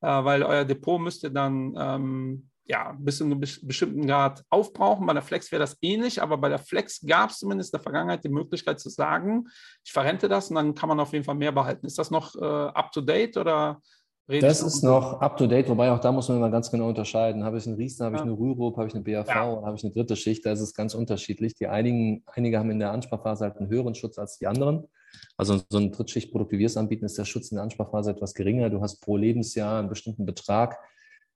weil 0.00 0.42
euer 0.42 0.66
Depot 0.66 1.00
müsste 1.00 1.30
dann 1.30 1.74
ähm, 1.78 2.50
ja, 2.66 2.96
bis 2.98 3.18
zu 3.18 3.24
einem 3.24 3.40
bestimmten 3.40 4.06
Grad 4.06 4.42
aufbrauchen. 4.48 5.06
Bei 5.06 5.12
der 5.12 5.22
Flex 5.22 5.52
wäre 5.52 5.60
das 5.60 5.76
ähnlich, 5.82 6.22
aber 6.22 6.38
bei 6.38 6.48
der 6.48 6.58
Flex 6.58 7.00
gab 7.06 7.30
es 7.30 7.38
zumindest 7.38 7.72
in 7.74 7.78
der 7.78 7.82
Vergangenheit 7.82 8.24
die 8.24 8.30
Möglichkeit 8.30 8.80
zu 8.80 8.88
sagen, 8.88 9.46
ich 9.84 9.92
verrente 9.92 10.28
das 10.28 10.48
und 10.48 10.56
dann 10.56 10.74
kann 10.74 10.88
man 10.88 11.00
auf 11.00 11.12
jeden 11.12 11.24
Fall 11.24 11.34
mehr 11.34 11.52
behalten. 11.52 11.86
Ist 11.86 11.98
das 11.98 12.10
noch 12.10 12.34
äh, 12.36 12.44
up-to-date 12.44 13.36
oder? 13.36 13.80
Das 14.26 14.62
ist 14.62 14.82
noch 14.82 15.20
up-to-date, 15.20 15.68
wobei 15.68 15.92
auch 15.92 16.00
da 16.00 16.10
muss 16.10 16.30
man 16.30 16.40
mal 16.40 16.50
ganz 16.50 16.70
genau 16.70 16.88
unterscheiden. 16.88 17.44
Habe 17.44 17.58
ich 17.58 17.66
einen 17.66 17.76
Riesen, 17.76 18.06
habe 18.06 18.16
ja. 18.16 18.22
ich 18.22 18.26
eine 18.26 18.38
Rürup, 18.38 18.78
habe 18.78 18.88
ich 18.88 18.94
eine 18.94 19.04
BAV, 19.04 19.28
ja. 19.28 19.62
habe 19.62 19.76
ich 19.76 19.84
eine 19.84 19.92
dritte 19.92 20.16
Schicht, 20.16 20.46
da 20.46 20.52
ist 20.52 20.60
es 20.60 20.72
ganz 20.72 20.94
unterschiedlich. 20.94 21.54
Die 21.54 21.66
einigen, 21.66 22.24
einige 22.26 22.58
haben 22.58 22.70
in 22.70 22.78
der 22.78 22.92
Ansparphase 22.92 23.44
halt 23.44 23.58
einen 23.58 23.68
höheren 23.68 23.94
Schutz 23.94 24.18
als 24.18 24.38
die 24.38 24.46
anderen. 24.46 24.88
Also 25.36 25.60
so 25.68 25.78
ein 25.78 25.92
Drittschichtprodukt, 25.92 26.52
wie 26.52 26.58
wir 26.58 26.66
es 26.66 26.78
anbieten, 26.78 27.04
ist 27.04 27.18
der 27.18 27.26
Schutz 27.26 27.50
in 27.50 27.56
der 27.56 27.64
Ansparphase 27.64 28.12
etwas 28.12 28.32
geringer. 28.32 28.70
Du 28.70 28.80
hast 28.80 29.00
pro 29.00 29.18
Lebensjahr 29.18 29.78
einen 29.78 29.90
bestimmten 29.90 30.24
Betrag, 30.24 30.78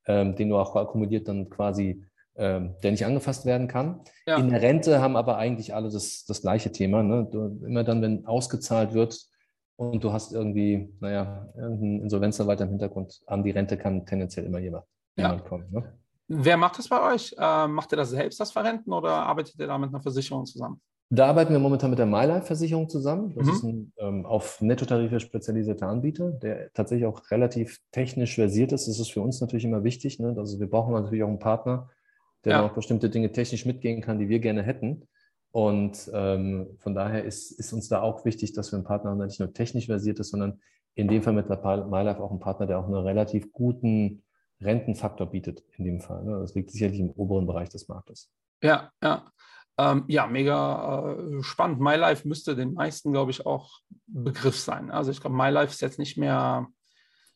ähm, 0.09 0.35
den 0.35 0.49
du 0.49 0.57
auch 0.57 0.75
akkumuliert 0.75 1.29
dann 1.29 1.49
quasi, 1.51 2.05
ähm, 2.37 2.75
der 2.83 2.90
nicht 2.90 3.05
angefasst 3.05 3.47
werden 3.47 3.68
kann. 3.68 4.01
Ja. 4.27 4.37
In 4.37 4.49
der 4.51 4.62
Rente 4.62 5.01
haben 5.01 5.16
aber 5.16 5.37
eigentlich 5.37 5.75
alle 5.75 5.90
das, 5.90 6.25
das 6.25 6.40
gleiche 6.40 6.73
Thema. 6.73 7.03
Ne? 7.03 7.29
Du, 7.31 7.64
immer 7.64 7.85
dann, 7.85 8.03
wenn 8.03 8.27
ausgezahlt 8.27 8.94
wird 8.94 9.21
und 9.77 10.03
du 10.03 10.12
hast 10.12 10.33
irgendwie, 10.33 10.92
naja, 11.01 11.49
irgendeinen 11.55 12.03
Insolvenzverwalter 12.03 12.64
im 12.64 12.71
Hintergrund, 12.71 13.21
an 13.27 13.44
die 13.44 13.51
Rente 13.51 13.77
kann 13.77 14.07
tendenziell 14.07 14.47
immer 14.47 14.59
jemand, 14.59 14.85
ja. 15.16 15.27
jemand 15.27 15.44
kommen. 15.44 15.71
Ne? 15.71 15.99
Wer 16.29 16.57
macht 16.57 16.79
das 16.79 16.88
bei 16.88 17.14
euch? 17.14 17.35
Äh, 17.38 17.68
macht 17.68 17.92
ihr 17.92 17.97
das 17.97 18.11
selbst, 18.11 18.40
das 18.40 18.51
Verrenten, 18.51 18.92
oder 18.92 19.11
arbeitet 19.11 19.59
ihr 19.59 19.66
da 19.66 19.79
mit 19.79 19.90
einer 19.90 20.03
Versicherung 20.03 20.44
zusammen? 20.44 20.81
Da 21.11 21.27
arbeiten 21.27 21.53
wir 21.53 21.59
momentan 21.59 21.88
mit 21.88 21.99
der 21.99 22.07
MyLife-Versicherung 22.07 22.88
zusammen. 22.90 23.35
Das 23.35 23.47
mhm. 23.47 23.53
ist 23.53 23.62
ein 23.62 23.92
ähm, 23.99 24.27
auf 24.27 24.61
Nettotarife 24.61 25.21
spezialisierter 25.21 25.88
Anbieter, 25.88 26.33
der 26.33 26.71
tatsächlich 26.75 27.07
auch 27.07 27.31
relativ 27.31 27.81
technisch 27.92 28.35
versiert 28.35 28.73
ist. 28.73 28.88
Das 28.88 28.99
ist 28.99 29.11
für 29.11 29.23
uns 29.23 29.40
natürlich 29.40 29.64
immer 29.64 29.85
wichtig. 29.85 30.18
Ne? 30.18 30.35
Also 30.37 30.61
wir 30.61 30.68
brauchen 30.68 30.92
natürlich 30.92 31.23
auch 31.23 31.29
einen 31.29 31.38
Partner, 31.38 31.88
der 32.44 32.53
ja. 32.53 32.66
auch 32.66 32.75
bestimmte 32.75 33.09
Dinge 33.09 33.33
technisch 33.33 33.64
mitgehen 33.64 34.03
kann, 34.03 34.18
die 34.18 34.29
wir 34.29 34.38
gerne 34.38 34.62
hätten. 34.62 35.09
Und 35.51 36.11
ähm, 36.12 36.77
von 36.79 36.94
daher 36.94 37.25
ist, 37.25 37.53
ist 37.53 37.73
uns 37.73 37.88
da 37.88 38.03
auch 38.03 38.27
wichtig, 38.27 38.53
dass 38.53 38.71
wir 38.71 38.77
einen 38.77 38.85
Partner 38.85 39.11
haben, 39.11 39.18
der 39.18 39.29
nicht 39.29 39.40
nur 39.40 39.55
technisch 39.55 39.87
versiert 39.87 40.18
ist, 40.21 40.31
sondern 40.31 40.61
in 40.94 41.09
dem 41.09 41.23
Fall 41.23 41.33
mit 41.33 41.49
der 41.49 41.57
MyLife 41.57 42.23
auch 42.23 42.31
einen 42.31 42.40
Partner, 42.40 42.66
der 42.66 42.79
auch 42.79 42.85
einen 42.85 42.94
relativ 42.94 43.51
guten 43.53 44.23
Rentenfaktor 44.61 45.31
bietet 45.31 45.64
in 45.79 45.85
dem 45.85 46.01
Fall. 46.01 46.25
Ne? 46.25 46.38
Das 46.40 46.55
liegt 46.55 46.71
sicherlich 46.71 47.01
im 47.01 47.11
oberen 47.11 47.47
Bereich 47.47 47.71
des 47.71 47.88
Marktes. 47.88 48.31
Ja, 48.62 48.90
ja. 49.03 49.25
Ähm, 49.78 50.04
ja, 50.08 50.26
mega 50.26 51.16
äh, 51.16 51.42
spannend. 51.42 51.80
MyLife 51.80 52.26
müsste 52.26 52.56
den 52.56 52.74
meisten, 52.74 53.12
glaube 53.12 53.30
ich, 53.30 53.46
auch 53.46 53.78
Begriff 54.06 54.58
sein. 54.58 54.90
Also 54.90 55.12
ich 55.12 55.20
glaube, 55.20 55.36
MyLife 55.36 55.72
ist 55.72 55.80
jetzt 55.80 56.00
nicht 56.00 56.18
mehr. 56.18 56.66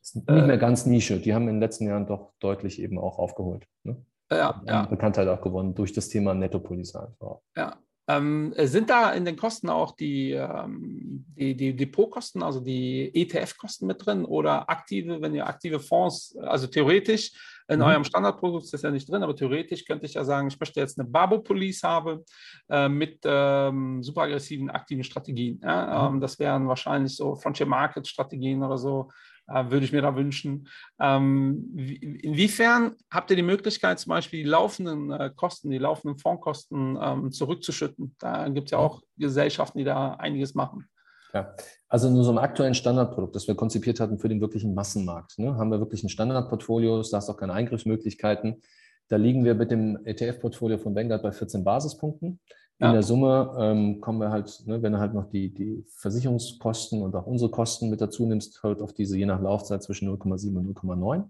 Ist 0.01 0.17
nicht 0.17 0.29
mehr 0.29 0.49
äh, 0.49 0.59
ganz 0.59 0.85
Nische. 0.85 1.21
Die 1.21 1.35
haben 1.35 1.43
in 1.43 1.55
den 1.55 1.61
letzten 1.61 1.87
Jahren 1.87 2.07
doch 2.07 2.33
deutlich 2.41 2.81
eben 2.81 2.99
auch 2.99 3.19
aufgeholt. 3.19 3.67
Ne? 3.85 4.05
Ja, 4.31 4.61
ja. 4.67 4.87
Bekanntheit 4.87 5.29
auch 5.29 5.41
gewonnen 5.41 5.75
durch 5.75 5.93
das 5.93 6.09
Thema 6.09 6.35
Nettopolice 6.35 7.15
Ja, 7.57 7.77
ähm, 8.09 8.53
sind 8.57 8.91
da 8.91 9.13
in 9.13 9.25
den 9.25 9.37
Kosten 9.37 9.69
auch 9.69 9.93
die, 9.93 10.33
ähm, 10.33 11.25
die, 11.37 11.55
die 11.55 11.77
Depotkosten, 11.77 12.43
also 12.43 12.61
die 12.61 13.11
ETF-Kosten 13.15 13.87
mit 13.87 14.05
drin 14.05 14.25
oder 14.25 14.69
aktive, 14.69 15.21
wenn 15.23 15.35
ihr 15.35 15.47
aktive 15.47 15.79
Fonds, 15.79 16.37
also 16.43 16.67
theoretisch 16.67 17.33
in 17.69 17.79
mhm. 17.79 17.85
eurem 17.85 18.05
Standardprodukt 18.05 18.65
ist 18.65 18.75
das 18.75 18.83
ja 18.83 18.91
nicht 18.91 19.09
drin, 19.09 19.23
aber 19.23 19.37
theoretisch 19.37 19.85
könnte 19.85 20.07
ich 20.07 20.15
ja 20.15 20.25
sagen, 20.25 20.49
ich 20.49 20.59
möchte 20.59 20.81
jetzt 20.81 20.99
eine 20.99 21.09
Babo-Police 21.09 21.83
haben 21.85 22.25
äh, 22.69 22.89
mit 22.89 23.21
ähm, 23.25 24.03
super 24.03 24.23
aggressiven 24.23 24.69
aktiven 24.71 25.05
Strategien. 25.05 25.61
Ja? 25.63 26.09
Mhm. 26.09 26.17
Ähm, 26.17 26.21
das 26.21 26.39
wären 26.39 26.67
wahrscheinlich 26.67 27.15
so 27.15 27.37
Frontier-Market-Strategien 27.37 28.63
oder 28.63 28.79
so, 28.79 29.11
äh, 29.49 29.71
würde 29.71 29.85
ich 29.85 29.93
mir 29.93 30.03
da 30.03 30.15
wünschen. 30.17 30.69
Ähm, 31.01 31.69
wie, 31.73 31.97
inwiefern 31.97 32.97
habt 33.11 33.31
ihr 33.31 33.37
die 33.37 33.43
Möglichkeit, 33.43 33.99
zum 33.99 34.11
Beispiel 34.11 34.43
die 34.43 34.49
laufenden 34.49 35.11
äh, 35.11 35.31
Kosten, 35.35 35.71
die 35.71 35.79
laufenden 35.79 36.19
Fondskosten 36.19 36.99
ähm, 37.01 37.33
zurückzuschütten? 37.33 38.17
Da 38.19 38.49
gibt 38.49 38.69
es 38.69 38.73
ja 38.73 38.79
auch 38.79 39.03
Gesellschaften, 39.17 39.79
die 39.79 39.85
da 39.85 40.15
einiges 40.15 40.55
machen. 40.55 40.87
Ja, 41.35 41.55
also 41.89 42.09
in 42.09 42.17
unserem 42.17 42.39
aktuellen 42.39 42.75
Standardprodukt, 42.75 43.35
das 43.35 43.49
wir 43.49 43.55
konzipiert 43.55 44.01
hatten 44.01 44.19
für 44.19 44.29
den 44.29 44.41
wirklichen 44.41 44.75
Massenmarkt, 44.75 45.39
ne, 45.39 45.57
haben 45.57 45.71
wir 45.71 45.81
wirklich 45.81 46.05
ein 46.05 46.11
Standardportfolio, 46.11 47.03
da 47.03 47.17
hast 47.17 47.31
auch 47.31 47.39
keine 47.39 47.55
Eingriffsmöglichkeiten. 47.55 48.61
Da 49.09 49.17
liegen 49.17 49.45
wir 49.45 49.55
mit 49.55 49.71
dem 49.71 49.99
ETF-Portfolio 50.05 50.79
von 50.79 50.95
Vanguard 50.95 51.23
bei 51.23 51.33
14 51.33 51.65
Basispunkten. 51.65 52.41
In 52.83 52.89
ja. 52.89 52.93
der 52.95 53.05
Summe 53.05 53.55
ähm, 53.61 54.01
kommen 54.01 54.19
wir 54.19 54.31
halt, 54.31 54.61
ne, 54.67 54.83
wenn 54.83 54.93
du 54.93 54.99
halt 54.99 55.15
noch 55.15 55.31
die, 55.31 55.55
die 55.55 55.85
Versicherungskosten 55.99 57.01
und 57.01 57.15
auch 57.15 57.27
unsere 57.27 57.49
Kosten 57.49 57.91
mit 57.91 58.01
dazu 58.01 58.27
nimmst, 58.27 58.61
halt 58.65 58.83
auf 58.83 58.93
diese 58.93 59.17
je 59.17 59.25
nach 59.25 59.41
Laufzeit 59.41 59.85
zwischen 59.85 60.09
0,7 60.09 60.57
und 60.57 60.77
0,9. 60.77 61.23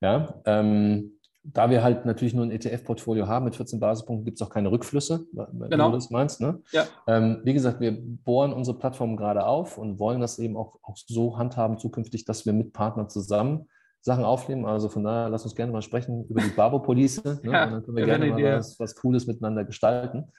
Ja, 0.00 0.40
ähm, 0.44 1.18
da 1.42 1.68
wir 1.68 1.82
halt 1.82 2.06
natürlich 2.06 2.32
nur 2.32 2.44
ein 2.44 2.52
ETF-Portfolio 2.52 3.26
haben 3.26 3.46
mit 3.46 3.56
14 3.56 3.80
Basispunkten, 3.80 4.24
gibt 4.24 4.40
es 4.40 4.46
auch 4.46 4.52
keine 4.52 4.70
Rückflüsse, 4.70 5.26
wenn 5.32 5.68
genau. 5.68 5.88
du 5.88 5.96
das 5.96 6.10
meinst. 6.10 6.40
Ne? 6.40 6.62
Ja. 6.70 6.84
Ähm, 7.08 7.40
wie 7.42 7.54
gesagt, 7.54 7.80
wir 7.80 7.98
bohren 8.00 8.52
unsere 8.52 8.78
Plattform 8.78 9.16
gerade 9.16 9.46
auf 9.46 9.78
und 9.78 9.98
wollen 9.98 10.20
das 10.20 10.38
eben 10.38 10.56
auch, 10.56 10.78
auch 10.84 10.96
so 10.96 11.38
handhaben 11.38 11.78
zukünftig, 11.78 12.24
dass 12.24 12.46
wir 12.46 12.52
mit 12.52 12.72
Partnern 12.72 13.08
zusammen 13.08 13.66
Sachen 14.00 14.24
aufnehmen. 14.24 14.64
Also 14.64 14.88
von 14.88 15.02
daher, 15.02 15.28
lass 15.28 15.42
uns 15.42 15.56
gerne 15.56 15.72
mal 15.72 15.82
sprechen 15.82 16.24
über 16.28 16.40
die 16.40 16.50
Barbo-Police. 16.50 17.24
Ne? 17.24 17.40
Ja, 17.42 17.64
und 17.64 17.72
dann 17.72 17.84
können 17.84 17.96
wir 17.96 18.04
gerne 18.04 18.26
mal 18.26 18.58
was, 18.58 18.78
was, 18.78 18.94
Cooles 18.94 19.26
miteinander 19.26 19.64
gestalten. 19.64 20.30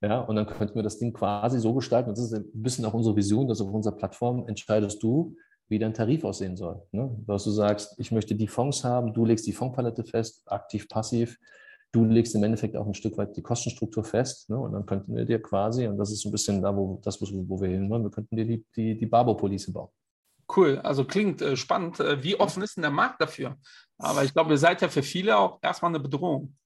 Ja, 0.00 0.20
und 0.20 0.36
dann 0.36 0.46
könnten 0.46 0.76
wir 0.76 0.82
das 0.82 0.98
Ding 0.98 1.12
quasi 1.12 1.58
so 1.58 1.74
gestalten. 1.74 2.10
Das 2.10 2.20
ist 2.20 2.32
ein 2.32 2.44
bisschen 2.52 2.84
auch 2.84 2.94
unsere 2.94 3.16
Vision, 3.16 3.48
dass 3.48 3.60
auf 3.60 3.72
unserer 3.72 3.96
Plattform 3.96 4.46
entscheidest 4.46 5.02
du, 5.02 5.34
wie 5.68 5.78
dein 5.78 5.92
Tarif 5.92 6.24
aussehen 6.24 6.56
soll. 6.56 6.80
Ne? 6.92 7.10
Dass 7.26 7.44
du 7.44 7.50
sagst, 7.50 7.98
ich 7.98 8.12
möchte 8.12 8.34
die 8.34 8.46
Fonds 8.46 8.84
haben, 8.84 9.12
du 9.12 9.24
legst 9.24 9.46
die 9.46 9.52
Fondspalette 9.52 10.04
fest, 10.04 10.42
aktiv, 10.46 10.88
passiv. 10.88 11.38
Du 11.90 12.04
legst 12.04 12.34
im 12.34 12.44
Endeffekt 12.44 12.76
auch 12.76 12.86
ein 12.86 12.94
Stück 12.94 13.16
weit 13.18 13.36
die 13.36 13.42
Kostenstruktur 13.42 14.04
fest. 14.04 14.48
Ne? 14.50 14.58
Und 14.58 14.72
dann 14.72 14.86
könnten 14.86 15.16
wir 15.16 15.24
dir 15.24 15.42
quasi, 15.42 15.86
und 15.86 15.98
das 15.98 16.12
ist 16.12 16.24
ein 16.24 16.32
bisschen 16.32 16.62
da, 16.62 16.76
wo, 16.76 17.00
das, 17.02 17.20
wo 17.20 17.60
wir 17.60 17.68
hin 17.68 17.90
wollen, 17.90 18.04
wir 18.04 18.10
könnten 18.10 18.36
dir 18.36 18.44
die, 18.44 18.64
die, 18.76 18.96
die 18.96 19.06
Barbo-Police 19.06 19.72
bauen. 19.72 19.88
Cool, 20.54 20.78
also 20.78 21.04
klingt 21.04 21.42
äh, 21.42 21.56
spannend. 21.56 22.00
Äh, 22.00 22.22
wie 22.22 22.38
offen 22.38 22.62
ist 22.62 22.76
denn 22.76 22.82
der 22.82 22.90
Markt 22.90 23.20
dafür? 23.20 23.56
Aber 23.98 24.24
ich 24.24 24.32
glaube, 24.32 24.50
ihr 24.52 24.58
seid 24.58 24.80
ja 24.80 24.88
für 24.88 25.02
viele 25.02 25.36
auch 25.36 25.58
erstmal 25.60 25.90
eine 25.90 26.00
Bedrohung. 26.00 26.56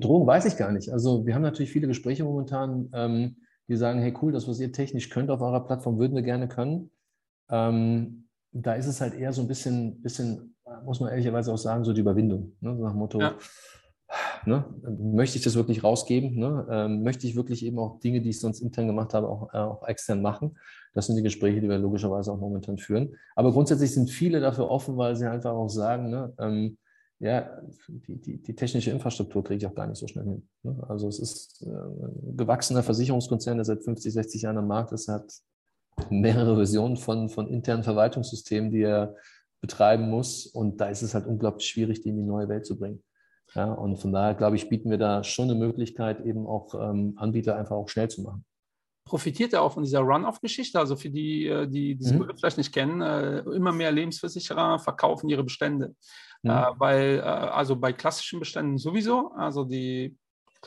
Bedrohung 0.00 0.26
weiß 0.26 0.46
ich 0.46 0.56
gar 0.56 0.72
nicht. 0.72 0.90
Also 0.90 1.26
wir 1.26 1.34
haben 1.34 1.42
natürlich 1.42 1.70
viele 1.70 1.86
Gespräche 1.86 2.24
momentan, 2.24 2.88
ähm, 2.94 3.36
die 3.68 3.76
sagen, 3.76 4.00
hey 4.00 4.14
cool, 4.20 4.32
das, 4.32 4.48
was 4.48 4.58
ihr 4.58 4.72
technisch 4.72 5.10
könnt 5.10 5.30
auf 5.30 5.42
eurer 5.42 5.64
Plattform, 5.64 5.98
würden 5.98 6.14
wir 6.14 6.22
gerne 6.22 6.48
können. 6.48 6.90
Ähm, 7.50 8.28
da 8.52 8.74
ist 8.74 8.86
es 8.86 9.00
halt 9.00 9.14
eher 9.14 9.32
so 9.32 9.42
ein 9.42 9.48
bisschen, 9.48 10.00
bisschen, 10.02 10.56
muss 10.84 11.00
man 11.00 11.10
ehrlicherweise 11.10 11.52
auch 11.52 11.58
sagen, 11.58 11.84
so 11.84 11.92
die 11.92 12.00
Überwindung. 12.00 12.56
Ne? 12.60 12.74
So 12.74 12.82
nach 12.82 12.92
dem 12.92 12.98
Motto, 12.98 13.20
ja. 13.20 13.36
ne? 14.46 14.64
möchte 14.98 15.38
ich 15.38 15.44
das 15.44 15.54
wirklich 15.54 15.84
rausgeben? 15.84 16.36
Ne? 16.36 16.66
Ähm, 16.70 17.02
möchte 17.02 17.26
ich 17.26 17.36
wirklich 17.36 17.64
eben 17.64 17.78
auch 17.78 18.00
Dinge, 18.00 18.22
die 18.22 18.30
ich 18.30 18.40
sonst 18.40 18.60
intern 18.60 18.86
gemacht 18.86 19.12
habe, 19.12 19.28
auch, 19.28 19.52
äh, 19.52 19.58
auch 19.58 19.86
extern 19.86 20.22
machen? 20.22 20.58
Das 20.94 21.06
sind 21.06 21.16
die 21.16 21.22
Gespräche, 21.22 21.60
die 21.60 21.68
wir 21.68 21.78
logischerweise 21.78 22.32
auch 22.32 22.40
momentan 22.40 22.78
führen. 22.78 23.14
Aber 23.36 23.52
grundsätzlich 23.52 23.92
sind 23.92 24.10
viele 24.10 24.40
dafür 24.40 24.70
offen, 24.70 24.96
weil 24.96 25.14
sie 25.14 25.30
einfach 25.30 25.52
auch 25.52 25.68
sagen, 25.68 26.10
ne, 26.10 26.32
ähm, 26.38 26.78
ja, 27.20 27.60
die, 27.86 28.16
die, 28.16 28.42
die, 28.42 28.54
technische 28.54 28.90
Infrastruktur 28.90 29.44
kriege 29.44 29.58
ich 29.58 29.66
auch 29.66 29.74
gar 29.74 29.86
nicht 29.86 29.98
so 29.98 30.08
schnell 30.08 30.24
hin. 30.24 30.48
Ne? 30.62 30.82
Also 30.88 31.06
es 31.06 31.18
ist 31.18 31.62
äh, 31.62 31.68
ein 31.68 32.36
gewachsener 32.36 32.82
Versicherungskonzern, 32.82 33.58
der 33.58 33.66
seit 33.66 33.84
50, 33.84 34.12
60 34.14 34.42
Jahren 34.42 34.56
am 34.56 34.66
Markt 34.66 34.92
ist, 34.92 35.06
hat 35.08 35.30
mehrere 36.08 36.56
Versionen 36.56 36.96
von, 36.96 37.28
von 37.28 37.46
internen 37.46 37.84
Verwaltungssystemen, 37.84 38.70
die 38.70 38.82
er 38.82 39.14
betreiben 39.60 40.08
muss. 40.08 40.46
Und 40.46 40.80
da 40.80 40.88
ist 40.88 41.02
es 41.02 41.12
halt 41.12 41.26
unglaublich 41.26 41.68
schwierig, 41.68 42.00
die 42.00 42.08
in 42.08 42.16
die 42.16 42.22
neue 42.22 42.48
Welt 42.48 42.64
zu 42.64 42.78
bringen. 42.78 43.02
Ja, 43.54 43.72
und 43.72 43.98
von 43.98 44.12
daher, 44.12 44.34
glaube 44.34 44.56
ich, 44.56 44.70
bieten 44.70 44.90
wir 44.90 44.98
da 44.98 45.22
schon 45.22 45.50
eine 45.50 45.58
Möglichkeit, 45.58 46.24
eben 46.24 46.46
auch 46.46 46.74
ähm, 46.74 47.14
Anbieter 47.16 47.56
einfach 47.56 47.76
auch 47.76 47.88
schnell 47.88 48.08
zu 48.08 48.22
machen. 48.22 48.44
Profitiert 49.04 49.52
er 49.52 49.62
auch 49.62 49.72
von 49.72 49.82
dieser 49.82 50.00
Run-Off-Geschichte? 50.00 50.78
Also 50.78 50.94
für 50.94 51.10
die, 51.10 51.46
äh, 51.46 51.66
die 51.66 51.96
diesen 51.96 52.16
mhm. 52.16 52.20
Begriff 52.20 52.38
vielleicht 52.38 52.58
nicht 52.58 52.72
kennen, 52.72 53.02
äh, 53.02 53.40
immer 53.40 53.72
mehr 53.72 53.90
Lebensversicherer 53.90 54.78
verkaufen 54.78 55.28
ihre 55.28 55.42
Bestände. 55.42 55.96
Mhm. 56.42 56.50
Äh, 56.50 56.66
weil, 56.78 57.18
äh, 57.18 57.22
also 57.22 57.76
bei 57.76 57.92
klassischen 57.92 58.40
Beständen 58.40 58.78
sowieso, 58.78 59.32
also 59.32 59.64
die 59.64 60.16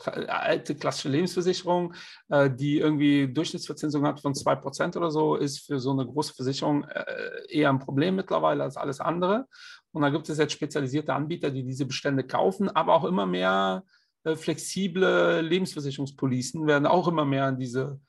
alte 0.06 0.74
klassische 0.74 1.08
Lebensversicherung, 1.08 1.94
äh, 2.28 2.50
die 2.50 2.78
irgendwie 2.78 3.32
Durchschnittsverzinsung 3.32 4.04
hat 4.06 4.20
von 4.20 4.34
2% 4.34 4.96
oder 4.96 5.10
so, 5.10 5.36
ist 5.36 5.66
für 5.66 5.78
so 5.78 5.92
eine 5.92 6.04
große 6.04 6.34
Versicherung 6.34 6.84
äh, 6.84 7.04
eher 7.48 7.70
ein 7.70 7.78
Problem 7.78 8.16
mittlerweile 8.16 8.64
als 8.64 8.76
alles 8.76 9.00
andere. 9.00 9.46
Und 9.92 10.02
da 10.02 10.10
gibt 10.10 10.28
es 10.28 10.38
jetzt 10.38 10.52
spezialisierte 10.52 11.14
Anbieter, 11.14 11.50
die 11.50 11.64
diese 11.64 11.86
Bestände 11.86 12.24
kaufen, 12.24 12.68
aber 12.68 12.94
auch 12.94 13.04
immer 13.04 13.26
mehr 13.26 13.84
äh, 14.24 14.34
flexible 14.34 15.40
Lebensversicherungspolicen 15.42 16.66
werden 16.66 16.86
auch 16.86 17.06
immer 17.06 17.24
mehr 17.24 17.48
in 17.48 17.58
diese 17.58 18.00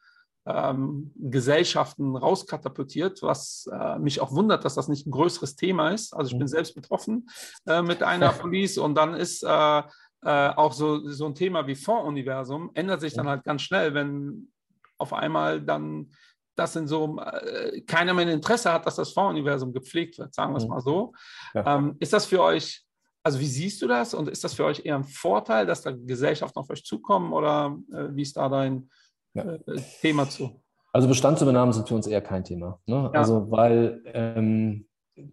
ähm, 0.46 1.12
Gesellschaften 1.16 2.16
rauskatapultiert, 2.16 3.22
was 3.24 3.68
äh, 3.72 3.98
mich 4.00 4.22
auch 4.22 4.32
wundert, 4.32 4.64
dass 4.64 4.76
das 4.76 4.88
nicht 4.88 5.08
ein 5.08 5.12
größeres 5.12 5.56
Thema 5.56 5.90
ist. 5.90 6.14
Also 6.14 6.32
ich 6.32 6.38
bin 6.38 6.46
mhm. 6.46 6.50
selbst 6.50 6.76
betroffen 6.76 7.28
äh, 7.68 7.82
mit 7.82 8.04
einer 8.04 8.30
Police 8.34 8.78
und 8.78 8.96
dann 8.96 9.16
ist 9.16 9.44
äh, 9.44 9.80
äh, 10.22 10.50
auch 10.56 10.74
so, 10.74 11.08
so 11.10 11.26
ein 11.26 11.36
Thema 11.36 11.68
wie 11.68 11.76
Fondsuniversum, 11.76 12.72
ändert 12.74 13.02
sich 13.02 13.14
dann 13.14 13.28
halt 13.28 13.44
ganz 13.44 13.64
schnell, 13.64 13.94
wenn 13.94 14.52
auf 14.98 15.14
einmal 15.14 15.62
dann 15.62 16.12
das 16.56 16.76
in 16.76 16.88
so 16.88 17.20
äh, 17.20 17.82
keiner 17.82 18.14
mehr 18.14 18.26
ein 18.26 18.32
Interesse 18.32 18.72
hat, 18.72 18.86
dass 18.86 18.96
das 18.96 19.12
Fondsuniversum 19.12 19.74
gepflegt 19.74 20.20
wird, 20.20 20.34
sagen 20.34 20.54
wir 20.54 20.58
es 20.58 20.64
mhm. 20.64 20.70
mal 20.70 20.82
so. 20.82 21.14
Ja. 21.54 21.78
Ähm, 21.78 21.96
ist 22.00 22.14
das 22.14 22.26
für 22.26 22.42
euch 22.42 22.86
also 23.26 23.40
wie 23.40 23.48
siehst 23.48 23.82
du 23.82 23.88
das 23.88 24.14
und 24.14 24.30
ist 24.30 24.44
das 24.44 24.54
für 24.54 24.66
euch 24.66 24.86
eher 24.86 24.98
ein 24.98 25.04
Vorteil, 25.04 25.66
dass 25.66 25.82
da 25.82 25.92
Gesellschaften 25.92 26.60
auf 26.60 26.70
euch 26.70 26.84
zukommen 26.84 27.34
oder 27.34 27.76
äh, 27.92 28.10
wie 28.12 28.22
ist 28.22 28.38
da 28.38 28.50
dein 28.50 28.88
ja. 29.36 29.44
äh, 29.44 29.82
Thema 30.02 30.28
zu? 30.28 30.62
Also 30.92 31.08
Bestandsübernahmen 31.08 31.74
sind 31.74 31.88
für 31.88 31.96
uns 31.96 32.08
eher 32.08 32.22
kein 32.22 32.44
Thema. 32.44 32.80
Ne? 32.86 33.12
Ja. 33.14 33.20
Also 33.20 33.52
weil 33.52 34.02
ähm, 34.14 34.88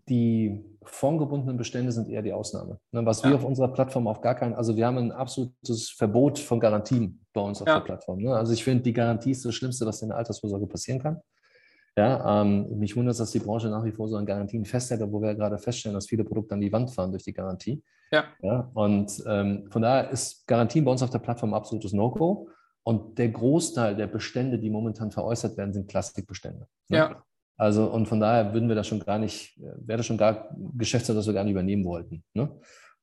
die 0.08 0.64
fondgebundenen 0.82 1.56
Bestände 1.56 1.92
sind 1.92 2.08
eher 2.08 2.22
die 2.22 2.32
Ausnahme. 2.32 2.78
Ne? 2.90 3.06
Was 3.06 3.22
ja. 3.22 3.30
wir 3.30 3.36
auf 3.36 3.44
unserer 3.44 3.68
Plattform 3.68 4.06
auf 4.08 4.20
gar 4.20 4.34
keinen, 4.34 4.54
also 4.54 4.76
wir 4.76 4.86
haben 4.86 4.98
ein 4.98 5.12
absolutes 5.12 5.90
Verbot 5.90 6.38
von 6.38 6.60
Garantien 6.60 7.24
bei 7.32 7.40
uns 7.40 7.60
auf 7.60 7.66
der 7.66 7.80
Plattform. 7.80 8.18
Ne? 8.18 8.34
Also 8.34 8.52
ich 8.52 8.64
finde, 8.64 8.82
die 8.82 8.92
Garantie 8.92 9.30
ist 9.30 9.44
das 9.44 9.54
Schlimmste, 9.54 9.86
was 9.86 10.02
in 10.02 10.08
der 10.08 10.18
Altersvorsorge 10.18 10.66
passieren 10.66 11.00
kann. 11.00 11.20
Ja, 11.96 12.40
ähm, 12.40 12.78
mich 12.78 12.96
wundert 12.96 13.12
es, 13.12 13.18
dass 13.18 13.32
die 13.32 13.38
Branche 13.38 13.68
nach 13.68 13.84
wie 13.84 13.92
vor 13.92 14.08
so 14.08 14.16
an 14.16 14.24
Garantien 14.24 14.64
festhält, 14.64 15.02
obwohl 15.02 15.22
wir 15.22 15.28
ja 15.28 15.34
gerade 15.34 15.58
feststellen, 15.58 15.94
dass 15.94 16.08
viele 16.08 16.24
Produkte 16.24 16.54
an 16.54 16.60
die 16.60 16.72
Wand 16.72 16.90
fahren 16.90 17.10
durch 17.10 17.24
die 17.24 17.34
Garantie. 17.34 17.82
Ja. 18.10 18.24
ja 18.40 18.70
und 18.74 19.22
ähm, 19.26 19.68
von 19.70 19.82
daher 19.82 20.10
ist 20.10 20.46
Garantien 20.46 20.84
bei 20.84 20.90
uns 20.90 21.02
auf 21.02 21.10
der 21.10 21.18
Plattform 21.18 21.52
absolutes 21.52 21.92
No-Go. 21.92 22.48
Und 22.84 23.18
der 23.18 23.28
Großteil 23.28 23.96
der 23.96 24.06
Bestände, 24.06 24.58
die 24.58 24.70
momentan 24.70 25.10
veräußert 25.10 25.56
werden, 25.56 25.72
sind 25.72 25.88
Klassikbestände. 25.88 26.66
Ne? 26.88 26.96
Ja. 26.96 27.24
Also, 27.56 27.86
und 27.86 28.06
von 28.06 28.18
daher 28.18 28.52
würden 28.54 28.68
wir 28.68 28.74
das 28.74 28.88
schon 28.88 29.00
gar 29.00 29.18
nicht, 29.18 29.56
wäre 29.58 29.98
das 29.98 30.06
schon 30.06 30.18
gar 30.18 30.56
Geschäftsführer, 30.76 31.18
das 31.18 31.26
wir 31.26 31.34
gar 31.34 31.44
nicht 31.44 31.52
übernehmen 31.52 31.84
wollten. 31.84 32.24
Ne? 32.34 32.50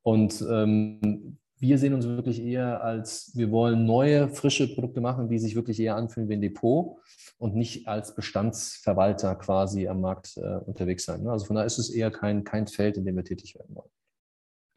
Und 0.01 0.43
ähm, 0.49 1.37
wir 1.59 1.77
sehen 1.77 1.93
uns 1.93 2.07
wirklich 2.07 2.41
eher 2.41 2.83
als, 2.83 3.31
wir 3.35 3.51
wollen 3.51 3.85
neue, 3.85 4.29
frische 4.29 4.73
Produkte 4.73 5.01
machen, 5.01 5.29
die 5.29 5.39
sich 5.39 5.55
wirklich 5.55 5.79
eher 5.79 5.95
anfühlen 5.95 6.29
wie 6.29 6.33
ein 6.33 6.41
Depot 6.41 6.97
und 7.37 7.55
nicht 7.55 7.87
als 7.87 8.15
Bestandsverwalter 8.15 9.35
quasi 9.35 9.87
am 9.87 10.01
Markt 10.01 10.37
äh, 10.37 10.57
unterwegs 10.65 11.05
sein. 11.05 11.23
Ne? 11.23 11.31
Also 11.31 11.45
von 11.45 11.55
daher 11.55 11.67
ist 11.67 11.77
es 11.77 11.89
eher 11.89 12.11
kein, 12.11 12.43
kein 12.43 12.67
Feld, 12.67 12.97
in 12.97 13.05
dem 13.05 13.15
wir 13.15 13.23
tätig 13.23 13.55
werden 13.55 13.75
wollen. 13.75 13.89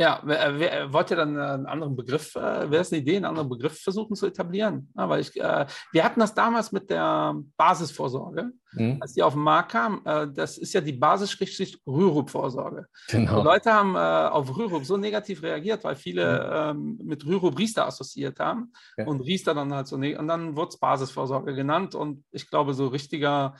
Ja, 0.03 0.21
wer, 0.25 0.59
wer, 0.59 0.93
wollt 0.93 1.13
ihr 1.13 1.17
dann 1.17 1.39
einen 1.39 1.67
anderen 1.67 1.95
Begriff, 1.95 2.35
äh, 2.35 2.69
wäre 2.69 2.83
es 2.83 2.91
eine 2.91 3.03
Idee, 3.03 3.15
einen 3.15 3.25
anderen 3.25 3.49
Begriff 3.49 3.81
versuchen 3.81 4.17
zu 4.17 4.27
etablieren? 4.27 4.91
Ja, 4.97 5.09
weil 5.09 5.21
ich, 5.21 5.41
äh, 5.41 5.65
wir 5.93 6.03
hatten 6.03 6.19
das 6.19 6.35
damals 6.35 6.73
mit 6.73 6.91
der 6.91 7.37
Basisvorsorge, 7.57 8.51
mhm. 8.73 8.97
als 8.99 9.13
die 9.13 9.23
auf 9.23 9.35
den 9.35 9.43
Markt 9.43 9.71
kam. 9.71 10.03
Äh, 10.05 10.27
das 10.35 10.59
ist 10.59 10.73
ja 10.73 10.81
die 10.81 10.95
Basis-Rürup-Vorsorge. 10.95 12.87
Genau. 13.11 13.39
Die 13.39 13.45
Leute 13.45 13.73
haben 13.73 13.95
äh, 13.95 13.99
auf 13.99 14.57
Rürup 14.57 14.85
so 14.85 14.97
negativ 14.97 15.41
reagiert, 15.45 15.85
weil 15.85 15.95
viele 15.95 16.73
mhm. 16.75 16.99
ähm, 16.99 17.07
mit 17.07 17.25
Rürup 17.25 17.57
Riester 17.57 17.87
assoziiert 17.87 18.41
haben 18.41 18.73
ja. 18.97 19.07
und 19.07 19.21
Riester 19.21 19.55
dann 19.55 19.73
halt 19.73 19.87
so, 19.87 19.95
und 19.95 20.27
dann 20.27 20.57
wurde 20.57 20.71
es 20.71 20.81
Basisvorsorge 20.81 21.55
genannt 21.55 21.95
und 21.95 22.25
ich 22.33 22.51
glaube, 22.51 22.75
so 22.75 22.89
richtiger 22.89 23.55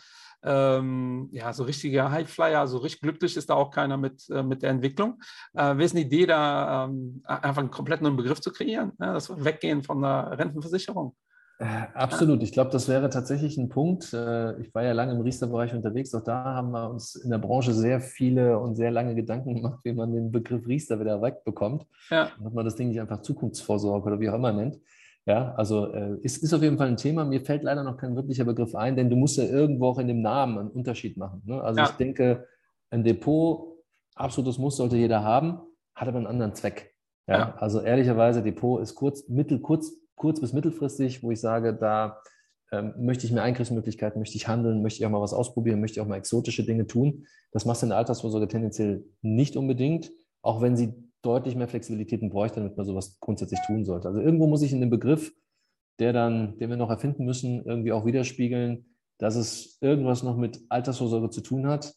ähm, 0.45 1.28
ja, 1.32 1.53
so 1.53 1.64
richtiger 1.64 2.11
Highflyer, 2.11 2.66
so 2.66 2.78
richtig 2.78 3.03
glücklich 3.03 3.36
ist 3.36 3.51
da 3.51 3.55
auch 3.55 3.70
keiner 3.70 3.97
mit, 3.97 4.28
äh, 4.30 4.43
mit 4.43 4.62
der 4.62 4.70
Entwicklung. 4.70 5.20
Äh, 5.55 5.62
Wäre 5.62 5.84
es 5.84 5.93
eine 5.93 6.03
Idee, 6.03 6.26
da 6.26 6.84
ähm, 6.84 7.22
einfach 7.24 7.61
einen 7.61 7.70
komplett 7.70 8.03
neuen 8.03 8.16
Begriff 8.16 8.40
zu 8.40 8.53
kreieren, 8.53 8.93
ja, 9.01 9.14
das 9.14 9.30
Weggehen 9.45 9.82
von 9.82 10.03
der 10.03 10.38
Rentenversicherung? 10.38 11.14
Äh, 11.62 11.86
absolut. 11.95 12.43
Ich 12.43 12.51
glaube, 12.51 12.70
das 12.70 12.88
wäre 12.88 13.09
tatsächlich 13.09 13.57
ein 13.57 13.68
Punkt. 13.68 14.12
Äh, 14.12 14.61
ich 14.61 14.74
war 14.74 14.82
ja 14.82 14.93
lange 14.93 15.12
im 15.12 15.20
Riester-Bereich 15.20 15.72
unterwegs. 15.74 16.12
Auch 16.12 16.24
da 16.24 16.43
haben 16.43 16.72
wir 16.72 16.90
uns 16.90 17.14
in 17.14 17.30
der 17.30 17.38
Branche 17.38 17.72
sehr 17.72 18.01
viele 18.01 18.59
und 18.59 18.74
sehr 18.74 18.90
lange 18.90 19.14
Gedanken 19.14 19.55
gemacht, 19.55 19.78
wie 19.84 19.93
man 19.93 20.12
den 20.12 20.32
Begriff 20.32 20.66
Riester 20.66 20.99
wieder 20.99 21.22
wegbekommt. 21.22 21.86
Ja. 22.11 22.30
Dass 22.43 22.53
man 22.53 22.64
das 22.64 22.74
Ding 22.74 22.88
nicht 22.88 23.01
einfach 23.01 23.22
Zukunftsvorsorge 23.22 24.07
oder 24.07 24.18
wie 24.18 24.28
auch 24.28 24.34
immer 24.34 24.53
nennt. 24.53 24.80
Ja, 25.24 25.54
also 25.54 25.92
äh, 25.92 26.18
es 26.24 26.38
ist 26.38 26.52
auf 26.52 26.62
jeden 26.62 26.78
Fall 26.78 26.88
ein 26.88 26.96
Thema. 26.96 27.24
Mir 27.24 27.40
fällt 27.40 27.62
leider 27.62 27.84
noch 27.84 27.96
kein 27.96 28.16
wirklicher 28.16 28.44
Begriff 28.44 28.74
ein, 28.74 28.96
denn 28.96 29.08
du 29.08 29.16
musst 29.16 29.36
ja 29.36 29.44
irgendwo 29.44 29.86
auch 29.86 29.98
in 29.98 30.08
dem 30.08 30.20
Namen 30.20 30.58
einen 30.58 30.70
Unterschied 30.70 31.16
machen. 31.16 31.42
Ne? 31.44 31.62
Also 31.62 31.78
ja. 31.78 31.84
ich 31.86 31.92
denke, 31.92 32.48
ein 32.90 33.04
Depot, 33.04 33.76
absolutes 34.16 34.58
Muss 34.58 34.76
sollte 34.76 34.96
jeder 34.96 35.22
haben, 35.22 35.60
hat 35.94 36.08
aber 36.08 36.18
einen 36.18 36.26
anderen 36.26 36.54
Zweck. 36.54 36.94
Ja? 37.28 37.38
ja. 37.38 37.54
Also 37.56 37.80
ehrlicherweise, 37.80 38.42
Depot 38.42 38.82
ist 38.82 38.96
kurz, 38.96 39.28
mittel, 39.28 39.60
kurz, 39.60 39.92
kurz 40.16 40.40
bis 40.40 40.52
mittelfristig, 40.52 41.22
wo 41.22 41.30
ich 41.30 41.40
sage, 41.40 41.72
da 41.74 42.18
ähm, 42.72 42.94
möchte 42.98 43.24
ich 43.24 43.32
mehr 43.32 43.44
Eingriffsmöglichkeiten, 43.44 44.18
möchte 44.18 44.36
ich 44.36 44.48
handeln, 44.48 44.82
möchte 44.82 44.98
ich 44.98 45.06
auch 45.06 45.10
mal 45.10 45.20
was 45.20 45.34
ausprobieren, 45.34 45.80
möchte 45.80 46.00
ich 46.00 46.04
auch 46.04 46.08
mal 46.08 46.16
exotische 46.16 46.64
Dinge 46.64 46.88
tun. 46.88 47.26
Das 47.52 47.64
machst 47.64 47.82
du 47.82 47.86
in 47.86 47.90
der 47.90 47.98
Altersvorsorge 47.98 48.48
tendenziell 48.48 49.04
nicht 49.20 49.56
unbedingt, 49.56 50.10
auch 50.40 50.60
wenn 50.60 50.76
sie 50.76 50.94
deutlich 51.22 51.54
mehr 51.56 51.68
Flexibilitäten 51.68 52.30
bräuchte, 52.30 52.60
damit 52.60 52.76
man 52.76 52.86
sowas 52.86 53.18
grundsätzlich 53.20 53.60
tun 53.66 53.84
sollte. 53.84 54.08
Also 54.08 54.20
irgendwo 54.20 54.46
muss 54.46 54.62
ich 54.62 54.72
in 54.72 54.80
dem 54.80 54.90
Begriff, 54.90 55.32
der 55.98 56.12
dann, 56.12 56.58
den 56.58 56.70
wir 56.70 56.76
noch 56.76 56.90
erfinden 56.90 57.24
müssen, 57.24 57.64
irgendwie 57.64 57.92
auch 57.92 58.04
widerspiegeln, 58.04 58.86
dass 59.18 59.36
es 59.36 59.78
irgendwas 59.80 60.22
noch 60.22 60.36
mit 60.36 60.60
Altersvorsorge 60.68 61.30
zu 61.30 61.40
tun 61.40 61.66
hat. 61.66 61.94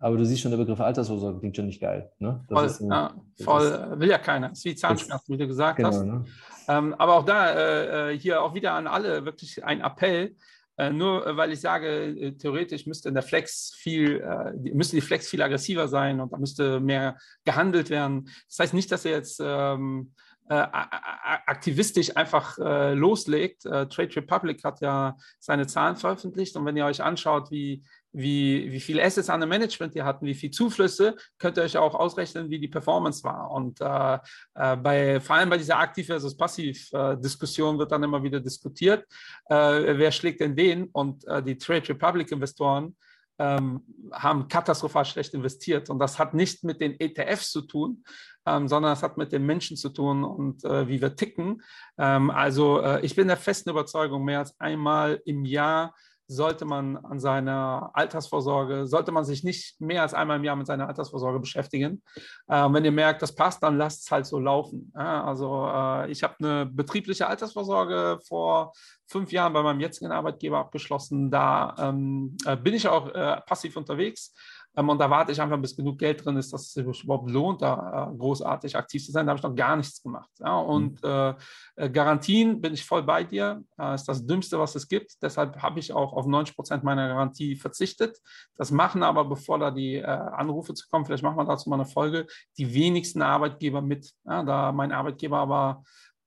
Aber 0.00 0.16
du 0.16 0.24
siehst 0.24 0.42
schon, 0.42 0.52
der 0.52 0.58
Begriff 0.58 0.80
Altersvorsorge 0.80 1.40
klingt 1.40 1.56
schon 1.56 1.66
nicht 1.66 1.80
geil. 1.80 2.12
Ne? 2.18 2.44
voll, 2.48 2.68
ein, 2.68 2.88
ja, 2.88 3.14
voll 3.42 3.62
ist, 3.62 3.98
will 4.00 4.08
ja 4.08 4.18
keiner. 4.18 4.50
Das 4.50 4.58
ist 4.58 4.64
wie 4.64 4.76
Zahnschmerzen, 4.76 5.34
wie 5.34 5.38
du 5.38 5.48
gesagt 5.48 5.78
genau, 5.78 5.88
hast. 5.88 6.04
Ne? 6.04 6.24
Ähm, 6.68 6.94
aber 6.94 7.16
auch 7.16 7.24
da, 7.24 7.50
äh, 7.50 8.12
äh, 8.12 8.18
hier 8.18 8.42
auch 8.42 8.54
wieder 8.54 8.74
an 8.74 8.86
alle 8.86 9.24
wirklich 9.24 9.64
ein 9.64 9.80
Appell. 9.80 10.36
Äh, 10.78 10.90
nur 10.90 11.26
äh, 11.26 11.36
weil 11.36 11.52
ich 11.52 11.60
sage, 11.60 11.88
äh, 11.88 12.32
theoretisch 12.32 12.86
müsste 12.86 13.08
in 13.08 13.14
der 13.14 13.24
Flex 13.24 13.74
viel, 13.76 14.24
müsste 14.72 14.96
die 14.96 15.02
Flex 15.02 15.28
viel 15.28 15.42
aggressiver 15.42 15.88
sein 15.88 16.20
und 16.20 16.32
da 16.32 16.38
müsste 16.38 16.78
mehr 16.80 17.18
gehandelt 17.44 17.90
werden. 17.90 18.30
Das 18.48 18.60
heißt 18.60 18.74
nicht, 18.74 18.90
dass 18.92 19.04
er 19.04 19.12
jetzt 19.12 19.40
ähm, 19.44 20.12
aktivistisch 20.48 22.16
einfach 22.16 22.56
loslegt. 22.94 23.64
Trade 23.64 24.16
Republic 24.16 24.64
hat 24.64 24.80
ja 24.80 25.16
seine 25.38 25.66
Zahlen 25.66 25.96
veröffentlicht 25.96 26.56
und 26.56 26.64
wenn 26.64 26.76
ihr 26.76 26.86
euch 26.86 27.02
anschaut, 27.02 27.50
wie 27.50 27.82
wie, 28.12 28.72
wie 28.72 28.80
viele 28.80 29.02
Assets 29.02 29.28
an 29.28 29.46
Management 29.48 29.94
ihr 29.94 30.04
hatten, 30.04 30.26
wie 30.26 30.34
viele 30.34 30.50
Zuflüsse, 30.50 31.16
könnt 31.38 31.56
ihr 31.56 31.62
euch 31.62 31.76
auch 31.76 31.94
ausrechnen, 31.94 32.50
wie 32.50 32.58
die 32.58 32.68
Performance 32.68 33.22
war. 33.22 33.50
Und 33.50 33.80
äh, 33.80 34.18
äh, 34.54 34.76
bei, 34.76 35.20
vor 35.20 35.36
allem 35.36 35.50
bei 35.50 35.58
dieser 35.58 35.78
Aktiv- 35.78 36.06
versus 36.06 36.36
Passiv-Diskussion 36.36 37.76
äh, 37.76 37.78
wird 37.78 37.92
dann 37.92 38.02
immer 38.02 38.22
wieder 38.22 38.40
diskutiert, 38.40 39.04
äh, 39.46 39.54
wer 39.54 40.10
schlägt 40.10 40.40
denn 40.40 40.56
wen. 40.56 40.88
Und 40.92 41.24
die 41.46 41.58
Trade 41.58 41.88
Republic-Investoren 41.88 42.96
ähm, 43.38 43.82
haben 44.12 44.48
katastrophal 44.48 45.04
schlecht 45.04 45.34
investiert. 45.34 45.90
Und 45.90 45.98
das 45.98 46.18
hat 46.18 46.34
nicht 46.34 46.64
mit 46.64 46.80
den 46.80 46.98
ETFs 46.98 47.52
zu 47.52 47.62
tun, 47.62 48.04
ähm, 48.46 48.68
sondern 48.68 48.92
es 48.92 49.02
hat 49.02 49.16
mit 49.18 49.32
den 49.32 49.44
Menschen 49.44 49.76
zu 49.76 49.90
tun 49.90 50.24
und 50.24 50.64
wie 50.64 51.00
wir 51.00 51.14
ticken. 51.14 51.62
Ähm, 51.98 52.30
also 52.30 52.98
ich 53.02 53.14
bin 53.14 53.28
der 53.28 53.36
festen 53.36 53.70
Überzeugung, 53.70 54.24
mehr 54.24 54.40
als 54.40 54.58
einmal 54.58 55.20
im 55.24 55.44
Jahr 55.44 55.94
sollte 56.28 56.66
man 56.66 56.98
an 56.98 57.18
seiner 57.18 57.90
Altersvorsorge, 57.94 58.86
sollte 58.86 59.12
man 59.12 59.24
sich 59.24 59.44
nicht 59.44 59.80
mehr 59.80 60.02
als 60.02 60.12
einmal 60.12 60.36
im 60.36 60.44
Jahr 60.44 60.56
mit 60.56 60.66
seiner 60.66 60.86
Altersvorsorge 60.86 61.40
beschäftigen. 61.40 62.02
Äh, 62.46 62.68
wenn 62.70 62.84
ihr 62.84 62.92
merkt, 62.92 63.22
das 63.22 63.34
passt, 63.34 63.62
dann 63.62 63.78
lasst 63.78 64.04
es 64.04 64.10
halt 64.10 64.26
so 64.26 64.38
laufen. 64.38 64.92
Ja, 64.94 65.24
also 65.24 65.66
äh, 65.66 66.10
ich 66.10 66.22
habe 66.22 66.34
eine 66.38 66.66
betriebliche 66.66 67.26
Altersvorsorge 67.26 68.18
vor 68.26 68.72
fünf 69.06 69.32
Jahren 69.32 69.54
bei 69.54 69.62
meinem 69.62 69.80
jetzigen 69.80 70.12
Arbeitgeber 70.12 70.58
abgeschlossen. 70.58 71.30
Da 71.30 71.74
ähm, 71.78 72.36
äh, 72.44 72.56
bin 72.56 72.74
ich 72.74 72.86
auch 72.86 73.08
äh, 73.08 73.40
passiv 73.40 73.76
unterwegs. 73.76 74.34
Ähm, 74.78 74.88
und 74.88 74.98
da 74.98 75.10
warte 75.10 75.32
ich 75.32 75.40
einfach, 75.40 75.60
bis 75.60 75.74
genug 75.74 75.98
Geld 75.98 76.24
drin 76.24 76.36
ist, 76.36 76.52
dass 76.52 76.62
es 76.62 76.72
sich 76.72 77.04
überhaupt 77.04 77.28
lohnt, 77.28 77.62
da 77.62 78.10
äh, 78.12 78.16
großartig 78.16 78.76
aktiv 78.76 79.04
zu 79.04 79.10
sein. 79.10 79.26
Da 79.26 79.30
habe 79.30 79.38
ich 79.38 79.42
noch 79.42 79.56
gar 79.56 79.76
nichts 79.76 80.00
gemacht. 80.00 80.30
Ja? 80.38 80.56
Und 80.56 81.02
mhm. 81.02 81.08
äh, 81.08 81.34
äh 81.76 81.90
Garantien 81.90 82.60
bin 82.60 82.74
ich 82.74 82.84
voll 82.84 83.02
bei 83.02 83.24
dir. 83.24 83.64
Äh, 83.76 83.96
ist 83.96 84.04
das 84.04 84.24
Dümmste, 84.24 84.58
was 84.58 84.76
es 84.76 84.88
gibt. 84.88 85.20
Deshalb 85.20 85.60
habe 85.60 85.80
ich 85.80 85.92
auch 85.92 86.12
auf 86.12 86.26
90 86.26 86.54
Prozent 86.54 86.84
meiner 86.84 87.08
Garantie 87.08 87.56
verzichtet. 87.56 88.18
Das 88.56 88.70
machen 88.70 89.02
aber, 89.02 89.24
bevor 89.24 89.58
da 89.58 89.72
die 89.72 89.96
äh, 89.96 90.04
Anrufe 90.04 90.74
zu 90.74 90.86
kommen, 90.88 91.04
vielleicht 91.04 91.24
machen 91.24 91.36
wir 91.36 91.44
dazu 91.44 91.68
mal 91.68 91.76
eine 91.76 91.86
Folge, 91.86 92.26
die 92.56 92.72
wenigsten 92.72 93.22
Arbeitgeber 93.22 93.82
mit. 93.82 94.12
Ja? 94.24 94.44
Da 94.44 94.70
mein 94.70 94.92
Arbeitgeber 94.92 95.38
aber 95.38 95.82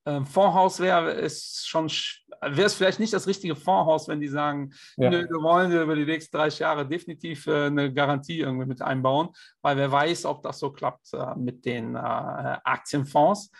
ähm, 0.05 0.25
Fondshaus 0.25 0.79
wäre, 0.79 1.11
ist 1.11 1.67
schon, 1.67 1.87
wäre 2.41 2.65
es 2.65 2.73
vielleicht 2.73 2.99
nicht 2.99 3.13
das 3.13 3.27
richtige 3.27 3.55
Fondshaus, 3.55 4.07
wenn 4.07 4.19
die 4.19 4.27
sagen, 4.27 4.73
ja. 4.97 5.09
nö, 5.09 5.27
wir 5.29 5.41
wollen 5.43 5.71
über 5.71 5.95
die 5.95 6.05
nächsten 6.05 6.35
30 6.35 6.59
Jahre 6.59 6.87
definitiv 6.87 7.45
äh, 7.47 7.65
eine 7.65 7.93
Garantie 7.93 8.39
irgendwie 8.39 8.65
mit 8.65 8.81
einbauen, 8.81 9.29
weil 9.61 9.77
wer 9.77 9.91
weiß, 9.91 10.25
ob 10.25 10.41
das 10.41 10.59
so 10.59 10.71
klappt 10.71 11.13
äh, 11.13 11.35
mit 11.35 11.65
den 11.65 11.95
äh, 11.95 11.99
Aktienfonds. 11.99 13.51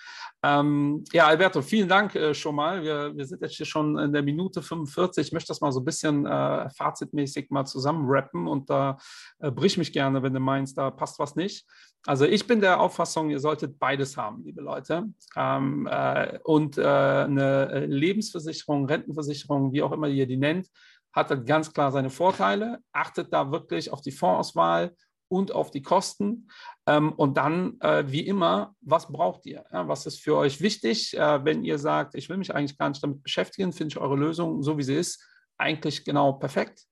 Ähm, 0.43 1.03
ja, 1.13 1.27
Alberto, 1.27 1.61
vielen 1.61 1.87
Dank 1.87 2.15
äh, 2.15 2.33
schon 2.33 2.55
mal. 2.55 2.81
Wir, 2.81 3.15
wir, 3.15 3.25
sind 3.25 3.41
jetzt 3.41 3.55
hier 3.55 3.65
schon 3.65 3.97
in 3.99 4.11
der 4.11 4.23
Minute 4.23 4.63
45. 4.63 5.27
Ich 5.27 5.33
möchte 5.33 5.49
das 5.49 5.61
mal 5.61 5.71
so 5.71 5.81
ein 5.81 5.85
bisschen 5.85 6.25
äh, 6.25 6.67
fazitmäßig 6.71 7.51
mal 7.51 7.65
zusammenrappen 7.65 8.47
und 8.47 8.69
da 8.69 8.97
äh, 9.39 9.51
brich 9.51 9.77
mich 9.77 9.93
gerne, 9.93 10.23
wenn 10.23 10.33
du 10.33 10.39
meinst, 10.39 10.77
da 10.79 10.89
passt 10.89 11.19
was 11.19 11.35
nicht. 11.35 11.67
Also 12.07 12.25
ich 12.25 12.47
bin 12.47 12.59
der 12.59 12.79
Auffassung, 12.79 13.29
ihr 13.29 13.39
solltet 13.39 13.77
beides 13.77 14.17
haben, 14.17 14.43
liebe 14.43 14.61
Leute. 14.61 15.05
Ähm, 15.35 15.87
äh, 15.91 16.39
und 16.43 16.79
äh, 16.79 16.81
eine 16.81 17.85
Lebensversicherung, 17.85 18.85
Rentenversicherung, 18.85 19.71
wie 19.73 19.83
auch 19.83 19.91
immer 19.91 20.07
ihr 20.07 20.25
die 20.25 20.37
nennt, 20.37 20.67
hat 21.13 21.45
ganz 21.45 21.71
klar 21.71 21.91
seine 21.91 22.09
Vorteile. 22.09 22.79
Achtet 22.91 23.31
da 23.31 23.51
wirklich 23.51 23.91
auf 23.93 24.01
die 24.01 24.11
Fondsauswahl 24.11 24.95
und 25.31 25.53
auf 25.53 25.71
die 25.71 25.81
Kosten. 25.81 26.49
Ähm, 26.85 27.13
und 27.13 27.37
dann, 27.37 27.79
äh, 27.79 28.03
wie 28.07 28.27
immer, 28.27 28.75
was 28.81 29.07
braucht 29.07 29.45
ihr? 29.45 29.65
Ja, 29.71 29.87
was 29.87 30.05
ist 30.05 30.19
für 30.21 30.35
euch 30.35 30.61
wichtig? 30.61 31.17
Äh, 31.17 31.45
wenn 31.45 31.63
ihr 31.63 31.79
sagt, 31.79 32.15
ich 32.15 32.29
will 32.29 32.37
mich 32.37 32.53
eigentlich 32.53 32.77
gar 32.77 32.89
nicht 32.89 33.01
damit 33.01 33.23
beschäftigen, 33.23 33.71
finde 33.71 33.93
ich 33.93 33.97
eure 33.97 34.17
Lösung, 34.17 34.61
so 34.61 34.77
wie 34.77 34.83
sie 34.83 34.95
ist, 34.95 35.25
eigentlich 35.57 36.03
genau 36.03 36.33
perfekt. 36.33 36.85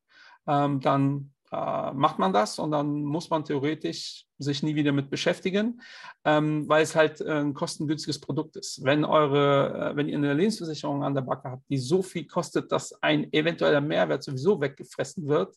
Ähm, 0.47 0.79
dann 0.79 1.33
äh, 1.51 1.91
macht 1.91 2.17
man 2.17 2.31
das 2.31 2.59
und 2.59 2.71
dann 2.71 3.03
muss 3.03 3.29
man 3.29 3.43
theoretisch 3.43 4.25
sich 4.37 4.63
nie 4.63 4.75
wieder 4.75 4.93
mit 4.93 5.09
beschäftigen, 5.09 5.81
ähm, 6.23 6.69
weil 6.69 6.83
es 6.83 6.95
halt 6.95 7.19
äh, 7.19 7.41
ein 7.41 7.53
kostengünstiges 7.53 8.21
Produkt 8.21 8.55
ist. 8.55 8.83
Wenn 8.85 9.03
eure, 9.03 9.91
äh, 9.91 9.95
wenn 9.97 10.07
ihr 10.07 10.17
eine 10.17 10.33
Lebensversicherung 10.33 11.03
an 11.03 11.13
der 11.13 11.23
Backe 11.23 11.49
habt, 11.49 11.69
die 11.69 11.77
so 11.77 12.01
viel 12.01 12.25
kostet, 12.25 12.71
dass 12.71 12.93
ein 13.01 13.33
eventueller 13.33 13.81
Mehrwert 13.81 14.23
sowieso 14.23 14.61
weggefressen 14.61 15.27
wird, 15.27 15.55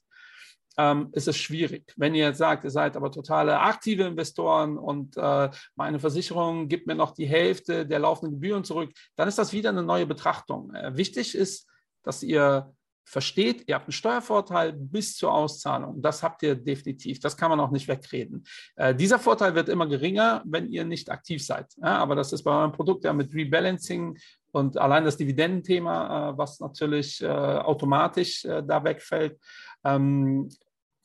ähm, 0.79 1.09
ist 1.13 1.29
es 1.29 1.37
schwierig. 1.37 1.93
Wenn 1.97 2.15
ihr 2.15 2.27
jetzt 2.27 2.39
sagt, 2.39 2.65
ihr 2.65 2.71
seid 2.71 2.97
aber 2.97 3.11
totale 3.11 3.61
aktive 3.61 4.05
Investoren 4.05 4.79
und 4.79 5.17
äh, 5.17 5.51
meine 5.75 5.99
Versicherung 5.99 6.69
gibt 6.69 6.87
mir 6.87 6.95
noch 6.95 7.13
die 7.13 7.27
Hälfte 7.27 7.87
der 7.87 7.99
laufenden 7.99 8.41
Gebühren 8.41 8.65
zurück, 8.65 8.93
dann 9.17 9.29
ist 9.29 9.39
das 9.39 9.53
wieder 9.53 9.71
eine 9.71 9.83
neue 9.83 10.07
Betrachtung. 10.07 10.75
Äh, 10.75 10.97
wichtig 10.97 11.35
ist, 11.35 11.69
dass 12.03 12.23
ihr 12.23 12.73
versteht, 13.05 13.69
ihr 13.69 13.75
habt 13.75 13.87
einen 13.87 13.93
Steuervorteil 13.93 14.73
bis 14.73 15.17
zur 15.17 15.33
Auszahlung. 15.33 16.01
Das 16.01 16.23
habt 16.23 16.43
ihr 16.43 16.55
definitiv. 16.55 17.21
Das 17.21 17.37
kann 17.37 17.51
man 17.51 17.61
auch 17.61 17.71
nicht 17.71 17.89
wegreden. 17.89 18.45
Äh, 18.77 18.95
dieser 18.95 19.19
Vorteil 19.19 19.55
wird 19.55 19.69
immer 19.69 19.87
geringer, 19.87 20.43
wenn 20.47 20.71
ihr 20.71 20.85
nicht 20.85 21.11
aktiv 21.11 21.45
seid. 21.45 21.67
Ja, 21.83 21.99
aber 21.99 22.15
das 22.15 22.33
ist 22.33 22.45
bei 22.45 22.53
eurem 22.53 22.73
Produkt 22.73 23.05
ja 23.05 23.13
mit 23.13 23.35
Rebalancing 23.35 24.17
und 24.53 24.77
allein 24.77 25.05
das 25.05 25.17
Dividendenthema, 25.17 26.31
äh, 26.31 26.39
was 26.39 26.61
natürlich 26.61 27.23
äh, 27.23 27.27
automatisch 27.27 28.45
äh, 28.45 28.63
da 28.63 28.85
wegfällt, 28.85 29.39
ähm, 29.85 30.49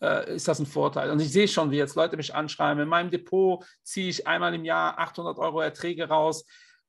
äh, 0.02 0.36
ist 0.36 0.48
das 0.48 0.60
ein 0.60 0.66
Vorteil. 0.66 1.12
Und 1.12 1.22
ich 1.22 1.32
sehe 1.32 1.48
schon, 1.48 1.72
wie 1.72 1.78
jetzt 1.78 1.96
Leute 1.96 2.18
mich 2.18 2.34
anschreiben, 2.34 2.84
in 2.84 2.90
meinem 2.90 3.12
Depot 3.12 3.66
ziehe 3.84 4.10
ich 4.10 4.28
einmal 4.28 4.54
im 4.54 4.66
Jahr 4.66 5.00
800 5.00 5.38
Euro 5.40 5.62
Erträge 5.62 6.08
raus 6.08 6.46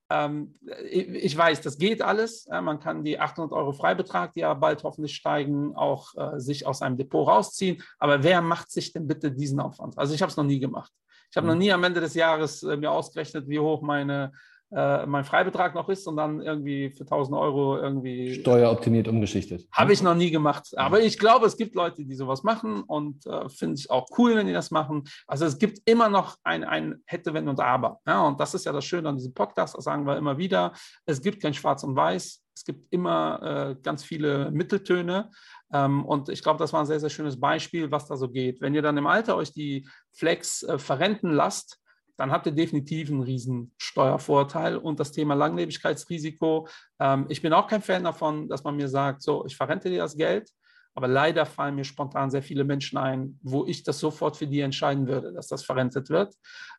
ähm, 0.09 0.55
ich 0.89 1.37
weiß, 1.37 1.61
das 1.61 1.77
geht 1.77 2.01
alles. 2.01 2.47
man 2.49 2.79
kann 2.79 3.03
die 3.03 3.19
800 3.19 3.51
Euro 3.53 3.73
Freibetrag, 3.73 4.33
die 4.33 4.39
ja 4.39 4.53
bald 4.53 4.83
hoffentlich 4.83 5.15
steigen, 5.15 5.75
auch 5.75 6.15
äh, 6.15 6.39
sich 6.39 6.65
aus 6.65 6.81
einem 6.81 6.97
Depot 6.97 7.27
rausziehen. 7.27 7.83
Aber 7.99 8.23
wer 8.23 8.41
macht 8.41 8.71
sich 8.71 8.91
denn 8.91 9.07
bitte 9.07 9.31
diesen 9.31 9.59
Aufwand? 9.59 9.97
Also 9.97 10.13
ich 10.13 10.21
habe 10.21 10.31
es 10.31 10.37
noch 10.37 10.43
nie 10.43 10.59
gemacht. 10.59 10.91
Ich 11.29 11.37
habe 11.37 11.45
mhm. 11.45 11.53
noch 11.53 11.59
nie 11.59 11.71
am 11.71 11.83
Ende 11.83 12.01
des 12.01 12.15
Jahres 12.15 12.63
äh, 12.63 12.75
mir 12.75 12.91
ausgerechnet, 12.91 13.47
wie 13.47 13.59
hoch 13.59 13.81
meine 13.81 14.31
äh, 14.71 15.05
mein 15.05 15.23
Freibetrag 15.23 15.73
noch 15.73 15.89
ist 15.89 16.05
und 16.07 16.17
dann 16.17 16.41
irgendwie 16.41 16.91
für 16.91 17.01
1000 17.01 17.35
Euro 17.37 17.77
irgendwie. 17.77 18.35
Steueroptimiert 18.35 19.07
umgeschichtet. 19.07 19.67
Habe 19.71 19.93
ich 19.93 20.03
noch 20.03 20.15
nie 20.15 20.29
gemacht. 20.29 20.77
Aber 20.77 21.01
ich 21.01 21.17
glaube, 21.17 21.47
es 21.47 21.57
gibt 21.57 21.75
Leute, 21.75 22.05
die 22.05 22.15
sowas 22.15 22.43
machen 22.43 22.83
und 22.83 23.25
äh, 23.25 23.49
finde 23.49 23.75
ich 23.79 23.89
auch 23.89 24.07
cool, 24.17 24.35
wenn 24.35 24.47
die 24.47 24.53
das 24.53 24.69
machen. 24.69 25.03
Also 25.27 25.45
es 25.45 25.57
gibt 25.57 25.79
immer 25.85 26.09
noch 26.09 26.37
ein, 26.43 26.63
ein 26.63 27.01
Hätte, 27.05 27.33
Wenn 27.33 27.47
und 27.47 27.59
Aber. 27.59 27.99
Ja, 28.05 28.21
und 28.21 28.39
das 28.39 28.53
ist 28.53 28.65
ja 28.65 28.71
das 28.71 28.85
Schöne 28.85 29.09
an 29.09 29.17
diesem 29.17 29.33
Podcast, 29.33 29.75
das 29.75 29.83
sagen 29.83 30.05
wir 30.05 30.17
immer 30.17 30.37
wieder. 30.37 30.73
Es 31.05 31.21
gibt 31.21 31.41
kein 31.41 31.53
Schwarz 31.53 31.83
und 31.83 31.95
Weiß. 31.95 32.43
Es 32.55 32.65
gibt 32.65 32.93
immer 32.93 33.41
äh, 33.71 33.75
ganz 33.81 34.03
viele 34.03 34.51
Mitteltöne. 34.51 35.31
Ähm, 35.73 36.05
und 36.05 36.29
ich 36.29 36.43
glaube, 36.43 36.59
das 36.59 36.73
war 36.73 36.81
ein 36.81 36.85
sehr, 36.85 36.99
sehr 36.99 37.09
schönes 37.09 37.39
Beispiel, 37.39 37.89
was 37.89 38.07
da 38.07 38.17
so 38.17 38.29
geht. 38.29 38.61
Wenn 38.61 38.75
ihr 38.75 38.81
dann 38.81 38.97
im 38.97 39.07
Alter 39.07 39.35
euch 39.35 39.53
die 39.53 39.87
Flex 40.13 40.63
äh, 40.63 40.77
verrenten 40.77 41.31
lasst, 41.31 41.78
dann 42.19 42.31
habt 42.31 42.45
ihr 42.47 42.51
definitiv 42.51 43.09
einen 43.09 43.21
riesen 43.21 43.71
Steuervorteil. 43.77 44.75
Und 44.75 44.99
das 44.99 45.13
Thema 45.13 45.35
Langlebigkeitsrisiko, 45.35 46.67
ähm, 46.99 47.25
ich 47.29 47.41
bin 47.41 47.53
auch 47.53 47.65
kein 47.65 47.81
Fan 47.81 48.03
davon, 48.03 48.49
dass 48.49 48.65
man 48.65 48.75
mir 48.75 48.89
sagt, 48.89 49.21
so, 49.21 49.45
ich 49.45 49.55
verrente 49.55 49.89
dir 49.89 49.99
das 49.99 50.17
Geld, 50.17 50.49
aber 50.95 51.07
leider 51.07 51.45
fallen 51.45 51.75
mir 51.75 51.85
spontan 51.85 52.29
sehr 52.29 52.43
viele 52.43 52.65
Menschen 52.65 52.97
ein, 52.97 53.39
wo 53.41 53.65
ich 53.65 53.83
das 53.83 53.99
sofort 53.99 54.35
für 54.35 54.47
die 54.47 54.59
entscheiden 54.59 55.07
würde, 55.07 55.31
dass 55.31 55.47
das 55.47 55.63
verrentet 55.63 56.09
wird. 56.09 56.35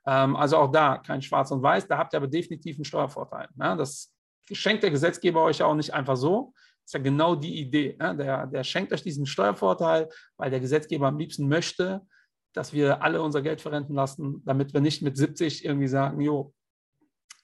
Ähm, 0.06 0.36
also 0.36 0.58
auch 0.58 0.70
da 0.70 0.98
kein 0.98 1.22
Schwarz 1.22 1.50
und 1.52 1.62
Weiß, 1.62 1.88
da 1.88 1.96
habt 1.96 2.12
ihr 2.12 2.18
aber 2.18 2.28
definitiv 2.28 2.76
einen 2.76 2.84
Steuervorteil. 2.84 3.48
Ne? 3.56 3.76
Das 3.78 4.12
schenkt 4.52 4.82
der 4.82 4.90
Gesetzgeber 4.90 5.42
euch 5.42 5.62
auch 5.62 5.74
nicht 5.74 5.94
einfach 5.94 6.16
so. 6.16 6.52
Das 6.82 6.88
ist 6.88 6.94
ja 6.94 7.00
genau 7.00 7.34
die 7.34 7.60
Idee. 7.60 7.96
Ne? 7.98 8.14
Der, 8.14 8.46
der 8.46 8.62
schenkt 8.62 8.92
euch 8.92 9.02
diesen 9.02 9.24
Steuervorteil, 9.24 10.10
weil 10.36 10.50
der 10.50 10.60
Gesetzgeber 10.60 11.08
am 11.08 11.16
liebsten 11.16 11.48
möchte, 11.48 12.02
dass 12.52 12.72
wir 12.72 13.02
alle 13.02 13.22
unser 13.22 13.42
Geld 13.42 13.60
verrenten 13.60 13.94
lassen, 13.94 14.42
damit 14.44 14.74
wir 14.74 14.80
nicht 14.80 15.02
mit 15.02 15.16
70 15.16 15.64
irgendwie 15.64 15.88
sagen, 15.88 16.20
jo, 16.20 16.52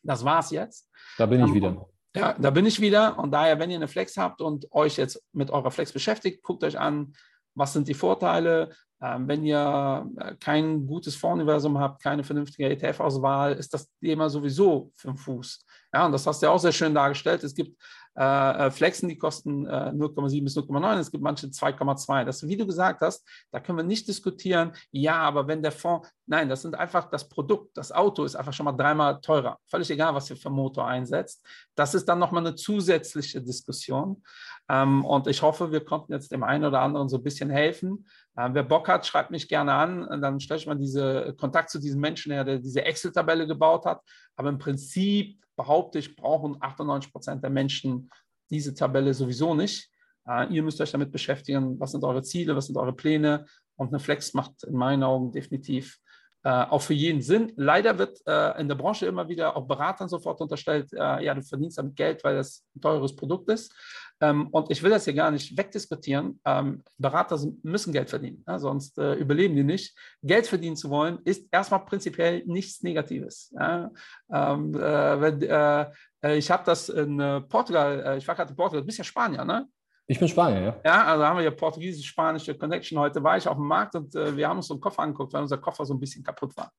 das 0.03 0.25
war's 0.25 0.51
jetzt. 0.51 0.91
Da 1.19 1.27
bin 1.27 1.45
ich 1.45 1.53
wieder. 1.55 1.89
Ja, 2.15 2.35
da 2.39 2.51
bin 2.51 2.65
ich 2.65 2.81
wieder. 2.81 3.19
Und 3.19 3.31
daher, 3.33 3.59
wenn 3.59 3.71
ihr 3.71 3.77
eine 3.77 3.89
Flex 3.89 4.17
habt 4.17 4.41
und 4.41 4.73
euch 4.73 4.97
jetzt 4.97 5.23
mit 5.33 5.51
eurer 5.51 5.71
Flex 5.71 5.93
beschäftigt, 5.93 6.43
guckt 6.43 6.65
euch 6.65 6.79
an, 6.79 7.13
was 7.55 7.73
sind 7.73 7.89
die 7.89 7.95
Vorteile. 7.95 8.71
Ähm, 9.03 9.29
wenn 9.29 9.45
ihr 9.45 10.11
äh, 10.17 10.35
kein 10.37 10.87
gutes 10.87 11.17
Fondsuniversum 11.17 11.79
habt, 11.79 12.03
keine 12.03 12.25
vernünftige 12.25 12.71
ETF-Auswahl, 12.71 13.53
ist 13.53 13.75
das 13.75 13.91
Thema 14.01 14.31
sowieso 14.31 14.91
für 14.95 15.09
den 15.09 15.17
Fuß. 15.19 15.67
Ja, 15.93 16.07
und 16.07 16.13
das 16.13 16.27
hast 16.27 16.41
du 16.41 16.47
ja 16.47 16.53
auch 16.53 16.59
sehr 16.59 16.73
schön 16.73 16.95
dargestellt. 16.95 17.45
Es 17.45 17.55
gibt 17.55 17.79
äh, 18.19 18.67
äh, 18.67 18.71
Flexen, 18.71 19.09
die 19.09 19.19
kosten 19.19 19.67
äh, 19.67 19.91
0,7 19.93 20.43
bis 20.43 20.57
0,9. 20.57 20.99
Es 20.99 21.11
gibt 21.11 21.23
manche 21.23 21.49
2,2. 21.49 22.25
Das, 22.25 22.47
wie 22.47 22.57
du 22.57 22.67
gesagt 22.67 23.03
hast, 23.03 23.27
da 23.51 23.61
können 23.61 23.79
wir 23.79 23.85
nicht 23.85 24.09
diskutieren. 24.09 24.73
Ja, 24.91 25.17
aber 25.17 25.47
wenn 25.47 25.63
der 25.63 25.73
Fonds, 25.73 26.09
nein, 26.27 26.49
das 26.49 26.63
sind 26.63 26.75
einfach 26.75 27.11
das 27.11 27.29
Produkt, 27.29 27.77
das 27.77 27.93
Auto 27.93 28.25
ist 28.25 28.35
einfach 28.35 28.55
schon 28.55 28.65
mal 28.65 28.73
dreimal 28.73 29.21
teurer. 29.21 29.59
Völlig 29.67 29.91
egal, 29.91 30.15
was 30.15 30.31
ihr 30.31 30.37
für 30.37 30.51
Motor 30.51 30.87
einsetzt. 30.87 31.45
Das 31.75 31.95
ist 31.95 32.07
dann 32.07 32.19
nochmal 32.19 32.47
eine 32.47 32.55
zusätzliche 32.55 33.43
Diskussion. 33.43 34.23
Ähm, 34.69 35.05
und 35.05 35.27
ich 35.27 35.43
hoffe, 35.43 35.71
wir 35.71 35.85
konnten 35.85 36.13
jetzt 36.13 36.33
dem 36.33 36.43
einen 36.43 36.65
oder 36.65 36.81
anderen 36.81 37.09
so 37.09 37.19
ein 37.19 37.23
bisschen 37.23 37.51
helfen. 37.51 38.07
Äh, 38.37 38.51
wer 38.53 38.63
Bock 38.63 38.89
hat, 38.89 39.07
schreibt 39.07 39.31
mich 39.31 39.49
gerne 39.49 39.73
an. 39.75 40.21
Dann 40.21 40.41
stelle 40.41 40.61
ich 40.61 40.67
mal 40.67 40.77
diese 40.77 41.35
Kontakt 41.39 41.71
zu 41.71 41.79
diesem 41.79 42.01
Menschen 42.01 42.33
her, 42.33 42.45
der 42.45 42.59
diese 42.59 42.85
Excel-Tabelle 42.85 43.47
gebaut 43.47 43.85
hat. 43.85 44.01
Aber 44.35 44.49
im 44.49 44.59
Prinzip 44.59 45.41
behaupte 45.57 45.99
ich, 45.99 46.17
brauchen 46.17 46.57
98 46.61 47.13
Prozent 47.13 47.43
der 47.43 47.51
Menschen 47.51 48.11
diese 48.51 48.75
Tabelle 48.75 49.15
sowieso 49.15 49.55
nicht. 49.55 49.91
Äh, 50.29 50.53
ihr 50.53 50.63
müsst 50.63 50.81
euch 50.81 50.91
damit 50.91 51.13
beschäftigen, 51.13 51.79
was 51.79 51.93
sind 51.93 52.05
eure 52.05 52.23
Ziele, 52.23 52.57
was 52.57 52.67
sind 52.67 52.77
eure 52.77 52.93
Pläne. 52.93 53.47
Und 53.77 53.89
eine 53.89 54.01
Flex 54.01 54.35
macht 54.35 54.65
in 54.65 54.75
meinen 54.75 55.03
Augen 55.03 55.31
definitiv 55.33 56.01
äh, 56.47 56.65
auch 56.71 56.81
für 56.81 56.95
jeden 56.95 57.23
Sinn. 57.23 57.53
Leider 57.57 57.99
wird 57.99 58.21
äh, 58.25 58.61
in 58.61 58.69
der 58.69 58.77
Branche 58.77 59.07
immer 59.07 59.29
wieder 59.29 59.57
auch 59.57 59.67
Beratern 59.67 60.09
sofort 60.09 60.41
unterstellt, 60.41 60.93
äh, 60.93 61.25
ja, 61.25 61.35
du 61.35 61.43
verdienst 61.43 61.77
damit 61.77 61.97
Geld, 61.97 62.23
weil 62.23 62.37
das 62.37 62.65
ein 62.77 62.81
teures 62.81 63.17
Produkt 63.17 63.51
ist. 63.51 63.75
Ähm, 64.21 64.49
und 64.49 64.71
ich 64.71 64.83
will 64.83 64.91
das 64.91 65.05
hier 65.05 65.15
gar 65.15 65.31
nicht 65.31 65.57
wegdiskutieren. 65.57 66.41
Ähm, 66.45 66.83
Berater 66.97 67.39
müssen 67.63 67.93
Geld 67.93 68.09
verdienen, 68.09 68.43
ja, 68.47 68.59
sonst 68.59 68.99
äh, 68.99 69.15
überleben 69.15 69.55
die 69.55 69.65
nicht. 69.65 69.97
Geld 70.23 70.47
verdienen 70.47 70.77
zu 70.77 70.89
wollen, 70.91 71.19
ist 71.25 71.47
erstmal 71.53 71.85
prinzipiell 71.85 72.43
nichts 72.47 72.83
Negatives. 72.83 73.55
Ja. 73.59 73.91
Ähm, 74.33 74.75
äh, 74.75 75.21
wenn, 75.21 75.43
äh, 75.43 75.87
äh 76.25 76.39
ich 76.39 76.51
habe 76.51 76.65
das 76.65 76.89
in 76.89 77.21
äh, 77.21 77.43
Portugal, 77.43 78.03
äh, 78.07 78.19
ich 78.19 78.27
war 78.27 78.35
gerade 78.35 78.51
in 78.51 78.57
Portugal, 78.57 78.81
du 78.81 78.87
bist 78.87 78.99
ja 78.99 79.05
Spanier, 79.05 79.45
ne? 79.45 79.67
Ich 80.07 80.19
bin 80.19 80.29
Spanier, 80.29 80.61
ja. 80.61 80.77
Ja, 80.85 81.05
also 81.05 81.25
haben 81.27 81.37
wir 81.39 81.45
ja 81.45 81.51
portugiesisch-spanische 81.51 82.57
Connection. 82.57 82.99
Heute 82.99 83.23
war 83.23 83.37
ich 83.37 83.49
auf 83.49 83.57
dem 83.57 83.67
Markt 83.67 83.97
und 83.97 84.15
wir 84.15 84.49
haben 84.49 84.59
uns 84.59 84.69
so 84.69 84.75
einen 84.75 84.81
Koffer 84.81 85.03
angeguckt, 85.03 85.33
weil 85.33 85.43
unser 85.43 85.59
Koffer 85.59 85.85
so 85.85 85.95
ein 85.95 85.99
bisschen 85.99 86.23
kaputt 86.23 86.57
war. 86.57 86.71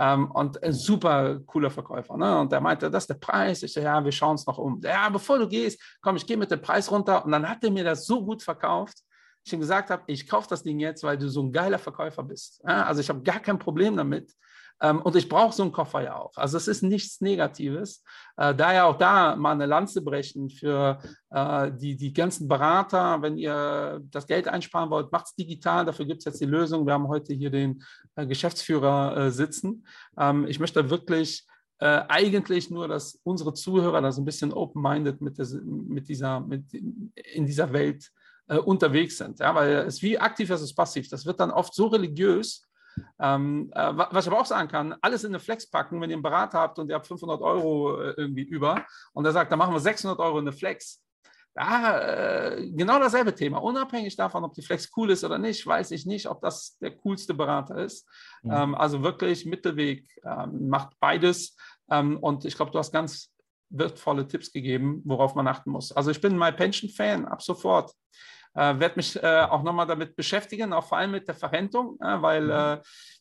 Ähm, 0.00 0.30
und 0.30 0.62
ein 0.62 0.72
super 0.72 1.40
cooler 1.40 1.70
Verkäufer. 1.70 2.16
Ne? 2.16 2.40
Und 2.40 2.50
der 2.50 2.62
meinte, 2.62 2.90
das 2.90 3.02
ist 3.02 3.10
der 3.10 3.14
Preis. 3.16 3.62
Ich 3.62 3.74
so, 3.74 3.80
ja, 3.80 4.02
wir 4.02 4.12
schauen 4.12 4.32
uns 4.32 4.46
noch 4.46 4.56
um. 4.56 4.80
Ja, 4.82 5.10
bevor 5.10 5.38
du 5.38 5.46
gehst, 5.46 5.78
komm, 6.00 6.16
ich 6.16 6.26
gehe 6.26 6.38
mit 6.38 6.50
dem 6.50 6.62
Preis 6.62 6.90
runter. 6.90 7.22
Und 7.22 7.32
dann 7.32 7.46
hat 7.46 7.62
er 7.62 7.70
mir 7.70 7.84
das 7.84 8.06
so 8.06 8.24
gut 8.24 8.42
verkauft, 8.42 9.02
ich 9.44 9.52
ihm 9.52 9.60
gesagt 9.60 9.90
habe, 9.90 10.02
ich 10.06 10.26
kaufe 10.26 10.48
das 10.48 10.62
Ding 10.62 10.78
jetzt, 10.80 11.02
weil 11.02 11.18
du 11.18 11.28
so 11.28 11.42
ein 11.42 11.52
geiler 11.52 11.78
Verkäufer 11.78 12.22
bist. 12.22 12.62
Ja? 12.66 12.84
Also 12.84 13.02
ich 13.02 13.08
habe 13.10 13.22
gar 13.22 13.40
kein 13.40 13.58
Problem 13.58 13.96
damit, 13.96 14.32
und 14.80 15.14
ich 15.16 15.28
brauche 15.28 15.54
so 15.54 15.62
einen 15.62 15.72
Koffer 15.72 16.02
ja 16.02 16.16
auch. 16.16 16.36
Also 16.36 16.56
es 16.56 16.68
ist 16.68 16.82
nichts 16.82 17.20
Negatives. 17.20 18.02
Äh, 18.36 18.54
daher 18.54 18.86
auch 18.86 18.96
da 18.96 19.36
mal 19.36 19.52
eine 19.52 19.66
Lanze 19.66 20.02
brechen 20.02 20.48
für 20.48 20.98
äh, 21.30 21.70
die, 21.72 21.96
die 21.96 22.12
ganzen 22.12 22.48
Berater. 22.48 23.20
Wenn 23.22 23.36
ihr 23.36 24.00
das 24.10 24.26
Geld 24.26 24.48
einsparen 24.48 24.90
wollt, 24.90 25.12
macht 25.12 25.26
es 25.26 25.34
digital. 25.34 25.84
Dafür 25.84 26.06
gibt 26.06 26.20
es 26.20 26.24
jetzt 26.24 26.40
die 26.40 26.46
Lösung. 26.46 26.86
Wir 26.86 26.94
haben 26.94 27.08
heute 27.08 27.34
hier 27.34 27.50
den 27.50 27.82
äh, 28.16 28.26
Geschäftsführer 28.26 29.30
sitzen. 29.30 29.86
Ähm, 30.18 30.46
ich 30.46 30.58
möchte 30.58 30.88
wirklich 30.88 31.46
äh, 31.80 32.02
eigentlich 32.08 32.70
nur, 32.70 32.88
dass 32.88 33.18
unsere 33.24 33.54
Zuhörer 33.54 34.02
da 34.02 34.12
so 34.12 34.20
ein 34.20 34.26
bisschen 34.26 34.52
open-minded 34.52 35.20
mit, 35.22 35.38
mit, 35.62 36.08
dieser, 36.08 36.40
mit 36.40 36.72
in 36.74 37.46
dieser 37.46 37.72
Welt 37.72 38.10
äh, 38.48 38.58
unterwegs 38.58 39.16
sind. 39.16 39.38
Ja, 39.38 39.54
weil 39.54 39.72
es 39.86 40.02
wie 40.02 40.18
aktiv 40.18 40.48
versus 40.48 40.74
passiv. 40.74 41.08
Das 41.08 41.24
wird 41.24 41.40
dann 41.40 41.50
oft 41.50 41.74
so 41.74 41.86
religiös, 41.86 42.68
ähm, 43.18 43.70
äh, 43.74 43.92
was 43.94 44.26
ich 44.26 44.32
aber 44.32 44.40
auch 44.40 44.46
sagen 44.46 44.68
kann, 44.68 44.94
alles 45.00 45.24
in 45.24 45.30
eine 45.30 45.40
Flex 45.40 45.68
packen, 45.68 46.00
wenn 46.00 46.10
ihr 46.10 46.16
einen 46.16 46.22
Berater 46.22 46.58
habt 46.58 46.78
und 46.78 46.88
ihr 46.88 46.94
habt 46.94 47.06
500 47.06 47.40
Euro 47.40 48.00
äh, 48.00 48.14
irgendwie 48.16 48.42
über 48.42 48.84
und 49.12 49.24
er 49.24 49.32
sagt, 49.32 49.52
dann 49.52 49.58
machen 49.58 49.74
wir 49.74 49.80
600 49.80 50.18
Euro 50.18 50.38
in 50.38 50.48
eine 50.48 50.56
Flex. 50.56 51.02
Ja, 51.56 51.98
äh, 51.98 52.70
genau 52.70 53.00
dasselbe 53.00 53.34
Thema. 53.34 53.58
Unabhängig 53.58 54.14
davon, 54.16 54.44
ob 54.44 54.54
die 54.54 54.62
Flex 54.62 54.90
cool 54.96 55.10
ist 55.10 55.24
oder 55.24 55.36
nicht, 55.36 55.66
weiß 55.66 55.90
ich 55.90 56.06
nicht, 56.06 56.28
ob 56.28 56.40
das 56.40 56.78
der 56.78 56.96
coolste 56.96 57.34
Berater 57.34 57.76
ist. 57.78 58.08
Mhm. 58.42 58.52
Ähm, 58.52 58.74
also 58.74 59.02
wirklich 59.02 59.46
Mittelweg, 59.46 60.08
ähm, 60.24 60.68
macht 60.68 60.98
beides. 61.00 61.56
Ähm, 61.90 62.18
und 62.18 62.44
ich 62.44 62.54
glaube, 62.54 62.70
du 62.70 62.78
hast 62.78 62.92
ganz 62.92 63.32
wertvolle 63.68 64.26
Tipps 64.26 64.52
gegeben, 64.52 65.02
worauf 65.04 65.34
man 65.34 65.46
achten 65.46 65.70
muss. 65.70 65.92
Also 65.92 66.10
ich 66.10 66.20
bin 66.20 66.38
My 66.38 66.52
Pension 66.52 66.90
Fan 66.90 67.26
ab 67.26 67.42
sofort. 67.42 67.92
Äh, 68.54 68.78
werde 68.78 68.96
mich 68.96 69.22
äh, 69.22 69.46
auch 69.48 69.62
nochmal 69.62 69.86
damit 69.86 70.16
beschäftigen, 70.16 70.72
auch 70.72 70.84
vor 70.84 70.98
allem 70.98 71.12
mit 71.12 71.28
der 71.28 71.34
Verrentung, 71.34 71.96
äh, 72.00 72.20
weil 72.20 72.44
mhm. 72.44 72.50
Äh, 72.50 72.78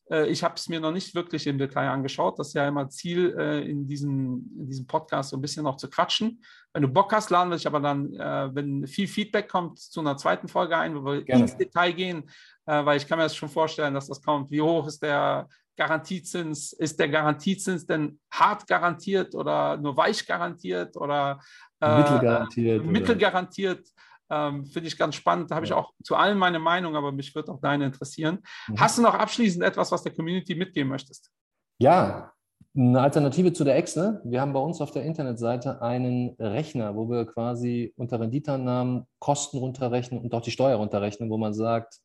äh, 0.09 0.27
ich 0.27 0.43
habe 0.43 0.55
es 0.55 0.67
mir 0.69 0.80
noch 0.80 0.91
nicht 0.91 1.13
wirklich 1.15 1.45
im 1.47 1.57
Detail 1.57 1.89
angeschaut. 1.89 2.39
Das 2.39 2.47
ist 2.47 2.53
ja 2.53 2.67
immer 2.67 2.89
Ziel 2.89 3.36
äh, 3.38 3.61
in, 3.69 3.88
diesem, 3.88 4.49
in 4.57 4.67
diesem 4.67 4.88
Podcast, 4.88 5.30
so 5.30 5.38
ein 5.38 5.41
bisschen 5.41 5.63
noch 5.63 5.77
zu 5.77 5.89
quatschen. 5.89 6.41
Wenn 6.73 6.82
du 6.84 6.88
Bock 6.88 7.13
hast, 7.13 7.30
laden 7.30 7.49
wir 7.49 7.57
dich 7.57 7.67
aber 7.67 7.80
dann, 7.80 8.11
wenn 8.11 8.86
viel 8.86 9.07
Feedback 9.07 9.49
kommt, 9.49 9.80
zu 9.80 10.01
einer 10.01 10.17
zweiten 10.17 10.47
Folge 10.47 10.77
ein, 10.77 10.95
wo 10.95 11.03
wir 11.03 11.23
Gerne. 11.23 11.41
ins 11.41 11.57
Detail 11.57 11.93
gehen, 11.93 12.30
weil 12.65 12.97
ich 12.97 13.07
kann 13.07 13.17
mir 13.17 13.23
das 13.23 13.36
schon 13.36 13.49
vorstellen, 13.49 13.95
dass 13.95 14.07
das 14.07 14.21
kommt. 14.21 14.51
Wie 14.51 14.61
hoch 14.61 14.86
ist 14.86 15.01
der 15.01 15.47
Garantiezins? 15.75 16.73
Ist 16.73 16.99
der 16.99 17.09
Garantiezins 17.09 17.88
denn 17.88 18.19
hart 18.32 18.67
garantiert 18.67 19.34
oder 19.34 19.77
nur 19.77 19.97
weich 19.97 20.27
garantiert 20.27 20.95
oder 20.95 21.39
mittelgarantiert? 21.82 22.86
Mittelgarantiert. 22.86 23.89
Ähm, 24.30 24.65
Finde 24.65 24.88
ich 24.88 24.97
ganz 24.97 25.15
spannend. 25.15 25.51
Da 25.51 25.55
habe 25.55 25.65
ich 25.65 25.73
auch 25.73 25.93
zu 26.03 26.15
allen 26.15 26.38
meine 26.38 26.59
Meinung, 26.59 26.95
aber 26.95 27.11
mich 27.11 27.34
wird 27.36 27.49
auch 27.49 27.59
deine 27.59 27.86
interessieren. 27.86 28.39
Mhm. 28.67 28.80
Hast 28.80 28.97
du 28.97 29.01
noch 29.01 29.15
abschließend 29.15 29.63
etwas, 29.63 29.91
was 29.91 30.03
der 30.03 30.13
Community 30.13 30.55
mitgeben 30.55 30.89
möchtest? 30.89 31.32
Ja, 31.80 32.32
eine 32.75 33.01
Alternative 33.01 33.51
zu 33.53 33.63
der 33.63 33.77
Excel. 33.77 34.21
Wir 34.23 34.41
haben 34.41 34.53
bei 34.53 34.59
uns 34.59 34.80
auf 34.82 34.91
der 34.91 35.03
Internetseite 35.03 35.82
einen 35.82 36.36
Rechner, 36.39 36.95
wo 36.95 37.09
wir 37.09 37.25
quasi 37.25 37.93
unter 37.97 38.19
Renditeannahmen 38.19 39.07
Kosten 39.19 39.57
runterrechnen 39.57 40.21
und 40.21 40.34
auch 40.34 40.41
die 40.41 40.51
Steuer 40.51 40.77
runterrechnen, 40.77 41.30
wo 41.30 41.38
man 41.38 41.53
sagt, 41.53 41.99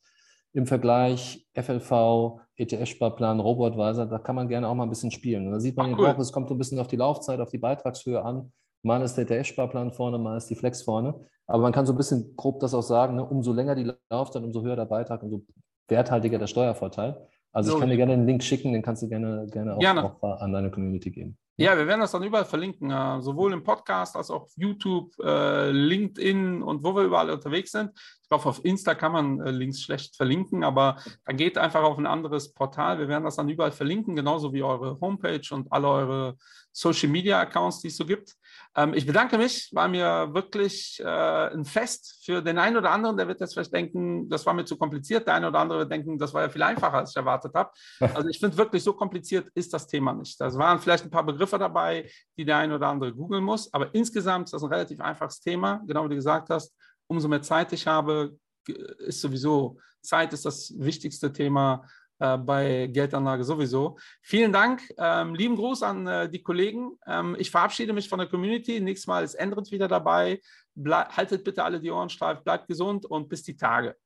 im 0.55 0.67
Vergleich 0.67 1.47
FLV, 1.55 2.41
ETF-Sparplan, 2.57 3.41
Robotweiser, 3.41 4.07
da 4.07 4.19
kann 4.19 4.37
man 4.37 4.49
gerne 4.49 4.69
auch 4.69 4.75
mal 4.75 4.85
ein 4.85 4.89
bisschen 4.89 5.11
spielen. 5.11 5.47
Und 5.47 5.53
da 5.53 5.61
sieht 5.61 5.77
man 5.77 5.95
Ach, 5.95 5.99
cool. 5.99 6.07
auch, 6.07 6.19
es 6.19 6.33
kommt 6.33 6.49
so 6.49 6.55
ein 6.55 6.59
bisschen 6.59 6.79
auf 6.79 6.87
die 6.87 6.97
Laufzeit, 6.97 7.41
auf 7.41 7.51
die 7.51 7.59
Beitragshöhe 7.59 8.25
an. 8.25 8.53
Mal 8.85 9.03
ist 9.03 9.15
der 9.15 9.29
ETF-Sparplan 9.29 9.93
vorne, 9.93 10.19
mal 10.19 10.37
ist 10.37 10.51
die 10.51 10.55
Flex 10.55 10.83
vorne. 10.83 11.15
Aber 11.47 11.63
man 11.63 11.73
kann 11.73 11.87
so 11.87 11.93
ein 11.93 11.97
bisschen 11.97 12.37
grob 12.37 12.61
das 12.61 12.75
auch 12.75 12.83
sagen, 12.83 13.17
ne? 13.17 13.25
umso 13.25 13.53
länger 13.53 13.75
die 13.75 13.91
Laufzeit, 14.11 14.43
umso 14.43 14.63
höher 14.63 14.77
der 14.77 14.85
Beitrag, 14.85 15.23
umso 15.23 15.43
werthaltiger 15.89 16.39
der 16.39 16.47
Steuervorteil. 16.47 17.27
Also 17.53 17.71
so. 17.71 17.77
ich 17.77 17.81
kann 17.81 17.91
dir 17.91 17.97
gerne 17.97 18.13
einen 18.13 18.27
Link 18.27 18.43
schicken, 18.43 18.73
den 18.73 18.83
kannst 18.83 19.03
du 19.03 19.09
gerne, 19.09 19.47
gerne 19.51 19.75
auch, 19.75 19.79
gerne. 19.79 20.05
auch 20.05 20.41
an 20.41 20.53
deine 20.53 20.71
Community 20.71 21.11
geben. 21.11 21.39
Ja, 21.57 21.79
wir 21.79 21.87
werden 21.87 22.01
das 22.01 22.11
dann 22.11 22.25
überall 22.25 22.45
verlinken, 22.45 22.91
äh, 22.91 23.23
sowohl 23.23 23.53
im 23.53 23.63
Podcast 23.63 24.17
als 24.17 24.29
auch 24.31 24.43
auf 24.43 24.53
YouTube, 24.57 25.13
äh, 25.23 25.71
LinkedIn 25.71 26.63
und 26.63 26.83
wo 26.83 26.97
wir 26.97 27.05
überall 27.05 27.31
unterwegs 27.31 27.71
sind. 27.71 27.93
Ich 28.25 28.29
glaube, 28.31 28.47
auf 28.47 28.65
Insta 28.65 28.95
kann 28.95 29.13
man 29.13 29.41
äh, 29.41 29.51
Links 29.51 29.83
schlecht 29.83 30.17
verlinken, 30.17 30.65
aber 30.65 30.97
dann 31.27 31.37
geht 31.37 31.59
einfach 31.59 31.83
auf 31.83 31.99
ein 31.99 32.07
anderes 32.07 32.55
Portal. 32.55 32.99
Wir 32.99 33.07
werden 33.07 33.25
das 33.25 33.37
dann 33.37 33.51
überall 33.51 33.71
verlinken, 33.71 34.17
genauso 34.17 34.55
wie 34.55 34.63
eure 34.63 34.99
Homepage 34.99 35.43
und 35.51 35.71
alle 35.71 35.89
eure 35.89 36.37
Social 36.73 37.11
Media 37.11 37.39
Accounts, 37.39 37.81
die 37.81 37.89
es 37.89 37.99
so 37.99 38.07
gibt. 38.07 38.35
Ähm, 38.75 38.95
ich 38.95 39.05
bedanke 39.05 39.37
mich, 39.37 39.69
war 39.75 39.89
mir 39.89 40.33
wirklich 40.33 41.03
äh, 41.05 41.07
ein 41.07 41.67
Fest 41.67 42.25
für 42.25 42.41
den 42.41 42.57
einen 42.57 42.79
oder 42.79 42.93
anderen, 42.93 43.19
der 43.19 43.29
wird 43.29 43.41
jetzt 43.41 43.53
vielleicht 43.53 43.75
denken, 43.75 44.27
das 44.31 44.47
war 44.47 44.55
mir 44.55 44.65
zu 44.65 44.79
kompliziert. 44.79 45.27
Der 45.27 45.35
eine 45.35 45.49
oder 45.49 45.59
andere 45.59 45.81
wird 45.81 45.93
denken, 45.93 46.19
das 46.19 46.33
war 46.33 46.41
ja 46.41 46.49
viel 46.49 46.63
einfacher, 46.63 46.95
als 46.95 47.11
ich 47.11 47.17
erwartet 47.17 47.53
habe. 47.55 47.71
Also 48.15 48.29
ich 48.29 48.39
finde 48.39 48.57
wirklich, 48.57 48.83
so 48.83 48.95
kompliziert 48.95 49.51
ist 49.55 49.75
das 49.75 49.87
Thema 49.87 50.15
nicht. 50.15 50.41
Da 50.41 50.53
waren 50.55 50.79
vielleicht 50.79 51.05
ein 51.05 51.11
paar 51.11 51.27
Begriffe 51.27 51.59
dabei, 51.59 52.09
die 52.39 52.45
der 52.45 52.57
eine 52.57 52.77
oder 52.77 52.89
andere 52.89 53.13
googeln 53.13 53.45
muss, 53.45 53.73
aber 53.75 53.95
insgesamt 53.95 54.47
ist 54.47 54.55
das 54.55 54.63
ein 54.63 54.71
relativ 54.71 55.01
einfaches 55.01 55.41
Thema, 55.41 55.83
genau 55.87 56.05
wie 56.05 56.11
du 56.11 56.15
gesagt 56.15 56.49
hast. 56.49 56.75
Umso 57.07 57.29
mehr 57.29 57.43
Zeit 57.43 57.73
ich 57.73 57.87
habe, 57.87 58.37
ist 58.67 59.21
sowieso 59.21 59.79
Zeit 60.05 60.33
ist 60.33 60.45
das 60.45 60.73
wichtigste 60.77 61.33
Thema 61.33 61.85
äh, 62.19 62.37
bei 62.37 62.87
Geldanlage 62.87 63.43
sowieso. 63.43 63.99
Vielen 64.23 64.53
Dank. 64.53 64.83
Ähm, 64.99 65.35
lieben 65.35 65.57
Gruß 65.57 65.83
an 65.83 66.07
äh, 66.07 66.31
die 66.31 66.43
Kollegen. 66.43 66.93
Ähm, 67.07 67.35
ich 67.39 67.51
verabschiede 67.51 67.93
mich 67.93 68.09
von 68.09 68.19
der 68.19 68.29
Community. 68.29 68.81
Nächstes 68.81 69.07
Mal 69.07 69.25
ist 69.25 69.35
Endrit 69.35 69.73
wieder 69.73 69.89
dabei. 69.89 70.41
Ble 70.75 71.07
haltet 71.09 71.43
bitte 71.43 71.65
alle 71.65 71.81
die 71.81 71.91
Ohren 71.91 72.11
steif, 72.11 72.43
bleibt 72.43 72.69
gesund 72.69 73.07
und 73.07 73.29
bis 73.29 73.43
die 73.43 73.57
Tage. 73.57 73.97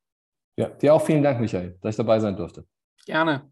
Ja, 0.56 0.68
dir 0.68 0.94
auch 0.94 1.04
vielen 1.04 1.22
Dank, 1.22 1.40
Michael, 1.40 1.78
dass 1.80 1.94
ich 1.94 1.96
dabei 1.96 2.18
sein 2.20 2.36
durfte. 2.36 2.64
Gerne. 3.04 3.50